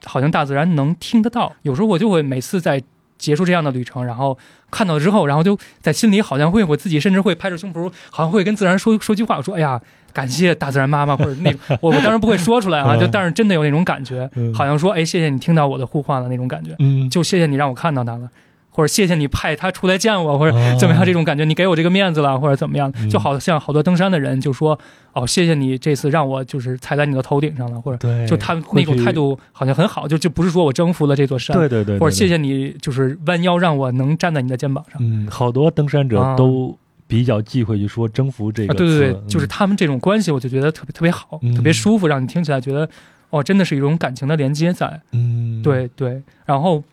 [0.05, 1.53] 好像大自然能听得到。
[1.63, 2.81] 有时候我就会每次在
[3.17, 4.37] 结束这样的旅程，然后
[4.71, 9.81] 看到之后，然后就在心里好像会我自己甚至会拍着胸脯，好像会跟自然说说句话，我说哎呀。
[10.17, 12.99] 感谢大自然妈妈，或者那种，我 我当然不会说出来啊，嗯。
[12.99, 14.51] 就但是真的有那种感觉，嗯。
[14.51, 18.27] 好像说，哎，谢谢你听到我的呼唤了那种感觉，嗯，就谢谢你让我看到他了，
[18.71, 24.77] 或者谢谢你派他出来见我，或者哦怎么样这种感觉，你给我这个面子了，或者怎么样嗯，就好像好多登山的人就说，
[25.13, 34.97] 哦，谢谢你这次让我就是踩在你的头顶上了，或者对，就他那种态，度好像很好，就就不是说我征服了这座山，对对对，或者谢，谢你就是弯腰让我能站在你的肩膀上。
[34.99, 36.35] 嗯，好多登山者啊。
[36.35, 36.75] 都
[37.07, 42.89] 比较忌讳去说征服这啊，个对对对词，就是他们这种关系，我就觉得特别特别好，嗯特别舒服，让你听起来觉得，
[43.29, 45.01] 哦，真的是一种感情的连接在。
[45.11, 46.83] 嗯，对对，然后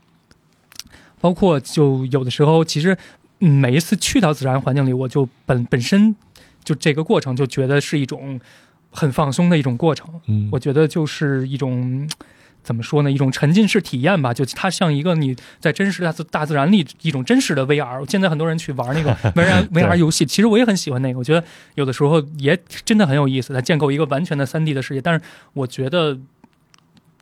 [1.20, 2.97] 包括就有的时候，其实
[3.41, 6.15] 嗯，每一次去到自然环境里，我就本本身
[6.62, 8.41] 就这个过程就觉得是一种
[8.91, 10.09] 很放松的一种过程。
[10.28, 12.09] 嗯，我觉得就是一种
[12.65, 14.35] 怎么说呢，一种沉浸式体验吧。
[14.35, 18.11] 就它像一个你在真实大自大自然里一种真实的 VR。
[18.11, 21.19] 现在很多人去玩那个 VR VR 游戏，其实我也很喜欢那个。
[21.20, 21.45] 我觉得
[21.77, 25.01] 有的时候也真的很有意思，它建构一个完全的三 D 的世界。
[25.01, 25.20] 但是
[25.53, 26.19] 我觉得。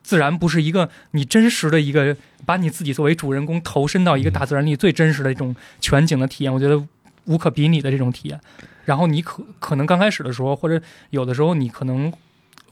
[0.05, 6.77] 自然不是一个你真实的一个，把你自己作为主人公投身到一个大自然里最真实的一种全景的体验，我觉得
[7.23, 8.37] 无可比拟的这种体验。
[8.83, 12.11] 然后你可可能刚开始的时候，或者有的时候你可能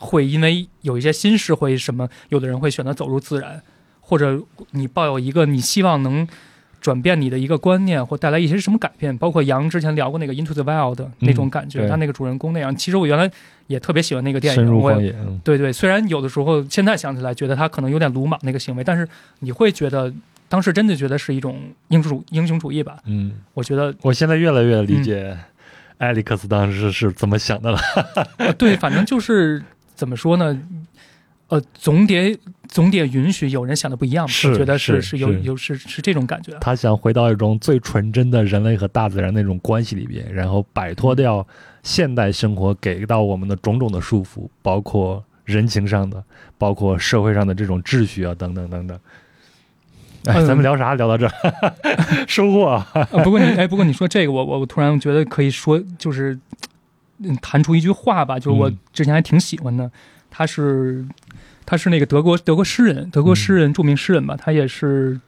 [0.01, 3.61] 会因为有一些心事会什么，有的人会选择走入自然，
[3.99, 4.41] 或者
[4.71, 6.27] 你抱有一个你希望能
[6.81, 9.15] 转变你的一个观念，或带来一些什么改变。
[9.15, 12.75] 包括杨之前聊过那个《Into the Wild》那种感觉，对他那个主人公那样。
[12.75, 13.31] 其实我原来
[13.67, 19.07] 也特别喜欢那个电影，对对，虽然有的时候现在想起来觉得他可能有点鲁莽那个行为，但是
[19.41, 20.11] 你会觉得
[20.49, 22.97] 当时真的觉得是一种英雄主英雄主义吧。
[23.05, 25.37] 嗯，我觉得我现在越来越嗯理解
[25.99, 27.79] 艾利克斯当时是怎么想的了。
[28.37, 29.61] 呃对，反正就是
[30.01, 30.59] 怎么说呢？
[31.49, 32.35] 呃，总得
[32.67, 34.31] 总得允许有人想的不一样吧。
[34.31, 36.57] 是我觉得是是有是有是是这种感觉。
[36.59, 41.45] 他想回到一种最纯真的人类和大自然那种关系里边，然后摆脱掉
[41.83, 46.23] 现代生活给到我们的种种的束缚，包括人情上的，
[46.57, 48.97] 包括社会上的这种秩序啊，等等等等。
[50.25, 50.95] 哎，嗯咱们聊啥？
[50.95, 51.31] 聊到这儿，
[52.27, 52.87] 收获啊。
[52.93, 56.39] 啊，不过你哎，不过你说这个，我我我突然觉得可以说，就是嗯，
[57.41, 59.91] 弹出一句话吧，就是我嗯之前还挺喜欢的，
[60.29, 61.05] 他是
[61.65, 65.19] 他是那个德国德国诗人，德国诗人、著名诗人吧，他也是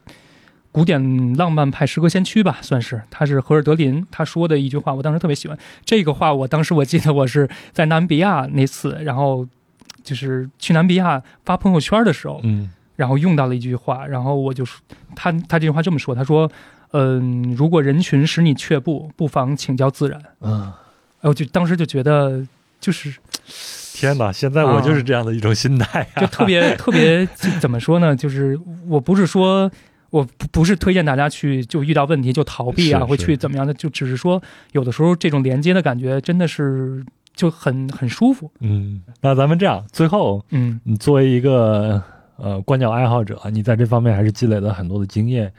[0.72, 3.02] 古典浪漫派诗歌先驱吧，算是。
[3.12, 5.58] 他是荷尔德林，他说的一句话，我当时特别喜欢。
[5.86, 9.48] 这个话，我当时我记得我是在南比亚那次，然后
[10.04, 14.80] 就是去南比亚发朋友圈的时候，嗯然后用到了一句话，然后我就说
[15.16, 16.50] 他他这句话这么说，他说，
[16.92, 20.22] 嗯，如果人群使你却步，不妨请教自然。
[20.42, 20.72] 嗯，
[21.24, 22.46] 哎，我就当时就觉得，
[22.80, 23.14] 就是
[23.94, 24.32] 天哪！
[24.32, 26.22] 现在我就是这样的一种心态啊。
[26.22, 27.28] 就特别 特别
[27.60, 28.16] 怎么说呢？
[28.16, 29.72] 就是我不是说。
[30.14, 34.40] 我不不是推荐大家去就遇到问题就逃避啊，是会去怎么样的，就只是说
[34.74, 37.04] 有的时候这种连接的感觉真的是
[37.36, 38.52] 就很很舒服。
[38.60, 42.00] 嗯，那咱们这样，最后嗯你作为一个
[42.36, 45.52] 呃观鸟爱好者，你在这方面还是积累了很多的经验。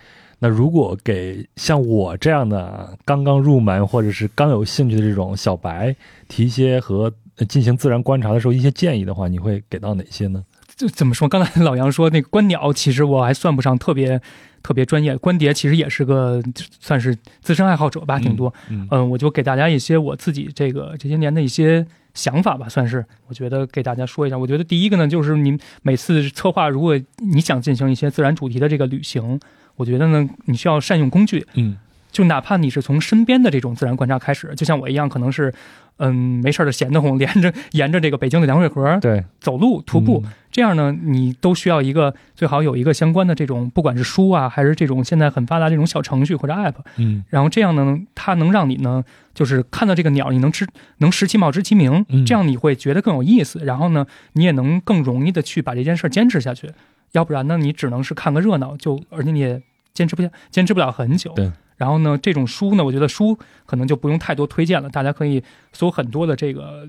[0.45, 5.97] 那如果给像我这样的刚刚入门或者是刚有兴趣的这种小白
[6.29, 10.45] 提一些和呃进行自然观察的时候一些建议的话，你会给到哪些呢？
[10.77, 11.27] 就怎么说？
[11.27, 14.21] 刚才老杨说那个观鸟，其实我还算不上特别
[14.63, 15.17] 特别专业。
[15.17, 16.43] 观蝶其实也是个
[16.79, 18.53] 算是资深爱好者吧，挺多。
[18.69, 24.37] 嗯嗯，我就给大家一些我自己这个这些年的一些想法吧，算是我觉得给大家说一下。
[24.37, 29.41] 我觉得第一个呢，就是您每次策划，如果你想进行一些自然主题的这个旅行，
[29.77, 31.47] 我觉得呢，你需要善用工具。
[31.55, 31.77] 嗯
[32.13, 35.53] 就哪怕你是从身边的这种自然观察开始，就像我一样，可能是
[35.97, 36.15] 嗯
[36.45, 40.23] 没事儿的闲得慌， 连着沿着这个北京的凉水河对，走路徒步。
[40.25, 49.03] 嗯这样呢，你都需要一个最好有一个相关的这种，不管是书啊，还是这种现在很发达这种小程序或者 app，嗯然后这样呢，它能让你呢，
[49.35, 50.65] 就是看到这个鸟，你能知
[50.99, 56.71] 能识其貌知其名嗯，这样你会觉得更有意思，然后呢，你也能更容易的去把这件事儿坚持下去。
[57.15, 59.61] 要不然呢，你只能是看个热闹，就而且你也
[59.93, 61.33] 坚持不下，坚持不了很久。
[61.33, 61.51] 对。
[61.77, 63.37] 然后呢，这种书呢，我觉得书
[63.67, 65.43] 可能就不用太多推荐了，大家可以
[65.73, 66.89] 搜很多的这个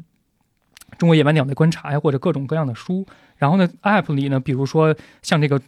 [0.98, 3.06] 中国野蛮鸟的观察呀，或者各种各样的书。
[3.38, 5.60] 然后呢，app 里呢，比如说像这个，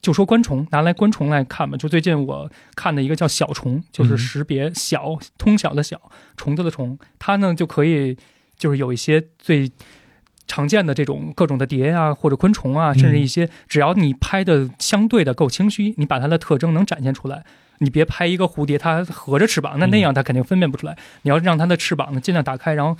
[0.00, 1.76] 就说观虫，拿来观虫来看吧。
[1.76, 6.00] 就最近我看的一个叫小虫，就是嗯识别小通晓的小
[6.36, 8.16] 虫子的虫，它呢就可以
[8.56, 9.70] 就是有一些最
[10.46, 17.44] 常见的这种各种的蝶啊，或者昆虫啊，甚至一些只要你拍的相对的够清晰，你把它的特征能展现出来。
[17.78, 20.96] 你别拍一个蝴蝶，它合着翅膀，那那样它肯定分辨不出来。
[21.22, 22.96] 你要让它的翅膀呢尽量打开，然后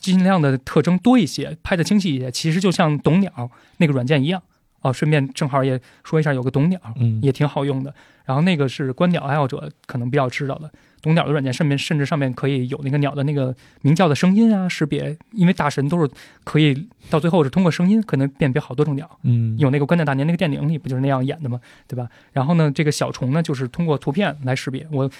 [0.00, 2.30] 尽量的特征多一些，拍的清晰一些。
[2.30, 4.42] 其实就像懂鸟那个软件一样
[4.80, 4.90] 哦。
[4.90, 7.92] 顺便正好也说一下，有个懂鸟嗯也挺好用的。
[8.24, 10.70] 然后那个是观鸟爱好者可能比较知道的，
[11.06, 16.10] 懂鸟的软件上面甚至上面可以有那个鸟的那个鸣叫的声音啊识别，因为大神都是
[16.44, 19.08] 可以到最后是通过声音可能辨别好多种鸟。
[19.22, 21.60] 嗯有那个《关键大年》那个电影里不就是那样演的吗？
[21.86, 22.08] 对吧？
[22.32, 24.86] 然后呢，这个小虫呢，就是通过图片来识别。
[24.90, 25.10] 我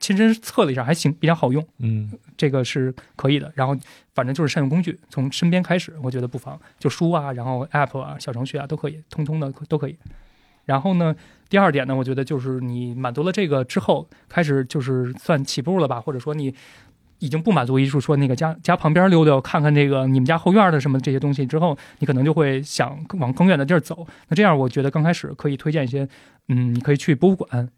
[0.00, 3.50] 亲身测了一下，还行，比较好用，嗯这个是可以的。
[3.54, 3.76] 然后
[4.14, 9.96] 反正就是善用工具，从身边开始，我觉得不妨就书啊，然后 app 啊、小程序啊都可以，通通的都可以。
[10.64, 11.14] 然后呢，
[11.48, 16.54] 第二点呢，我觉得就是你满足了这个之后，开始就是算起步了吧，或者说你
[17.18, 24.06] 已经不满足于是说那个家家旁边溜溜看看这个你们家后院的什么这些东西之后，你可能就会想往更远的地儿走。
[24.28, 26.08] 那这样，我觉得刚开始可以推荐一些，
[26.48, 27.68] 嗯，你可以去博物馆，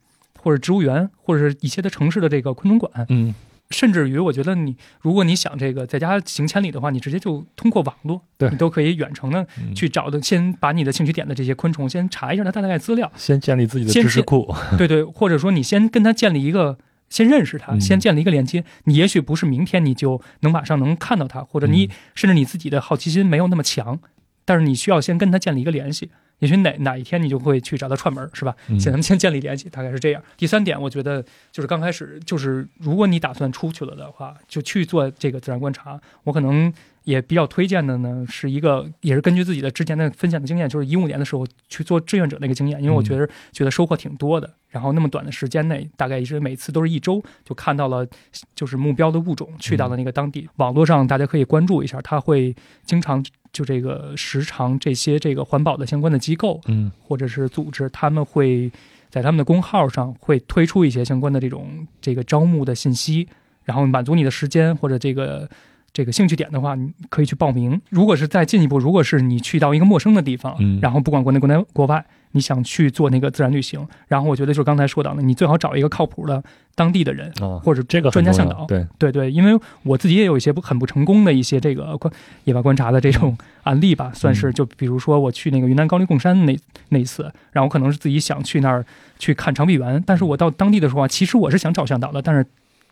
[0.41, 3.35] 或者植物园，或者是一些的城市的这个昆虫馆，嗯
[3.71, 14.55] 甚至于我觉得你如果你想这个在家行千里的话，你直接就通过网络，对你都可以远程的嗯去找的，先把你的兴趣点的这些昆虫先查一下它大概资料，先建立自己的知识库。
[14.79, 16.79] 对对，或者说你先跟他建立一个，
[17.11, 18.65] 先认识他，嗯先建立一个连接。
[18.85, 24.01] 你也许不是明天你就能马上能看到他，或者你、嗯甚至你自己的好奇心没有那么强，
[24.47, 26.11] 但是你需要先跟他建立一个联系。
[26.41, 28.55] 也许哪哪一天你就会去找他串门，是吧？
[28.69, 30.23] 嗯先咱们先建立联系，大概是这样。
[30.37, 36.01] 第三点，我觉得就是刚开始，就是如果你打算出去了的话，就去做这个自然观察。
[36.25, 36.73] 我可能
[37.09, 44.51] 也比较推荐的呢，是一个也是根据自己的之前的分享的经验，就是一五年的时候去做志愿者那个经验，因为我觉得觉得收获挺多的。
[44.69, 48.07] 然后那么短的时间内，大概也是每次都是一周，就看到了
[48.55, 50.47] 就是目标的物种，去到了那个当地。
[50.57, 52.55] 网络上大家可以关注一下，他会
[52.85, 53.25] 经常
[53.55, 58.71] 就这个时常这些这个环保的相关的机构，嗯，或者是组织，他们会
[59.09, 63.27] 在他们的公号上会推出一些相关的这种这个招募的信息，
[63.65, 65.49] 然后满足你的时间或者这个。
[65.93, 67.81] 这个兴趣点的话，你可以去报名。
[67.91, 76.43] 如果是再进一步，如果是你去到一个陌生的地方，嗯然后不管国内、国内、国外，你想去做那个自然旅行，然后我觉得就是刚才说到的，你最好找一个靠谱的
[76.75, 78.65] 当地的人，啊，或者这个专家向导。
[78.67, 82.13] 对，对对，因为我自己也有一些不很不成功的一些这个观
[82.45, 86.57] 野外观察的这种案例吧，算是就比如说我去那个云南高黎贡山那
[86.91, 88.85] 那一次，然后我可能是自己想去那儿
[89.19, 92.47] 去看长臂猿，但是我到当地的时候啊，其实我是想找向导的，但是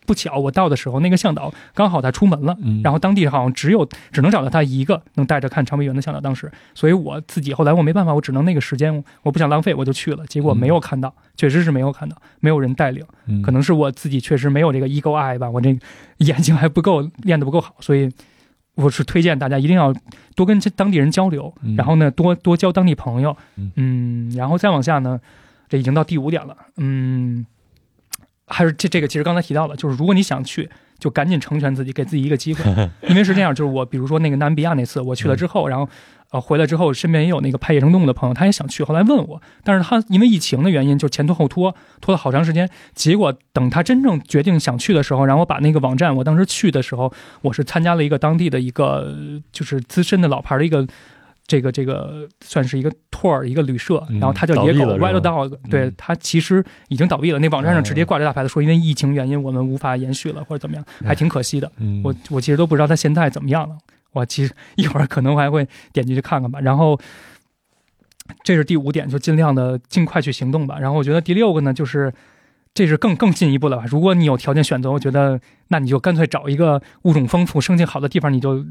[0.06, 2.56] 不巧我到的时候那个向导刚好他出门了。
[2.62, 13.42] 嗯，然后当地好像只有只能找到他一个能带着看长臂猿的向导，当时，所以我自己后来我没办法，我只能那个时间我不想浪费，我就去了，结果没有看到，确实是没有看到，没有人带领，嗯。
[13.42, 15.76] 可能是我自己确实没有这个 eye 吧，我这
[16.18, 18.10] 眼睛还不够练得不够好，所以
[18.76, 19.94] 我是推荐大家一定要
[20.34, 21.74] 多跟当地人交流，嗯。
[21.76, 23.36] 然后呢多多交当地朋友。
[23.56, 25.20] 嗯，嗯，然后再往下呢，
[25.68, 27.44] 这已经到第五点了，嗯，
[28.46, 30.68] 还是这这个其实刚才提到了，就是如果你想去。
[30.98, 32.64] 就赶紧成全自己，给自己一个机会，
[33.06, 35.86] 因为是这样，就是我，比如说那个南比亚那次，我去了之后，然后
[36.30, 42.66] 呃回来之后，身边也有那个拍野生动物的朋友，他也想去，后来问我，但是他因为疫情的原因，就前拖后拖，拖了好长时间。
[42.94, 47.12] 结果等他真正决定想去的时候，然后我把那个网站，我当时去的时候，
[47.42, 50.88] 我是参加了一个当地的一个呃就是资深的老牌的一个。
[51.46, 57.38] 这个这个算是一个 tour 一个旅社，嗯然后它叫野狗 Wild Dog，对嗯它其实已经倒闭了。
[57.38, 61.70] 那网站上直接哦挂着大牌子说，因为疫情原因我们无法延续了或者怎么样，还挺可惜的。
[61.78, 63.76] 嗯，我我其实都不知道它现在怎么样了。
[64.12, 66.58] 我其实一会儿可能还会点进去看看吧。
[66.60, 66.98] 然后，
[68.42, 70.78] 这是第五点，就尽量的尽快去行动吧。
[70.80, 72.12] 然后我觉得第六个呢，就是
[72.76, 73.84] 这是更更进一步了吧。
[73.86, 78.62] 如果你有条件选择，我觉得那你就干脆找一个物种丰富、生境好的地方，你就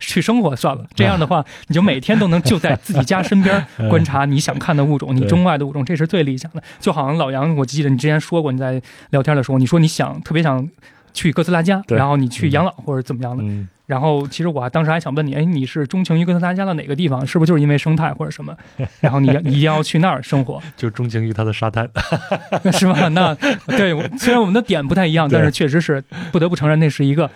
[0.00, 0.84] 去生活算了。
[0.96, 6.62] 这样的话，你就每天都能就在自己家身边观察 你想看的物种，你对钟爱的物种，这是最理想的。
[6.80, 10.68] 就好像老杨，我记得你之前说过，你在聊天的时候，你说你想特别想
[11.12, 13.42] 去哥斯拉家，然后你去养老或者怎么样的。
[13.44, 13.68] 嗯。
[13.84, 17.26] 然后其实我还当时还想问你，哎，你是钟情于哥斯拉家的哪个地方？
[17.26, 18.56] 是不是就是因为生态或者什么？
[19.00, 21.86] 然后你你一定要去那儿生活， 就钟情于它的沙滩，
[22.72, 23.08] 是吧？
[23.08, 23.34] 那
[23.66, 27.28] 对，虽然我们的点不太一样，但是确实是不得不承认，那是一个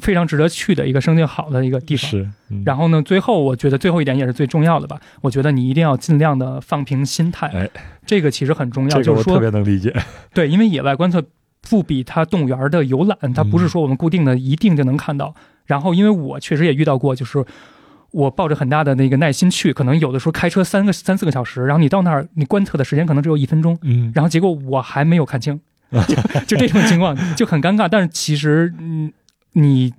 [0.00, 2.10] 非常值得去的一个生境好的一个地方。
[2.10, 2.62] 是，嗯。
[2.64, 7.68] 然后呢，最后我觉得最后一点也是最重要的吧，我觉得你一定要尽量的放平心态，哎，
[8.06, 9.94] 这个其实很重要，这个我特就是说，别能理解，
[10.32, 11.22] 对，因为野外观测
[11.60, 15.34] 不比它动物园的游览，它不是说我们固定的一定就能看到。
[15.66, 17.44] 然后，因为我确实也遇到过，就是
[18.10, 25.60] 我抱着很大的那个耐心去，可能有的时候开车三个三四个小时，然后你到那儿，你观测的时间可能只有一分钟，嗯，然后结果我还没有看清，
[25.90, 26.16] 就
[26.48, 27.86] 就这种情况就很尴尬。
[27.86, 29.12] 但是其实，嗯，
[29.52, 29.92] 你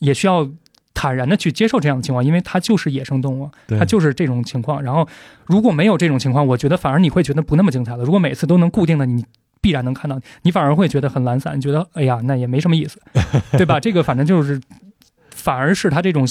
[0.00, 0.50] 也需要
[0.92, 4.82] 坦然的去接受这样的情况，因为它就是野生动物，它就是这种情况。
[4.82, 5.06] 然后，
[5.46, 8.02] 如果没有这种情况，我觉得反而你会觉得不那么精彩了。
[8.02, 9.24] 如果每次都能固定的你。
[9.62, 13.00] 必然能看到，你反而会觉得很懒散，觉得哎呀，那也没什么意思，
[13.56, 13.80] 对吧？
[13.80, 14.60] 这个反正就是，
[15.30, 16.26] 反而是他这种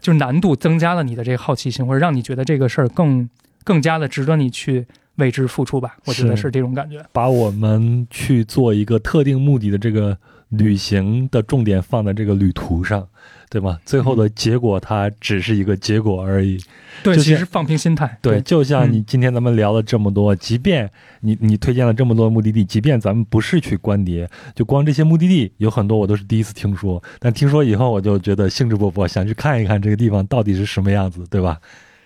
[0.00, 3.28] 就是难度增加了你的这个好奇心，或者让你觉得这个事儿更
[3.62, 4.86] 更加的值得你去
[5.16, 5.96] 为之付出吧。
[6.06, 7.04] 我觉得是是这种感觉。
[7.12, 10.16] 把我们去做一个特定目的的这个
[10.48, 13.06] 旅行的重点放在这个旅途上，
[13.50, 13.78] 对吗？
[13.84, 16.58] 最后的结果它只是一个结果而已。
[17.02, 18.18] 对，其实放平心态。
[18.22, 20.88] 对，就像你嗯今天咱们聊了这么多，即便
[21.20, 31.58] 你你推荐了这么多目的地，即便咱们不是去观蝶，就光这些目的地有很多我都是第一次听说，但听说以后我就觉得兴致勃勃，想去看一看这个地方到底是什么样子，对吧？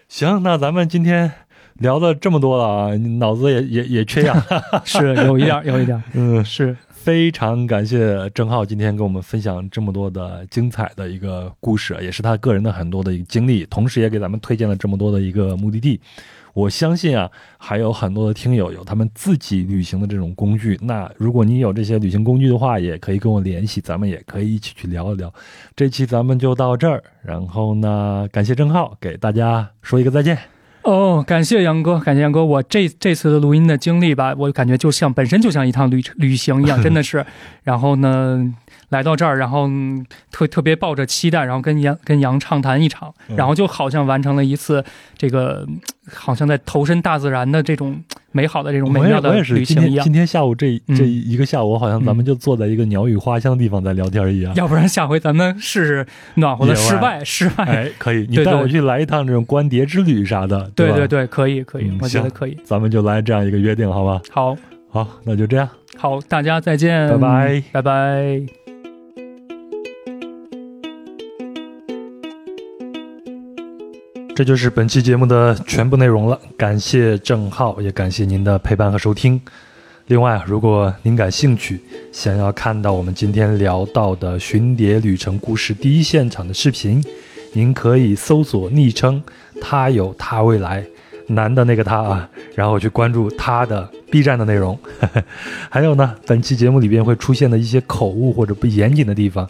[0.09, 1.31] 行，那咱们今天
[1.75, 4.41] 聊了这么多了啊，你脑子也也也缺氧，
[4.85, 16.01] 是有一点儿，有一点儿， 嗯，是非常感谢郑浩今天给我们分享这么多的精彩的一个故事，也是他个人的很多的一个经历，同时也给咱们推荐了这么多的一个目的地。
[16.55, 20.79] 我相信啊，还有很多的听友有他们自己旅行的这种工具。
[20.81, 25.31] 那如果你有这些旅行工具的话，也可以跟我联系，咱们也可以一起去聊一聊。
[25.77, 30.54] 这期咱们就到这儿，然后呢，感谢郑浩给大家说一个再见。
[30.85, 37.25] 哦，感谢杨哥，感谢杨哥，我这这次的录音的经历吧，我感觉就像本身就像一趟旅旅行一样，真的是。
[37.65, 38.55] 然后呢，
[38.95, 44.85] 来到这儿，然后嗯特特别抱着期待，然后跟杨跟杨畅谈一场，嗯然后就好像完成了一次
[45.19, 45.81] 这个，嗯
[46.13, 47.99] 好像在投身大自然的这种
[48.31, 50.13] 美好的这种美妙的旅行一样今天今。
[50.13, 54.55] 天下午这嗯这一个下午，好像咱们就坐在一个鸟语花香的地方在聊天一样。
[54.55, 57.65] 要不然下回咱们试试暖和的室外， 室外。
[57.65, 62.57] 哎，可以，你带我去来一趟这种观蝶之旅啥的，吧对对对，可以可以嗯，我觉得可以。
[62.65, 64.21] 咱们就来这样一个约定，好吧？
[64.31, 64.57] 好，
[64.91, 65.69] 好，那就这样。
[65.97, 68.64] 好，大家再见，拜拜，拜拜。
[74.37, 79.41] 这就是本期节目的全部内容了，感谢郑浩，也感谢您的陪伴和收听。
[80.09, 81.81] 另外，如果您感兴趣，
[82.11, 87.01] 想要看到我们今天聊到的寻蝶旅程故事第一现场的视频，
[87.53, 89.23] 您可以搜索昵称
[89.63, 90.85] “他有他未来”，
[91.29, 94.77] 男的那个他啊，然后去关注他的 B 站的内容。
[95.71, 99.49] 还有呢，本期节目里边会出现的一些口误或者不严谨的地方，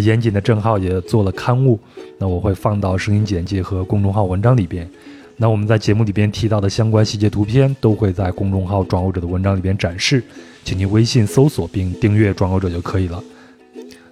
[0.00, 1.78] 严谨的郑浩也做了刊物，
[2.18, 4.88] 那我会放到声音简介和公众号文章里边。
[5.36, 10.22] 那我们在节目里边提到的相关细节图片都会在公众号“壮游者”的文章里边展示，
[10.64, 13.22] 请您微信搜索并订阅“壮游者”就可以了。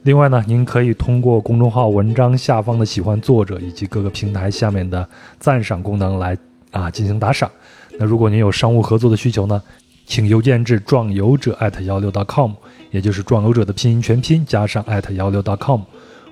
[0.02, 5.09] 另外呢，您可以通过公众号文章下方的喜欢作者以及各个平台下面的
[5.40, 6.36] 赞赏功能来
[6.70, 7.51] 啊进行打赏。
[7.98, 9.62] 那如果您有商务合作的需求呢，
[10.05, 12.52] 请邮件至壮游者艾特幺六 .com，
[12.95, 15.81] 也就是壮游者的拼音全拼加上艾特幺六 .com，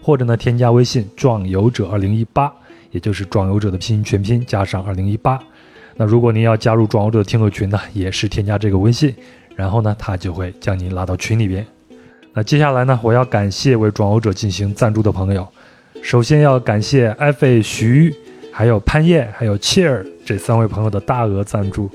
[0.01, 2.52] 或者呢添加微信壮游者二零一八。
[2.93, 5.40] 也就是壮游者的拼音全拼加上二零一八。
[5.97, 9.14] 那如果您要加入壮游者的听友群呢，也是添加这个微信，
[9.56, 11.66] 然后呢，他就会将您拉到群里边。
[12.34, 15.48] 那接下来呢，我要感谢为壮游者进行赞助的朋友，
[16.02, 18.14] 首先要感谢艾费徐、
[18.52, 21.90] 还有潘燕、还有切尔这三位朋友的大额赞助。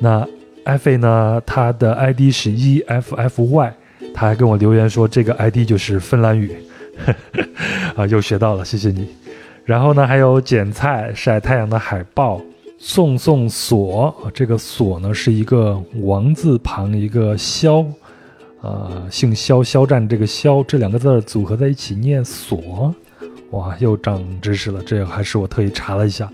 [0.00, 0.24] 那
[0.64, 3.72] 艾费呢，他的 ID 是 EFFY，
[4.14, 6.54] 他还跟我留言说这个 ID 就是芬兰语，
[7.96, 9.08] 啊，又学到了，谢谢你。
[9.64, 12.40] 然后呢，还有剪菜、晒太阳的海报、
[12.78, 17.84] 送送锁，这个锁呢是一个王字旁一个肖，
[18.62, 22.94] 呃，姓肖，肖战这个肖这两个字组合在一起念锁，
[23.50, 26.28] 哇，又长知识了，这个还是我特意查了一下。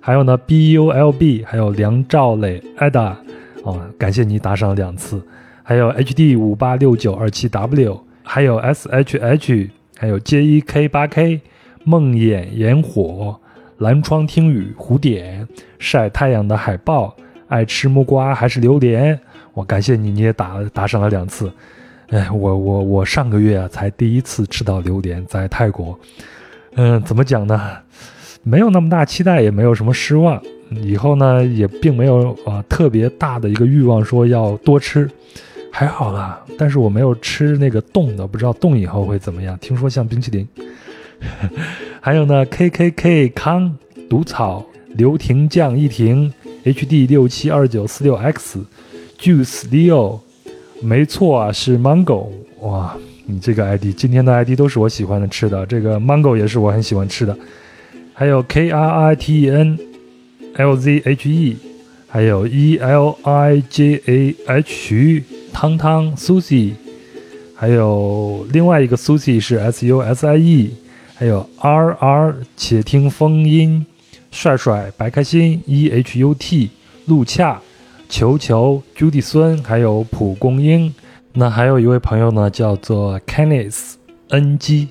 [0.00, 3.14] 还有呢，B U L B，还有梁兆磊、Ada，
[3.62, 5.20] 哦，感谢你打赏两次。
[5.68, 11.42] 还有 H D 五八六九二七 W，还有 S H H，还有 J E K 八 K。
[11.84, 13.38] 梦魇炎火，
[13.76, 15.46] 蓝窗听雨，蝴蝶
[15.78, 17.14] 晒太阳的海豹，
[17.48, 19.20] 爱吃木瓜还是榴莲？
[19.52, 21.52] 我感谢你，你也打打赏了两次。
[22.08, 26.00] 哎，我我我上个月啊才第一次吃到榴莲，在泰国。
[26.76, 27.60] 嗯，怎么讲呢？
[28.42, 30.42] 没有那么大期待，也没有什么失望。
[30.70, 35.10] 以后呢，也并没有啊特别大的一个欲望说要多吃，
[35.78, 36.44] 还好啦。
[36.58, 39.56] 但是我没有吃那个冻的，不知道冻以后会怎么样。
[39.60, 40.44] 听说像冰淇淋。
[42.02, 43.76] 还有呢，K K K 康
[44.10, 46.34] 毒草刘婷酱一婷
[46.64, 48.58] H D 六七二九四六 X
[49.20, 50.18] Juice Leo，
[50.82, 52.26] 没错啊，是 Mango
[52.62, 52.96] 哇！
[53.26, 57.38] 你这个 ID 今天的 ID 都是我喜欢的吃的，这个 Mango 也是我很喜欢吃的。
[58.12, 59.78] 还有 K R I T E N
[60.56, 61.56] L Z H E，
[62.08, 65.22] 还有 E L I J A H
[65.60, 66.74] 汤汤 Susie，
[67.56, 70.74] 还有另外一个 Susie 是 S U S I E。
[71.16, 73.84] 还有 R R，且听风音，
[74.30, 76.70] 帅帅，白开心，E H U T，
[77.06, 77.60] 陆恰，
[78.08, 80.94] 球球，Judy 孙，还有蒲公英。
[81.32, 83.94] 那还有一位朋友呢，叫做 Kenneth
[84.28, 84.90] N G，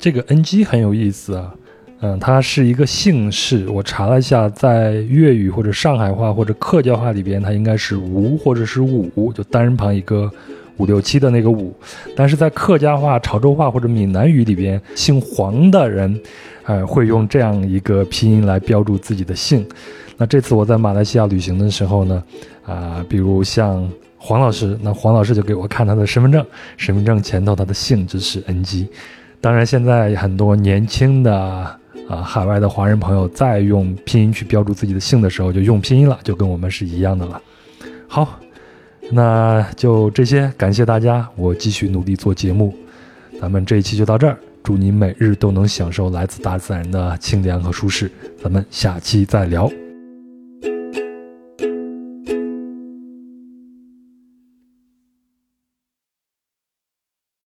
[0.00, 1.54] 这个 N G 很有意思啊。
[2.00, 10.30] 嗯，它是一个姓氏，我查了一下，在粤语或者上海话或者客家话里边，它应该是吴或者是武，就单人旁一个。
[10.78, 11.74] 五六七的那个五，
[12.14, 16.20] 但是在客家话、潮州话或者闽南语里边，姓黄的人，
[16.66, 19.66] 呃，会用这样一个拼音来标注自己的姓。
[20.16, 22.22] 那这次我在马来西亚旅行的时候呢，
[22.64, 26.46] 啊、比如像黄老师，那黄老师就给我看他的身份证，
[26.76, 28.86] 身份证前头他的姓就是 NG。
[29.40, 31.76] 当然，现在很多年轻的
[32.08, 37.40] 啊海外的华人朋友再用拼音去标注自己的姓的时候，就用拼音了，就跟我们是一样的了。
[38.06, 38.38] 好。
[39.10, 42.74] 那就这些，感谢大家，我继续努力做节目。
[43.40, 48.10] 咱们这一期就到这儿，祝您每日都能享受来自大自然的清凉和舒适。
[48.42, 49.87] 咱们下期再聊。